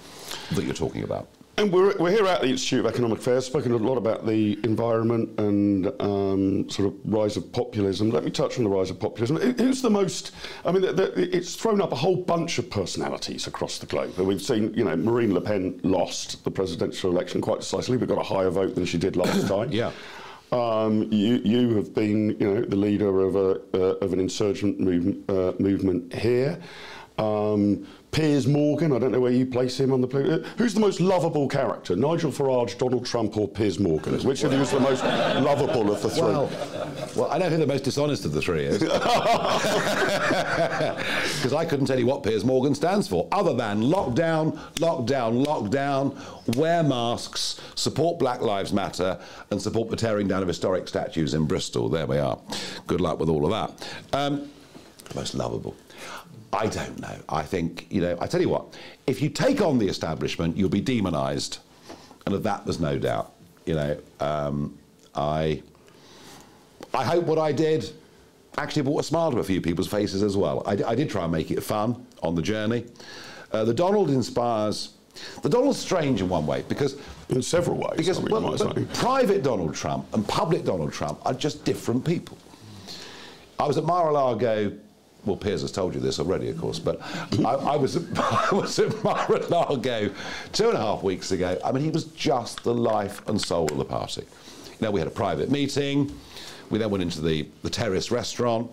that 0.52 0.65
you're 0.65 0.74
talking 0.74 1.04
about. 1.04 1.28
And 1.60 1.74
we're, 1.74 1.93
we're 1.98 2.12
here 2.12 2.26
at 2.26 2.39
the 2.39 2.48
Institute 2.48 2.80
of 2.80 2.86
Economic 2.86 3.17
Affairs, 3.19 3.45
spoken 3.45 3.74
a 3.74 3.76
lot 3.76 3.98
about 3.98 4.26
the 4.26 4.58
environment 4.63 5.38
and 5.41 5.88
um, 6.02 6.69
sort 6.69 6.88
of 6.88 6.93
rise 7.04 7.36
of 7.36 7.52
populism. 7.52 8.12
Let 8.12 8.24
me 8.24 8.32
touch 8.32 8.58
on 8.58 8.63
the 8.63 8.69
rise 8.69 8.89
of 8.89 8.98
populism. 8.98 9.36
Who's 9.36 9.82
the 9.82 9.89
most? 9.89 10.34
I 10.63 10.72
mean, 10.72 10.84
the, 10.84 10.93
the, 10.93 11.36
it's 11.36 11.56
thrown 11.56 11.82
up 11.82 11.91
a 11.91 11.98
whole 11.98 12.15
bunch 12.15 12.60
of 12.60 12.69
personalities 12.69 13.45
across 13.45 13.78
the 13.78 13.88
globe. 13.88 14.17
We've 14.17 14.41
seen, 14.41 14.74
you 14.74 14.86
know, 14.86 14.95
Marine 14.95 15.34
Le 15.34 15.41
Pen 15.41 15.82
lost 15.84 16.45
the 16.45 16.52
presidential 16.52 17.12
election 17.12 17.41
quite 17.41 17.60
decisively, 17.60 17.98
but 17.98 18.08
got 18.08 18.22
a 18.22 18.24
higher 18.24 18.50
vote 18.50 18.76
than 18.76 18.86
she 18.86 18.98
did 18.98 19.17
last 19.17 19.45
time. 19.50 19.69
yeah. 19.74 19.91
Um, 20.54 21.12
you, 21.12 21.41
you 21.43 21.76
have 21.76 21.93
been, 21.93 22.38
you 22.39 22.54
know, 22.54 22.62
the 22.62 22.78
leader 22.78 23.19
of 23.19 23.36
a 23.36 23.62
uh, 23.74 23.98
of 23.98 24.13
an 24.13 24.22
insurgent 24.22 24.80
movement 24.80 25.30
uh, 25.30 25.52
movement 25.60 26.13
here. 26.13 26.58
Um, 27.19 27.86
Piers 28.12 28.48
Morgan, 28.48 28.91
I 28.91 29.00
don't 29.00 29.12
know 29.12 29.19
where 29.19 29.32
you 29.32 29.45
place 29.45 29.80
him 29.80 29.93
on 29.93 30.02
the 30.02 30.08
play. 30.08 30.30
Uh, 30.30 30.39
who's 30.58 30.74
the 30.74 30.80
most 30.80 31.00
lovable 31.00 31.48
character, 31.48 31.95
Nigel 31.95 32.32
Farage, 32.32 32.78
Donald 32.78 33.06
Trump, 33.06 33.38
or 33.38 33.48
Piers 33.48 33.80
Morgan? 33.80 34.17
Which 34.24 34.43
of 34.43 34.52
you 34.52 34.60
is 34.60 34.72
the 34.72 34.80
most 34.80 35.04
lovable 35.04 35.91
of 35.91 36.02
the 36.02 36.10
three? 36.10 36.22
Well, 36.24 36.50
well, 37.15 37.32
I 37.32 37.38
know 37.38 37.50
who 37.50 37.58
the 37.58 37.67
most 37.67 37.84
dishonest 37.84 38.26
of 38.26 38.32
the 38.32 38.41
three 38.41 38.65
is. 38.65 38.84
Because 41.39 41.54
I 41.54 41.63
couldn't 41.63 41.86
tell 41.86 41.98
you 41.98 42.06
what 42.06 42.24
Piers 42.24 42.43
Morgan 42.43 42.76
stands 42.76 43.08
for, 43.08 43.28
other 43.32 43.54
than 43.54 43.82
lockdown, 43.82 44.58
lockdown, 44.76 45.45
lockdown, 45.45 46.58
wear 46.58 46.84
masks, 46.84 47.62
support 47.76 48.19
Black 48.19 48.41
Lives 48.41 48.74
Matter, 48.74 49.17
and 49.50 49.62
support 49.62 49.89
the 49.89 49.95
tearing 49.95 50.28
down 50.28 50.41
of 50.41 50.50
historic 50.50 50.88
statues 50.89 51.34
in 51.34 51.45
Bristol. 51.45 51.88
There 51.88 52.06
we 52.06 52.17
are. 52.17 52.38
Good 52.88 53.00
luck 53.00 53.19
with 53.19 53.30
all 53.30 53.45
of 53.45 53.52
that. 53.52 53.89
Um, 54.12 54.50
most 55.15 55.34
lovable. 55.34 55.76
I 56.51 56.67
don't 56.67 56.99
know. 56.99 57.15
I 57.29 57.43
think, 57.43 57.88
you 57.89 58.01
know, 58.01 58.17
I 58.19 58.27
tell 58.27 58.41
you 58.41 58.49
what, 58.49 58.75
if 59.07 59.21
you 59.21 59.29
take 59.29 59.62
on 59.62 59.77
the 59.77 59.88
establishment, 59.88 60.57
you'll 60.57 60.69
be 60.69 60.81
demonised. 60.81 61.59
And 62.25 62.35
of 62.35 62.43
that, 62.43 62.65
there's 62.65 62.79
no 62.79 62.97
doubt. 62.97 63.33
You 63.65 63.75
know, 63.75 63.99
um, 64.19 64.77
I, 65.15 65.62
I 66.93 67.03
hope 67.03 67.25
what 67.25 67.38
I 67.38 67.51
did 67.51 67.89
actually 68.57 68.81
brought 68.81 69.01
a 69.01 69.03
smile 69.03 69.31
to 69.31 69.39
a 69.39 69.43
few 69.43 69.62
people's 69.62 69.88
faces 69.88 70.23
as 70.23 70.35
well. 70.35 70.63
I, 70.65 70.71
I 70.91 70.95
did 70.95 71.09
try 71.09 71.23
and 71.23 71.31
make 71.31 71.51
it 71.51 71.62
fun 71.62 72.05
on 72.23 72.35
the 72.35 72.41
journey. 72.41 72.85
Uh, 73.51 73.63
the 73.63 73.73
Donald 73.73 74.09
inspires. 74.09 74.93
The 75.41 75.49
Donald's 75.49 75.79
strange 75.79 76.21
in 76.21 76.29
one 76.29 76.45
way 76.45 76.63
because 76.67 76.95
in 77.29 77.41
several 77.41 77.77
ways. 77.77 77.97
Because 77.97 78.19
well, 78.19 78.55
private 78.93 79.43
Donald 79.43 79.75
Trump 79.75 80.05
and 80.13 80.27
public 80.27 80.63
Donald 80.63 80.93
Trump 80.93 81.19
are 81.25 81.33
just 81.33 81.65
different 81.65 82.05
people. 82.05 82.38
I 83.59 83.67
was 83.67 83.77
at 83.77 83.83
Mar-a-Lago 83.83 84.71
well, 85.25 85.36
Piers 85.36 85.62
has 85.62 85.71
told 85.71 85.93
you 85.93 85.99
this 85.99 86.19
already, 86.19 86.49
of 86.49 86.58
course, 86.58 86.79
but 86.79 86.99
I, 87.45 87.53
I, 87.53 87.75
was 87.75 87.97
I 88.17 88.49
was 88.51 88.79
at 88.79 89.03
Mar-a-Lago 89.03 90.12
two 90.51 90.69
and 90.69 90.77
a 90.77 90.82
half 90.82 91.03
weeks 91.03 91.32
ago. 91.32 91.60
I 91.63 91.71
mean, 91.71 91.84
he 91.84 91.89
was 91.89 92.05
just 92.05 92.63
the 92.63 92.73
life 92.73 93.27
and 93.27 93.39
soul 93.39 93.69
of 93.71 93.77
the 93.77 93.86
party. 93.86 94.21
You 94.21 94.77
know, 94.86 94.91
we 94.91 94.99
had 94.99 95.08
a 95.08 95.12
private 95.12 95.51
meeting. 95.51 96.15
We 96.69 96.77
then 96.77 96.89
went 96.89 97.01
into 97.01 97.21
the, 97.21 97.47
the 97.63 97.69
terrace 97.69 98.12
restaurant, 98.12 98.71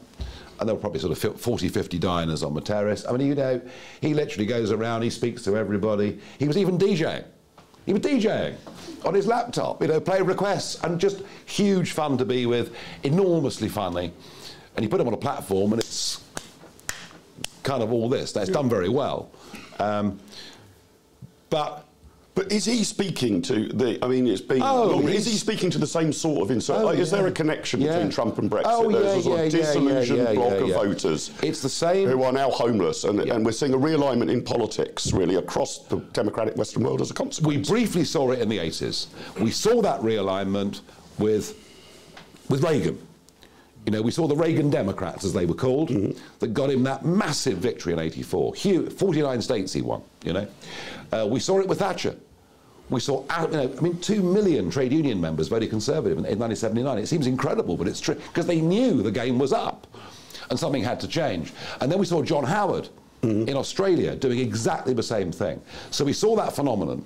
and 0.61 0.69
there 0.69 0.75
were 0.75 0.81
probably 0.81 1.01
sort 1.01 1.13
of 1.25 1.41
40, 1.41 1.69
50 1.69 1.99
diners 1.99 2.43
on 2.43 2.55
the 2.55 2.61
terrace. 2.61 3.05
I 3.07 3.13
mean, 3.13 3.27
you 3.27 3.35
know, 3.35 3.61
he 4.01 4.15
literally 4.15 4.47
goes 4.47 4.71
around, 4.71 5.03
he 5.03 5.11
speaks 5.11 5.43
to 5.45 5.57
everybody. 5.57 6.21
He 6.39 6.47
was 6.47 6.57
even 6.57 6.79
DJing. 6.79 7.25
He 7.87 7.93
was 7.93 8.03
DJing 8.03 8.57
on 9.05 9.15
his 9.15 9.27
laptop, 9.27 9.81
you 9.81 9.89
know, 9.89 10.01
playing 10.01 10.27
requests, 10.27 10.83
and 10.83 11.01
just 11.01 11.23
huge 11.47 11.93
fun 11.93 12.19
to 12.19 12.25
be 12.25 12.47
with, 12.47 12.75
enormously 13.03 13.69
funny. 13.69 14.13
And 14.75 14.85
you 14.85 14.89
put 14.89 15.01
him 15.01 15.09
on 15.09 15.15
a 15.15 15.19
platform, 15.19 15.73
and 15.73 15.81
it's 15.81 16.23
kind 17.67 17.83
of 17.83 17.93
all 17.93 18.09
this. 18.09 18.33
That's 18.33 18.49
done 18.49 18.71
very 18.71 18.89
well. 18.89 19.31
Um, 19.79 20.19
but 21.51 21.87
but 22.35 22.53
is 22.53 22.67
he 22.67 22.85
speaking 22.85 23.41
to 23.43 23.69
the? 23.69 23.99
I 24.05 24.09
mean, 24.09 24.27
it's 24.27 24.43
been. 24.43 24.61
Oh, 24.63 24.85
long, 24.85 25.09
is 25.09 25.25
he 25.25 25.39
speaking 25.39 25.71
to 25.71 25.79
the 25.79 25.87
same 25.87 26.13
sort 26.13 26.43
of 26.43 26.51
insert? 26.51 26.83
Oh, 26.83 26.85
like, 26.85 26.99
is 26.99 27.11
yeah. 27.11 27.19
there 27.19 27.27
a 27.29 27.33
connection 27.33 27.81
yeah. 27.81 27.93
between 27.93 28.11
Trump 28.11 28.37
and 28.37 28.51
Brexit? 28.51 28.65
Oh, 28.67 28.93
There's 28.93 29.05
yeah, 29.05 29.21
a 29.21 29.23
sort 29.23 29.39
yeah, 29.39 29.45
of 29.45 29.53
disillusioned 29.53 30.19
yeah, 30.19 30.35
block 30.35 30.53
of 30.53 30.69
voters. 30.69 31.31
It's 31.43 31.63
the 31.63 31.69
same. 31.71 32.09
Who 32.09 32.23
are 32.23 32.33
now 32.33 32.51
homeless, 32.51 33.05
and, 33.05 33.21
and 33.21 33.45
we're 33.45 33.53
seeing 33.53 33.73
a 33.73 33.79
realignment 33.79 34.31
in 34.31 34.43
politics 34.43 35.15
really 35.15 35.37
across 35.37 35.79
the 35.79 35.97
democratic 36.13 36.57
Western 36.57 36.85
world 36.85 37.01
as 37.01 37.11
a 37.11 37.15
consequence. 37.15 37.47
We 37.47 37.63
briefly 37.63 38.05
saw 38.05 38.31
it 38.33 38.41
in 38.41 38.51
the 38.51 38.59
80s. 38.59 39.07
We 39.41 39.51
saw 39.51 39.81
that 39.81 40.01
realignment 40.03 40.83
with 41.19 41.57
with 42.51 42.63
Reagan. 42.63 43.06
You 43.87 43.93
know, 43.93 44.03
we 44.03 44.11
saw 44.11 44.27
the 44.27 44.37
Reagan 44.37 44.69
Democrats, 44.69 45.25
as 45.25 45.33
they 45.33 45.47
were 45.47 45.55
called, 45.55 45.91
mm-hmm. 45.91 46.19
that 46.41 46.49
got 46.49 46.71
him 46.71 46.83
that 46.83 47.05
massive 47.05 47.59
victory 47.59 47.93
in 47.93 48.01
84. 48.01 48.55
Huge, 48.57 48.93
49 48.93 49.41
states 49.41 49.73
he 49.73 49.81
won, 49.81 50.03
you 50.25 50.33
know. 50.33 50.49
Uh, 51.13 51.29
we 51.31 51.39
saw 51.39 51.61
it 51.61 51.69
with 51.69 51.79
Thatcher. 51.79 52.17
We 52.91 52.99
saw, 53.01 53.23
you 53.43 53.49
know, 53.49 53.73
I 53.77 53.81
mean, 53.81 53.99
two 53.99 54.23
million 54.23 54.71
trade 54.71 54.93
union 54.93 55.21
members 55.21 55.49
voted 55.49 55.71
Conservative 55.71 56.19
in, 56.19 56.25
in 56.25 56.39
1979. 56.39 56.99
It 56.99 57.07
seems 57.07 57.29
incredible, 57.29 57.77
but 57.77 57.87
it's 57.87 58.01
true, 58.01 58.15
because 58.15 58.47
they 58.47 58.61
knew 58.61 59.03
the 59.03 59.11
game 59.11 59.39
was 59.39 59.53
up 59.53 59.87
and 60.51 60.59
something 60.59 60.83
had 60.83 61.01
to 61.01 61.09
change. 61.09 61.53
And 61.81 61.91
then 61.91 61.99
we 61.99 62.07
saw 62.07 62.23
John 62.23 62.45
Howard 62.45 62.89
mm-hmm. 63.23 63.49
in 63.49 63.57
Australia 63.57 64.17
doing 64.17 64.39
exactly 64.39 64.95
the 64.95 65.03
same 65.03 65.31
thing. 65.31 65.61
So 65.91 66.05
we 66.05 66.13
saw 66.13 66.37
that 66.37 66.55
phenomenon 66.55 67.05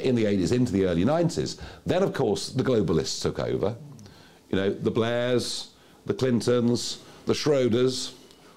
in 0.00 0.14
the 0.14 0.24
80s 0.24 0.52
into 0.52 0.72
the 0.72 0.86
early 0.86 1.04
90s. 1.04 1.60
Then, 1.84 2.02
of 2.02 2.12
course, 2.12 2.50
the 2.50 2.62
globalists 2.62 3.22
took 3.22 3.38
over. 3.38 3.76
You 4.50 4.56
know, 4.56 4.70
the 4.70 4.90
Blairs, 4.90 5.70
the 6.06 6.14
Clintons, 6.14 6.98
the 7.26 7.32
Schroders, 7.32 8.12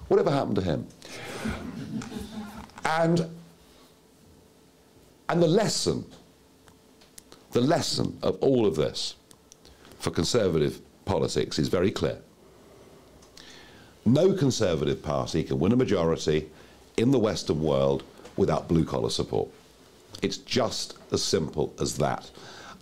whatever 0.08 0.30
happened 0.30 0.56
to 0.56 0.62
him? 0.62 0.86
And, 2.84 3.28
and 5.28 5.42
the 5.42 5.48
lesson, 5.48 6.04
the 7.52 7.60
lesson 7.60 8.18
of 8.22 8.36
all 8.40 8.66
of 8.66 8.76
this 8.76 9.14
for 9.98 10.10
conservative 10.10 10.80
politics 11.04 11.58
is 11.58 11.68
very 11.68 11.90
clear. 11.90 12.18
No 14.06 14.32
conservative 14.32 15.02
party 15.02 15.44
can 15.44 15.58
win 15.58 15.72
a 15.72 15.76
majority 15.76 16.48
in 16.96 17.10
the 17.10 17.18
Western 17.18 17.60
world 17.62 18.02
without 18.36 18.68
blue 18.68 18.84
collar 18.84 19.10
support. 19.10 19.48
It's 20.22 20.38
just 20.38 20.96
as 21.12 21.22
simple 21.22 21.74
as 21.80 21.98
that. 21.98 22.30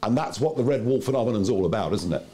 And 0.02 0.16
that's 0.16 0.40
what 0.40 0.56
the 0.56 0.62
red 0.62 0.84
wall 0.84 1.00
phenomenon 1.00 1.42
is 1.42 1.50
all 1.50 1.66
about, 1.66 1.92
isn't 1.92 2.12
it? 2.12 2.24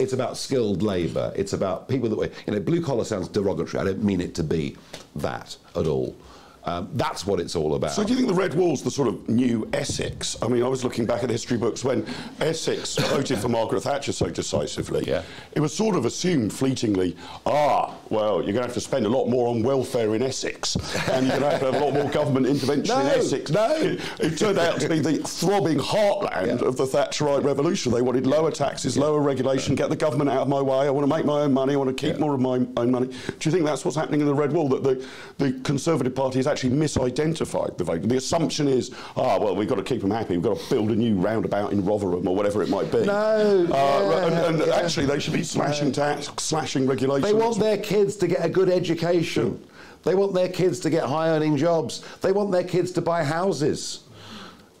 It's 0.00 0.12
about 0.12 0.36
skilled 0.36 0.82
labour. 0.82 1.32
It's 1.36 1.52
about 1.52 1.88
people 1.88 2.08
that 2.08 2.16
were, 2.16 2.30
you 2.46 2.54
know, 2.54 2.60
blue 2.60 2.82
collar 2.82 3.04
sounds 3.04 3.28
derogatory. 3.28 3.80
I 3.80 3.84
don't 3.84 4.02
mean 4.02 4.20
it 4.20 4.34
to 4.36 4.42
be 4.42 4.76
that 5.16 5.56
at 5.76 5.86
all. 5.86 6.16
Um, 6.64 6.90
that's 6.92 7.26
what 7.26 7.40
it's 7.40 7.56
all 7.56 7.74
about. 7.74 7.92
So 7.92 8.04
do 8.04 8.10
you 8.10 8.16
think 8.16 8.28
the 8.28 8.34
Red 8.34 8.54
Wall's 8.54 8.82
the 8.82 8.90
sort 8.90 9.08
of 9.08 9.28
new 9.28 9.68
Essex? 9.72 10.36
I 10.42 10.48
mean, 10.48 10.62
I 10.62 10.68
was 10.68 10.84
looking 10.84 11.06
back 11.06 11.22
at 11.22 11.28
the 11.28 11.32
history 11.32 11.56
books 11.56 11.84
when 11.84 12.06
Essex 12.40 12.96
voted 13.08 13.38
for 13.38 13.48
Margaret 13.48 13.82
Thatcher 13.82 14.12
so 14.12 14.28
decisively. 14.28 15.04
Yeah. 15.06 15.22
It 15.52 15.60
was 15.60 15.74
sort 15.74 15.96
of 15.96 16.04
assumed 16.04 16.52
fleetingly, 16.52 17.16
ah, 17.46 17.94
well, 18.10 18.36
you're 18.36 18.52
going 18.52 18.56
to 18.56 18.62
have 18.62 18.74
to 18.74 18.80
spend 18.80 19.06
a 19.06 19.08
lot 19.08 19.28
more 19.28 19.48
on 19.48 19.62
welfare 19.62 20.14
in 20.14 20.22
Essex, 20.22 20.76
and 21.08 21.26
you're 21.26 21.38
going 21.38 21.42
to 21.42 21.50
have 21.50 21.60
to 21.60 21.72
have 21.72 21.82
a 21.82 21.84
lot 21.84 21.94
more 21.94 22.10
government 22.10 22.46
intervention 22.46 22.94
no, 22.94 23.00
in 23.00 23.06
Essex. 23.06 23.50
No, 23.50 23.74
it, 23.76 24.00
it, 24.18 24.36
turned 24.36 24.58
out 24.58 24.80
to 24.80 24.88
be 24.88 24.98
the 24.98 25.18
throbbing 25.18 25.78
heartland 25.78 26.60
yeah. 26.60 26.68
of 26.68 26.76
the 26.76 26.84
Thatcherite 26.84 27.44
revolution. 27.44 27.92
They 27.92 28.02
wanted 28.02 28.26
lower 28.26 28.50
taxes, 28.50 28.96
yeah. 28.96 29.04
lower 29.04 29.20
regulation, 29.20 29.74
get 29.74 29.88
the 29.88 29.96
government 29.96 30.28
out 30.28 30.42
of 30.42 30.48
my 30.48 30.60
way. 30.60 30.86
I 30.86 30.90
want 30.90 31.08
to 31.08 31.16
make 31.16 31.24
my 31.24 31.40
own 31.40 31.54
money. 31.54 31.72
I 31.72 31.76
want 31.76 31.96
to 31.96 32.06
keep 32.08 32.18
more 32.18 32.34
of 32.34 32.40
my 32.40 32.66
own 32.76 32.90
money. 32.90 33.06
Do 33.06 33.48
you 33.48 33.50
think 33.50 33.64
that's 33.64 33.84
what's 33.84 33.96
happening 33.96 34.20
in 34.20 34.26
the 34.26 34.34
Red 34.34 34.52
Wall? 34.52 34.68
That 34.68 34.82
the, 34.82 35.06
the 35.38 35.52
Conservative 35.62 36.14
Party 36.14 36.38
is 36.38 36.46
actually 36.50 36.76
misidentified 36.76 37.76
the 37.78 37.84
vote. 37.84 38.02
The 38.02 38.16
assumption 38.16 38.68
is, 38.68 38.90
ah, 39.16 39.38
well, 39.38 39.56
we've 39.56 39.68
got 39.68 39.76
to 39.76 39.82
keep 39.82 40.00
them 40.00 40.10
happy. 40.10 40.36
We've 40.36 40.42
got 40.42 40.58
to 40.58 40.70
build 40.70 40.90
a 40.90 40.96
new 40.96 41.16
roundabout 41.16 41.72
in 41.72 41.84
Rotherham 41.84 42.26
or 42.26 42.34
whatever 42.34 42.62
it 42.62 42.68
might 42.68 42.90
be. 42.90 43.04
No, 43.04 43.12
uh, 43.12 43.66
yeah, 43.70 44.26
and, 44.26 44.34
and 44.34 44.66
yeah. 44.66 44.76
actually, 44.76 45.06
they 45.06 45.18
should 45.18 45.32
be 45.32 45.42
slashing 45.42 45.88
no. 45.88 45.94
tax, 45.94 46.30
slashing 46.38 46.86
regulations. 46.86 47.30
They 47.30 47.38
want 47.38 47.58
their 47.58 47.78
kids 47.78 48.16
to 48.16 48.26
get 48.26 48.44
a 48.44 48.48
good 48.48 48.68
education. 48.68 49.64
They 50.02 50.14
want 50.14 50.34
their 50.34 50.48
kids 50.48 50.80
to 50.80 50.90
get 50.90 51.04
high-earning 51.04 51.56
jobs. 51.56 52.04
They 52.20 52.32
want 52.32 52.50
their 52.50 52.64
kids 52.64 52.90
to 52.92 53.00
buy 53.00 53.22
houses. 53.22 54.04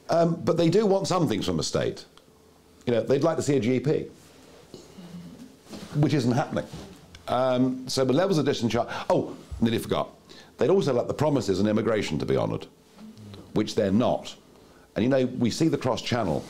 Um, 0.08 0.40
but 0.44 0.56
they 0.56 0.68
do 0.68 0.86
want 0.86 1.06
some 1.06 1.28
things 1.28 1.46
from 1.46 1.56
the 1.56 1.62
state. 1.62 2.04
You 2.86 2.94
know, 2.94 3.02
they'd 3.02 3.22
like 3.22 3.36
to 3.36 3.42
see 3.42 3.56
a 3.56 3.60
GP, 3.60 4.08
which 5.96 6.14
isn't 6.14 6.32
happening. 6.32 6.64
Um, 7.28 7.88
so 7.88 8.04
the 8.04 8.12
levels 8.12 8.38
of 8.38 8.44
discharge. 8.44 8.88
Oh, 9.08 9.36
nearly 9.60 9.78
forgot. 9.78 10.10
They'd 10.60 10.68
also 10.68 10.92
like 10.92 11.08
the 11.08 11.14
promises 11.14 11.58
on 11.58 11.66
immigration 11.66 12.18
to 12.18 12.26
be 12.26 12.36
honoured, 12.36 12.66
which 13.54 13.74
they're 13.74 13.90
not. 13.90 14.36
And 14.94 15.02
you 15.02 15.08
know, 15.08 15.24
we 15.24 15.50
see 15.50 15.68
the 15.68 15.78
cross 15.78 16.02
channel 16.02 16.44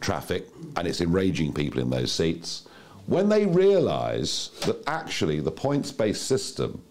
traffic, 0.00 0.48
and 0.74 0.88
it's 0.88 1.02
enraging 1.02 1.52
people 1.52 1.78
in 1.82 1.90
those 1.90 2.10
seats. 2.10 2.66
When 3.06 3.28
they 3.28 3.44
realise 3.44 4.48
that 4.64 4.82
actually 4.86 5.40
the 5.40 5.50
points 5.50 5.92
based 5.92 6.26
system 6.26 6.82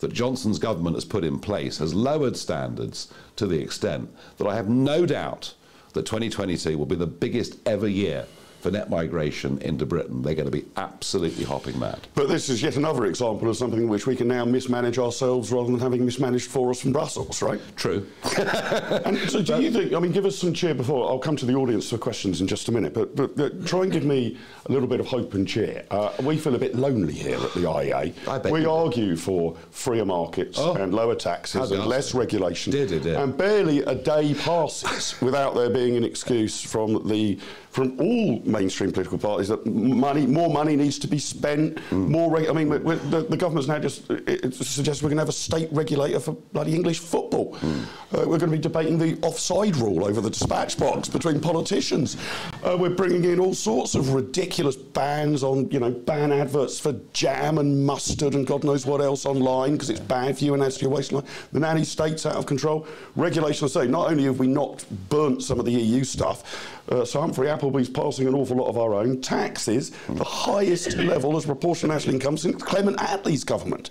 that 0.00 0.12
Johnson's 0.12 0.58
government 0.58 0.96
has 0.96 1.06
put 1.06 1.24
in 1.24 1.38
place 1.38 1.78
has 1.78 1.94
lowered 1.94 2.36
standards 2.36 3.10
to 3.36 3.46
the 3.46 3.60
extent 3.60 4.14
that 4.36 4.46
I 4.46 4.56
have 4.56 4.68
no 4.68 5.06
doubt 5.06 5.54
that 5.94 6.04
2022 6.04 6.76
will 6.76 6.84
be 6.84 6.96
the 6.96 7.06
biggest 7.06 7.56
ever 7.64 7.88
year 7.88 8.26
for 8.62 8.70
net 8.70 8.88
migration 8.88 9.58
into 9.58 9.84
Britain, 9.84 10.22
they're 10.22 10.36
going 10.36 10.46
to 10.46 10.52
be 10.52 10.64
absolutely 10.76 11.44
hopping 11.44 11.76
mad. 11.80 11.98
But 12.14 12.28
this 12.28 12.48
is 12.48 12.62
yet 12.62 12.76
another 12.76 13.06
example 13.06 13.50
of 13.50 13.56
something 13.56 13.88
which 13.88 14.06
we 14.06 14.14
can 14.14 14.28
now 14.28 14.44
mismanage 14.44 15.00
ourselves 15.00 15.50
rather 15.50 15.70
than 15.70 15.80
having 15.80 16.04
mismanaged 16.04 16.48
for 16.48 16.70
us 16.70 16.80
from 16.80 16.92
Brussels, 16.92 17.42
right? 17.42 17.60
True. 17.74 18.06
and 18.38 19.18
so 19.28 19.42
do 19.42 19.60
you 19.60 19.72
think, 19.72 19.92
I 19.92 19.98
mean, 19.98 20.12
give 20.12 20.24
us 20.24 20.38
some 20.38 20.54
cheer 20.54 20.74
before, 20.74 21.10
I'll 21.10 21.18
come 21.18 21.34
to 21.36 21.46
the 21.46 21.54
audience 21.54 21.90
for 21.90 21.98
questions 21.98 22.40
in 22.40 22.46
just 22.46 22.68
a 22.68 22.72
minute, 22.72 22.94
but, 22.94 23.16
but 23.16 23.38
uh, 23.38 23.50
try 23.66 23.82
and 23.82 23.90
give 23.90 24.04
me 24.04 24.38
a 24.66 24.72
little 24.72 24.88
bit 24.88 25.00
of 25.00 25.06
hope 25.06 25.34
and 25.34 25.46
cheer. 25.46 25.84
Uh, 25.90 26.12
we 26.22 26.38
feel 26.38 26.54
a 26.54 26.58
bit 26.58 26.76
lonely 26.76 27.14
here 27.14 27.36
at 27.36 27.52
the 27.54 27.60
IEA. 27.60 28.50
we 28.50 28.64
argue 28.64 29.16
for 29.16 29.56
freer 29.72 30.04
markets 30.04 30.58
oh, 30.60 30.74
and 30.74 30.94
lower 30.94 31.16
taxes 31.16 31.72
and 31.72 31.84
less 31.86 32.14
regulation. 32.14 32.70
Did, 32.70 32.90
did, 32.90 33.02
did. 33.02 33.16
And 33.16 33.36
barely 33.36 33.80
a 33.80 33.96
day 33.96 34.34
passes 34.34 35.20
without 35.20 35.56
there 35.56 35.70
being 35.70 35.96
an 35.96 36.04
excuse 36.04 36.62
from 36.62 37.08
the 37.08 37.40
from 37.72 37.98
all 37.98 38.38
mainstream 38.44 38.92
political 38.92 39.16
parties 39.16 39.48
that 39.48 39.64
money, 39.64 40.26
more 40.26 40.50
money 40.50 40.76
needs 40.76 40.98
to 40.98 41.08
be 41.08 41.18
spent. 41.18 41.76
Mm. 41.88 42.08
More, 42.08 42.36
I 42.36 42.52
mean, 42.52 42.68
the, 42.68 43.26
the, 43.28 43.36
government's 43.36 43.66
now 43.66 43.78
just 43.78 44.10
it, 44.10 44.54
suggests 44.54 45.02
we're 45.02 45.08
going 45.08 45.16
to 45.16 45.22
have 45.22 45.30
a 45.30 45.32
state 45.32 45.70
regulator 45.72 46.20
for 46.20 46.32
bloody 46.52 46.74
English 46.74 46.98
football. 46.98 47.54
Mm. 47.56 47.82
Uh, 47.82 47.86
we're 48.12 48.38
going 48.38 48.40
to 48.40 48.48
be 48.48 48.58
debating 48.58 48.98
the 48.98 49.18
offside 49.22 49.74
rule 49.76 50.04
over 50.04 50.20
the 50.20 50.28
dispatch 50.28 50.78
box 50.78 51.08
between 51.08 51.40
politicians. 51.40 52.18
Uh, 52.64 52.76
we're 52.76 52.90
bringing 52.90 53.24
in 53.24 53.40
all 53.40 53.54
sorts 53.54 53.96
of 53.96 54.14
ridiculous 54.14 54.76
bans 54.76 55.42
on, 55.42 55.68
you 55.72 55.80
know, 55.80 55.90
ban 55.90 56.30
adverts 56.30 56.78
for 56.78 56.92
jam 57.12 57.58
and 57.58 57.84
mustard 57.84 58.34
and 58.34 58.46
God 58.46 58.62
knows 58.62 58.86
what 58.86 59.00
else 59.00 59.26
online 59.26 59.72
because 59.72 59.90
it's 59.90 59.98
bad 59.98 60.38
for 60.38 60.44
you 60.44 60.54
and 60.54 60.62
adds 60.62 60.76
to 60.76 60.82
your 60.82 60.90
waistline. 60.90 61.24
The 61.50 61.58
nanny 61.58 61.82
state's 61.82 62.24
out 62.24 62.36
of 62.36 62.46
control. 62.46 62.86
Regulation, 63.16 63.64
I 63.64 63.68
say, 63.68 63.86
not 63.88 64.12
only 64.12 64.24
have 64.24 64.38
we 64.38 64.46
not 64.46 64.84
burnt 65.08 65.42
some 65.42 65.58
of 65.58 65.64
the 65.64 65.72
EU 65.72 66.04
stuff, 66.04 66.78
uh, 66.88 67.04
so 67.04 67.20
Humphrey 67.20 67.48
Appleby's 67.48 67.88
passing 67.88 68.28
an 68.28 68.34
awful 68.34 68.56
lot 68.58 68.68
of 68.68 68.78
our 68.78 68.94
own 68.94 69.20
taxes, 69.20 69.90
the 70.08 70.22
highest 70.22 70.96
level 70.98 71.36
as 71.36 71.44
proportion 71.44 71.90
of 71.90 71.96
national 71.96 72.14
income 72.14 72.36
since 72.36 72.62
Clement 72.62 72.96
Attlee's 72.98 73.42
government. 73.42 73.90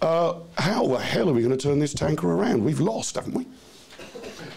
Uh, 0.00 0.38
how 0.56 0.86
the 0.86 0.98
hell 0.98 1.28
are 1.28 1.34
we 1.34 1.42
going 1.42 1.56
to 1.56 1.62
turn 1.62 1.78
this 1.80 1.92
tanker 1.92 2.30
around? 2.30 2.64
We've 2.64 2.80
lost, 2.80 3.16
haven't 3.16 3.34
we? 3.34 3.46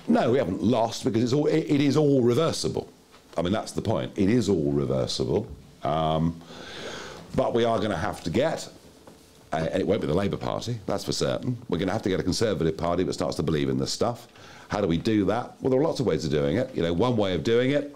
No, 0.08 0.32
we 0.32 0.38
haven't 0.38 0.64
lost 0.64 1.04
because 1.04 1.24
it's 1.24 1.34
all, 1.34 1.48
it, 1.48 1.66
it 1.70 1.82
is 1.82 1.98
all 1.98 2.22
reversible. 2.22 2.90
I 3.40 3.42
mean, 3.42 3.54
that's 3.54 3.72
the 3.72 3.82
point. 3.82 4.12
It 4.18 4.30
is 4.30 4.50
all 4.50 4.74
reversible. 4.74 5.48
Um, 5.84 6.42
but 7.36 7.54
we 7.54 7.64
are 7.64 7.78
going 7.78 7.92
to 7.92 7.98
have 7.98 8.22
to 8.24 8.30
get, 8.30 8.68
and 9.54 9.68
it 9.68 9.88
won't 9.88 10.02
be 10.02 10.08
the 10.08 10.14
Labour 10.14 10.36
Party, 10.36 10.78
that's 10.86 11.06
for 11.06 11.14
certain. 11.14 11.58
We're 11.70 11.78
going 11.78 11.88
to 11.88 11.94
have 11.94 12.02
to 12.02 12.10
get 12.10 12.20
a 12.20 12.24
Conservative 12.24 12.76
Party 12.76 13.04
that 13.04 13.14
starts 13.14 13.38
to 13.38 13.44
believe 13.44 13.70
in 13.70 13.78
this 13.78 13.94
stuff. 13.94 14.28
How 14.68 14.82
do 14.82 14.88
we 14.88 14.98
do 14.98 15.24
that? 15.26 15.56
Well, 15.62 15.72
there 15.72 15.80
are 15.80 15.84
lots 15.84 16.02
of 16.02 16.06
ways 16.06 16.26
of 16.26 16.32
doing 16.32 16.58
it. 16.58 16.76
You 16.76 16.84
know, 16.84 16.92
one 16.92 17.16
way 17.16 17.34
of 17.34 17.46
doing 17.46 17.72
it 17.72 17.96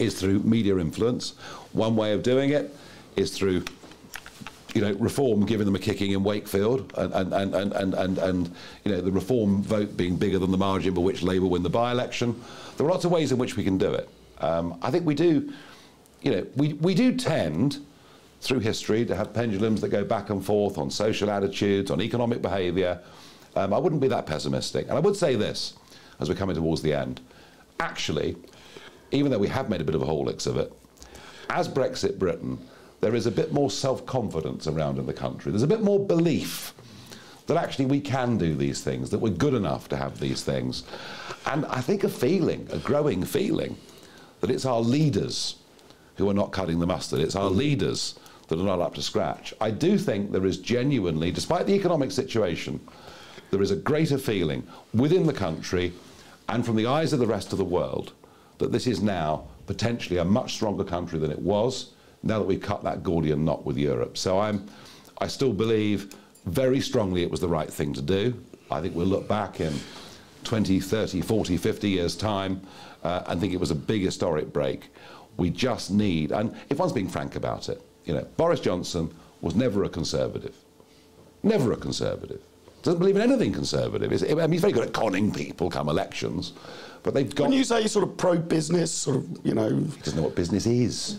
is 0.00 0.18
through 0.18 0.40
media 0.40 0.76
influence. 0.78 1.34
One 1.72 1.94
way 1.94 2.12
of 2.12 2.24
doing 2.24 2.50
it 2.50 2.74
is 3.14 3.36
through 3.36 3.64
you 4.74 4.80
know, 4.80 4.92
reform 4.94 5.46
giving 5.46 5.66
them 5.66 5.76
a 5.76 5.78
kicking 5.78 6.12
in 6.12 6.24
Wakefield 6.24 6.92
and, 6.96 7.12
and, 7.14 7.32
and, 7.32 7.54
and, 7.54 7.72
and, 7.72 7.94
and, 7.94 8.18
and, 8.18 8.54
you 8.84 8.92
know, 8.92 9.00
the 9.00 9.10
reform 9.10 9.62
vote 9.62 9.96
being 9.96 10.16
bigger 10.16 10.38
than 10.38 10.50
the 10.50 10.58
margin 10.58 10.94
by 10.94 11.00
which 11.00 11.22
Labour 11.22 11.46
win 11.46 11.62
the 11.62 11.70
by-election. 11.70 12.38
There 12.76 12.86
are 12.86 12.90
lots 12.90 13.04
of 13.04 13.10
ways 13.10 13.32
in 13.32 13.38
which 13.38 13.56
we 13.56 13.64
can 13.64 13.78
do 13.78 13.92
it. 13.92 14.08
Um, 14.40 14.78
I 14.82 14.90
think 14.90 15.04
we 15.04 15.14
do, 15.14 15.52
you 16.22 16.30
know, 16.30 16.46
we, 16.56 16.74
we 16.74 16.94
do 16.94 17.16
tend 17.16 17.78
through 18.40 18.60
history 18.60 19.04
to 19.04 19.16
have 19.16 19.34
pendulums 19.34 19.80
that 19.80 19.88
go 19.88 20.04
back 20.04 20.30
and 20.30 20.44
forth 20.44 20.78
on 20.78 20.90
social 20.90 21.30
attitudes, 21.30 21.90
on 21.90 22.00
economic 22.00 22.40
behaviour. 22.40 23.00
Um, 23.56 23.74
I 23.74 23.78
wouldn't 23.78 24.00
be 24.00 24.08
that 24.08 24.26
pessimistic. 24.26 24.86
And 24.88 24.96
I 24.96 25.00
would 25.00 25.16
say 25.16 25.34
this, 25.34 25.74
as 26.20 26.28
we're 26.28 26.36
coming 26.36 26.54
towards 26.54 26.82
the 26.82 26.92
end. 26.92 27.20
Actually, 27.80 28.36
even 29.10 29.30
though 29.30 29.38
we 29.38 29.48
have 29.48 29.68
made 29.68 29.80
a 29.80 29.84
bit 29.84 29.94
of 29.94 30.02
a 30.02 30.06
Horlicks 30.06 30.46
of 30.46 30.56
it, 30.56 30.72
as 31.50 31.68
Brexit 31.68 32.18
Britain, 32.18 32.58
there 33.00 33.14
is 33.14 33.26
a 33.26 33.30
bit 33.30 33.52
more 33.52 33.70
self-confidence 33.70 34.66
around 34.66 34.98
in 34.98 35.06
the 35.06 35.12
country. 35.12 35.50
There's 35.50 35.62
a 35.62 35.68
bit 35.68 35.82
more 35.82 35.98
belief 36.04 36.74
that 37.46 37.56
actually 37.56 37.86
we 37.86 38.00
can 38.00 38.36
do 38.36 38.54
these 38.54 38.82
things, 38.82 39.10
that 39.10 39.18
we're 39.18 39.30
good 39.30 39.54
enough 39.54 39.88
to 39.88 39.96
have 39.96 40.20
these 40.20 40.42
things. 40.42 40.84
And 41.46 41.64
I 41.66 41.80
think 41.80 42.04
a 42.04 42.08
feeling, 42.08 42.68
a 42.70 42.78
growing 42.78 43.24
feeling, 43.24 43.76
that 44.40 44.50
it's 44.50 44.64
our 44.64 44.80
leaders 44.80 45.56
who 46.16 46.28
are 46.28 46.34
not 46.34 46.52
cutting 46.52 46.80
the 46.80 46.86
mustard. 46.86 47.20
It's 47.20 47.36
our 47.36 47.50
leaders 47.50 48.18
that 48.48 48.58
are 48.58 48.64
not 48.64 48.80
up 48.80 48.94
to 48.94 49.02
scratch. 49.02 49.54
I 49.60 49.70
do 49.70 49.98
think 49.98 50.32
there 50.32 50.46
is 50.46 50.58
genuinely, 50.58 51.30
despite 51.30 51.66
the 51.66 51.74
economic 51.74 52.10
situation, 52.10 52.80
there 53.50 53.62
is 53.62 53.70
a 53.70 53.76
greater 53.76 54.18
feeling 54.18 54.66
within 54.94 55.26
the 55.26 55.32
country 55.32 55.92
and 56.48 56.64
from 56.64 56.76
the 56.76 56.86
eyes 56.86 57.12
of 57.12 57.18
the 57.18 57.26
rest 57.26 57.52
of 57.52 57.58
the 57.58 57.64
world 57.64 58.12
that 58.58 58.72
this 58.72 58.86
is 58.86 59.00
now 59.00 59.46
potentially 59.66 60.18
a 60.18 60.24
much 60.24 60.54
stronger 60.54 60.84
country 60.84 61.18
than 61.18 61.30
it 61.30 61.38
was 61.38 61.92
now 62.22 62.38
that 62.38 62.44
we've 62.44 62.60
cut 62.60 62.82
that 62.82 63.02
Gordian 63.02 63.44
knot 63.44 63.64
with 63.64 63.76
Europe. 63.76 64.18
So 64.18 64.40
I'm, 64.40 64.66
I 65.18 65.28
still 65.28 65.52
believe 65.52 66.14
very 66.46 66.80
strongly 66.80 67.22
it 67.22 67.30
was 67.30 67.40
the 67.40 67.48
right 67.48 67.70
thing 67.72 67.92
to 67.94 68.02
do. 68.02 68.34
I 68.70 68.80
think 68.80 68.94
we'll 68.94 69.06
look 69.06 69.28
back 69.28 69.60
in 69.60 69.72
20, 70.44 70.80
30, 70.80 71.20
40, 71.20 71.56
50 71.56 71.88
years' 71.88 72.16
time 72.16 72.62
uh, 73.04 73.22
and 73.26 73.40
think 73.40 73.52
it 73.52 73.60
was 73.60 73.70
a 73.70 73.76
big 73.76 74.02
historic 74.02 74.52
break. 74.52 74.88
We 75.36 75.50
just 75.50 75.90
need, 75.90 76.32
and 76.32 76.54
if 76.68 76.78
one's 76.78 76.92
being 76.92 77.08
frank 77.08 77.36
about 77.36 77.68
it, 77.68 77.80
you 78.04 78.14
know, 78.14 78.26
Boris 78.36 78.60
Johnson 78.60 79.14
was 79.40 79.54
never 79.54 79.84
a 79.84 79.88
conservative. 79.88 80.56
Never 81.42 81.72
a 81.72 81.76
conservative. 81.76 82.40
Doesn't 82.82 82.98
believe 82.98 83.16
in 83.16 83.22
anything 83.22 83.52
conservative. 83.52 84.10
I 84.22 84.34
mean, 84.34 84.52
he's 84.52 84.60
very 84.60 84.72
good 84.72 84.86
at 84.86 84.92
conning 84.92 85.32
people 85.32 85.70
come 85.70 85.88
elections. 85.88 86.52
But 87.02 87.14
they've 87.14 87.32
got. 87.32 87.44
When 87.44 87.52
you 87.52 87.64
say 87.64 87.86
sort 87.86 88.08
of 88.08 88.16
pro-business, 88.16 88.92
sort 88.92 89.16
of, 89.16 89.38
you 89.44 89.54
know, 89.54 89.68
he 89.68 90.00
doesn't 90.00 90.16
know 90.16 90.22
what 90.22 90.34
business 90.34 90.66
is. 90.66 91.16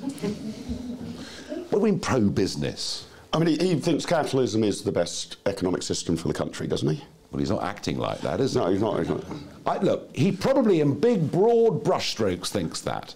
what 1.70 1.72
do 1.72 1.80
we 1.80 1.92
mean 1.92 2.00
pro-business? 2.00 3.06
I 3.32 3.40
mean, 3.40 3.60
he, 3.60 3.68
he, 3.68 3.80
thinks 3.80 4.06
capitalism 4.06 4.64
is 4.64 4.82
the 4.84 4.92
best 4.92 5.38
economic 5.46 5.84
system 5.84 6.18
for 6.18 6.28
the 6.28 6.34
country, 6.34 6.68
doesn't 6.68 6.90
he? 6.90 7.04
Well, 7.32 7.40
he's 7.40 7.52
not 7.52 7.64
acting 7.64 7.98
like 7.98 8.22
that, 8.22 8.40
is 8.40 8.56
no, 8.56 8.68
he? 8.68 8.74
he's 8.74 8.82
not. 8.82 9.00
He's 9.00 9.10
not. 9.10 9.24
I, 9.66 9.78
look, 9.78 10.16
he 10.16 10.32
probably, 10.32 10.82
in 10.82 11.00
big, 11.00 11.32
broad 11.32 11.84
brushstrokes, 11.84 12.48
thinks 12.48 12.82
that, 12.82 13.14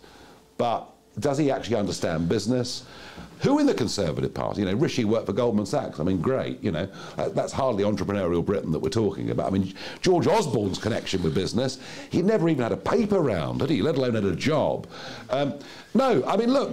but 0.58 0.88
does 1.20 1.38
he 1.38 1.52
actually 1.52 1.78
understand 1.78 2.30
business? 2.30 2.86
Who 3.42 3.60
in 3.60 3.66
the 3.66 3.74
Conservative 3.74 4.34
Party? 4.34 4.62
You 4.62 4.68
know, 4.68 4.76
Rishi 4.76 5.04
worked 5.04 5.26
for 5.26 5.34
Goldman 5.34 5.66
Sachs. 5.66 6.00
I 6.00 6.04
mean, 6.04 6.22
great. 6.22 6.64
You 6.64 6.72
know, 6.72 6.88
that's 7.18 7.52
hardly 7.52 7.84
entrepreneurial 7.84 8.44
Britain 8.46 8.72
that 8.72 8.80
we're 8.80 8.90
talking 8.90 9.32
about. 9.32 9.48
I 9.48 9.50
mean, 9.50 9.74
George 10.02 10.28
Osborne's 10.28 10.78
connection 10.78 11.22
with 11.22 11.36
business, 11.36 11.80
he 12.10 12.22
never 12.22 12.48
even 12.48 12.64
had 12.64 12.72
a 12.72 12.78
paper 12.78 13.20
round, 13.20 13.62
had 13.62 13.70
he? 13.70 13.82
Let 13.82 13.98
alone 13.98 14.16
had 14.16 14.24
a 14.24 14.36
job. 14.36 14.88
Um, 15.30 15.56
no, 15.94 16.24
I 16.26 16.38
mean, 16.38 16.54
look, 16.54 16.72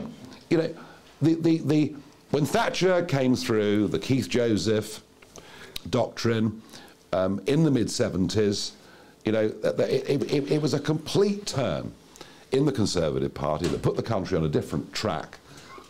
you 0.49 0.59
know, 0.59 0.74
the, 1.20 1.34
the, 1.34 1.59
the, 1.59 1.95
when 2.30 2.47
Thatcher 2.47 3.05
came 3.05 3.34
through, 3.34 3.88
the 3.88 3.99
Keith 3.99 4.28
Joseph 4.28 5.03
doctrine 5.88 6.62
um, 7.12 7.40
in 7.46 7.64
the 7.64 7.70
mid 7.70 7.88
70s, 7.88 8.72
you 9.24 9.32
know, 9.32 9.52
it, 9.62 10.22
it, 10.32 10.52
it 10.52 10.62
was 10.62 10.74
a 10.74 10.80
complete 10.80 11.46
turn 11.46 11.92
in 12.52 12.64
the 12.64 12.72
Conservative 12.72 13.32
Party 13.34 13.68
that 13.68 13.82
put 13.82 13.96
the 13.96 14.02
country 14.02 14.36
on 14.36 14.44
a 14.44 14.48
different 14.48 14.92
track 14.92 15.38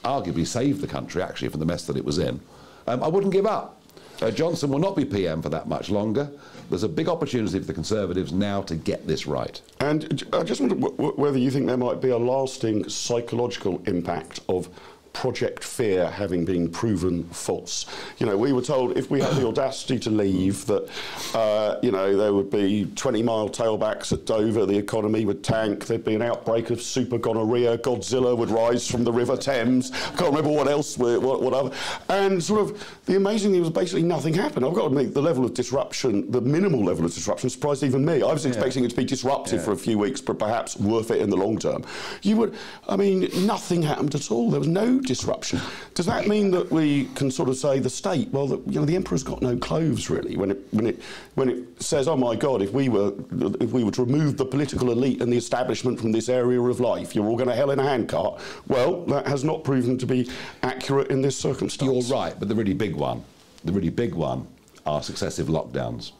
arguably 0.05 0.47
saved 0.47 0.81
the 0.81 0.87
country 0.87 1.23
actually 1.23 1.49
from 1.49 1.61
the 1.61 1.67
mess 1.67 1.87
that 1.87 1.97
it 1.97 2.05
was 2.05 2.19
in. 2.19 2.41
Um, 2.87 3.03
I 3.03 3.09
wouldn't 3.09 3.33
give 3.33 3.47
up. 3.47 3.81
Uh, 4.21 4.31
Johnson 4.31 4.71
will 4.71 4.79
not 4.79 4.97
be 4.97 5.05
PM 5.05 5.41
for 5.41 5.49
that 5.49 5.67
much 5.67 5.89
longer. 5.89 6.31
There's 6.69 6.83
a 6.83 6.89
big 6.89 7.09
opportunity 7.09 7.59
for 7.59 7.65
the 7.65 7.73
Conservatives 7.73 8.33
now 8.33 8.61
to 8.63 8.77
get 8.77 9.07
this 9.07 9.27
right. 9.27 9.61
And 9.81 10.25
I 10.33 10.43
just 10.43 10.61
wonder 10.61 10.75
whether 10.77 11.39
you 11.39 11.51
think 11.51 11.67
there 11.67 11.79
might 11.79 12.03
be 12.03 12.11
a 12.11 12.19
lasting 12.19 12.89
psychological 12.89 13.83
impact 13.87 14.41
of 14.49 14.69
Project 15.13 15.65
Fear 15.65 16.11
having 16.11 16.45
been 16.45 16.69
proven 16.69 17.25
false. 17.25 17.87
You 18.19 18.27
know, 18.27 18.37
we 18.37 18.53
were 18.53 18.63
told 18.63 18.97
if 18.97 19.11
we 19.11 19.21
had 19.21 19.35
the 19.35 19.47
audacity 19.47 19.99
to 20.01 20.11
leave 20.11 20.67
that, 20.67 20.89
uh, 21.35 21.79
you 21.83 21.91
know, 21.91 22.17
there 22.17 22.33
would 22.33 22.51
be 22.51 22.91
20 22.97 23.23
mile 23.23 23.49
tailbacks 23.49 24.13
at 24.13 24.25
Dover, 24.25 24.67
the 24.67 24.77
economy 24.77 25.25
would 25.25 25.43
tank, 25.43 25.87
there'd 25.87 26.05
be 26.05 26.15
an 26.15 26.23
outbreak 26.23 26.71
of 26.71 26.81
super 26.81 27.19
gonorrhea, 27.19 27.79
Godzilla 27.79 28.37
would 28.37 28.51
rise 28.51 28.91
from 28.91 29.05
the 29.05 29.13
River 29.13 29.37
Thames, 29.37 29.93
I 29.93 30.17
can't 30.17 30.35
remember 30.35 30.51
what 30.51 30.69
else, 30.69 30.97
what, 30.97 31.43
whatever. 31.43 31.71
And 32.09 32.43
sort 32.43 32.61
of 32.61 33.01
the 33.07 33.17
amazing 33.17 33.53
thing 33.53 33.61
was 33.61 33.71
basically 33.71 34.03
nothing 34.03 34.35
happened. 34.35 34.65
I've 34.65 34.75
got 34.75 34.83
to 34.83 34.87
admit, 34.89 35.15
the 35.15 35.23
level 35.23 35.45
of 35.45 35.55
disruption, 35.55 36.31
the 36.31 36.41
minimal 36.41 36.85
level 36.85 37.05
of 37.05 37.13
disruption 37.13 37.51
surprised 37.51 37.83
even 37.83 38.05
me. 38.05 38.23
I 38.23 38.33
was 38.33 38.47
expecting 38.47 38.83
yeah. 38.83 38.87
it 38.87 38.91
to 38.91 38.97
be 38.97 39.05
disruptive 39.05 39.59
yeah. 39.59 39.65
for 39.65 39.73
a 39.73 39.77
few 39.77 39.99
weeks, 39.99 40.21
but 40.21 40.39
perhaps 40.39 40.77
worth 40.77 41.11
it 41.11 41.21
in 41.21 41.31
the 41.31 41.37
long 41.37 41.59
term. 41.59 41.85
You 42.23 42.37
would, 42.37 42.57
I 42.89 42.97
mean, 42.97 43.29
nothing 43.47 43.83
happened 43.83 44.15
at 44.15 44.31
all. 44.31 44.51
There 44.51 44.61
was 44.61 44.69
no 44.69 45.00
disruption. 45.03 45.61
Does 45.95 46.07
that 46.07 46.27
mean 46.27 46.51
that 46.53 46.71
we 46.71 47.07
can 47.15 47.31
sort 47.31 47.49
of 47.49 47.57
say 47.57 47.79
the 47.79 47.91
state, 47.91 48.29
well, 48.31 48.47
the, 48.47 48.59
you 48.71 48.81
know, 48.81 48.87
the 48.87 48.97
emperor's 48.97 49.23
got 49.23 49.43
no 49.43 49.57
clothes 49.57 50.11
really 50.11 50.37
when 50.37 50.51
it 50.51 50.59
when 50.71 50.87
it 50.87 51.03
when 51.35 51.49
it 51.49 51.83
says, 51.83 52.09
oh 52.09 52.17
my 52.17 52.37
God, 52.37 52.63
if 52.63 52.73
we 52.73 52.89
were 52.89 53.13
if 53.61 53.73
we 53.73 53.85
were 53.85 53.91
to 53.93 54.05
remove 54.05 54.37
the 54.37 54.45
political 54.45 54.91
elite 54.91 55.21
and 55.23 55.33
the 55.33 55.37
establishment 55.37 55.99
from 55.99 56.13
this 56.13 56.29
area 56.29 56.61
of 56.61 56.81
life, 56.81 57.15
you're 57.15 57.27
all 57.27 57.37
going 57.37 57.49
to 57.49 57.55
hell 57.55 57.71
in 57.71 57.79
a 57.79 57.85
handcart. 57.85 58.41
Well, 58.69 59.05
that 59.07 59.27
has 59.27 59.45
not 59.45 59.65
proven 59.65 59.99
to 59.99 60.07
be 60.07 60.31
accurate 60.63 61.11
in 61.11 61.23
this 61.23 61.37
circumstance. 61.37 62.09
You're 62.09 62.17
right, 62.17 62.35
but 62.39 62.49
the 62.49 62.55
really 62.55 62.75
big 62.75 62.95
one, 62.95 63.25
the 63.65 63.73
really 63.73 63.91
big 63.91 64.15
one, 64.15 64.47
are 64.87 65.03
successive 65.03 65.49
lockdowns. 65.49 66.13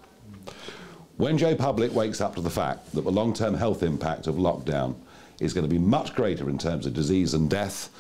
When 1.17 1.37
Joe 1.37 1.55
Public 1.55 1.95
wakes 1.95 2.21
up 2.21 2.35
to 2.37 2.41
the 2.41 2.51
fact 2.51 2.93
that 2.93 3.03
the 3.03 3.11
long-term 3.11 3.55
health 3.55 3.83
impact 3.83 4.27
of 4.27 4.37
lockdown 4.37 4.95
is 5.39 5.53
going 5.53 5.65
to 5.65 5.71
be 5.71 5.79
much 5.79 6.15
greater 6.15 6.49
in 6.49 6.57
terms 6.57 6.87
of 6.87 6.95
disease 6.95 7.35
and 7.35 7.51
death 7.51 7.91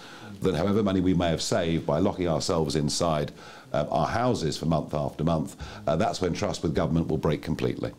than 0.40 0.54
however 0.54 0.82
money 0.82 1.00
we 1.00 1.14
may 1.14 1.28
have 1.28 1.42
saved 1.42 1.86
by 1.86 1.98
locking 1.98 2.28
ourselves 2.28 2.76
inside 2.76 3.32
uh, 3.72 3.86
our 3.90 4.06
houses 4.06 4.56
for 4.56 4.66
month 4.66 4.94
after 4.94 5.24
month, 5.24 5.56
uh, 5.86 5.96
that's 5.96 6.20
when 6.20 6.32
trust 6.32 6.62
with 6.62 6.74
government 6.74 7.08
will 7.08 7.18
break 7.18 7.42
completely. 7.42 7.92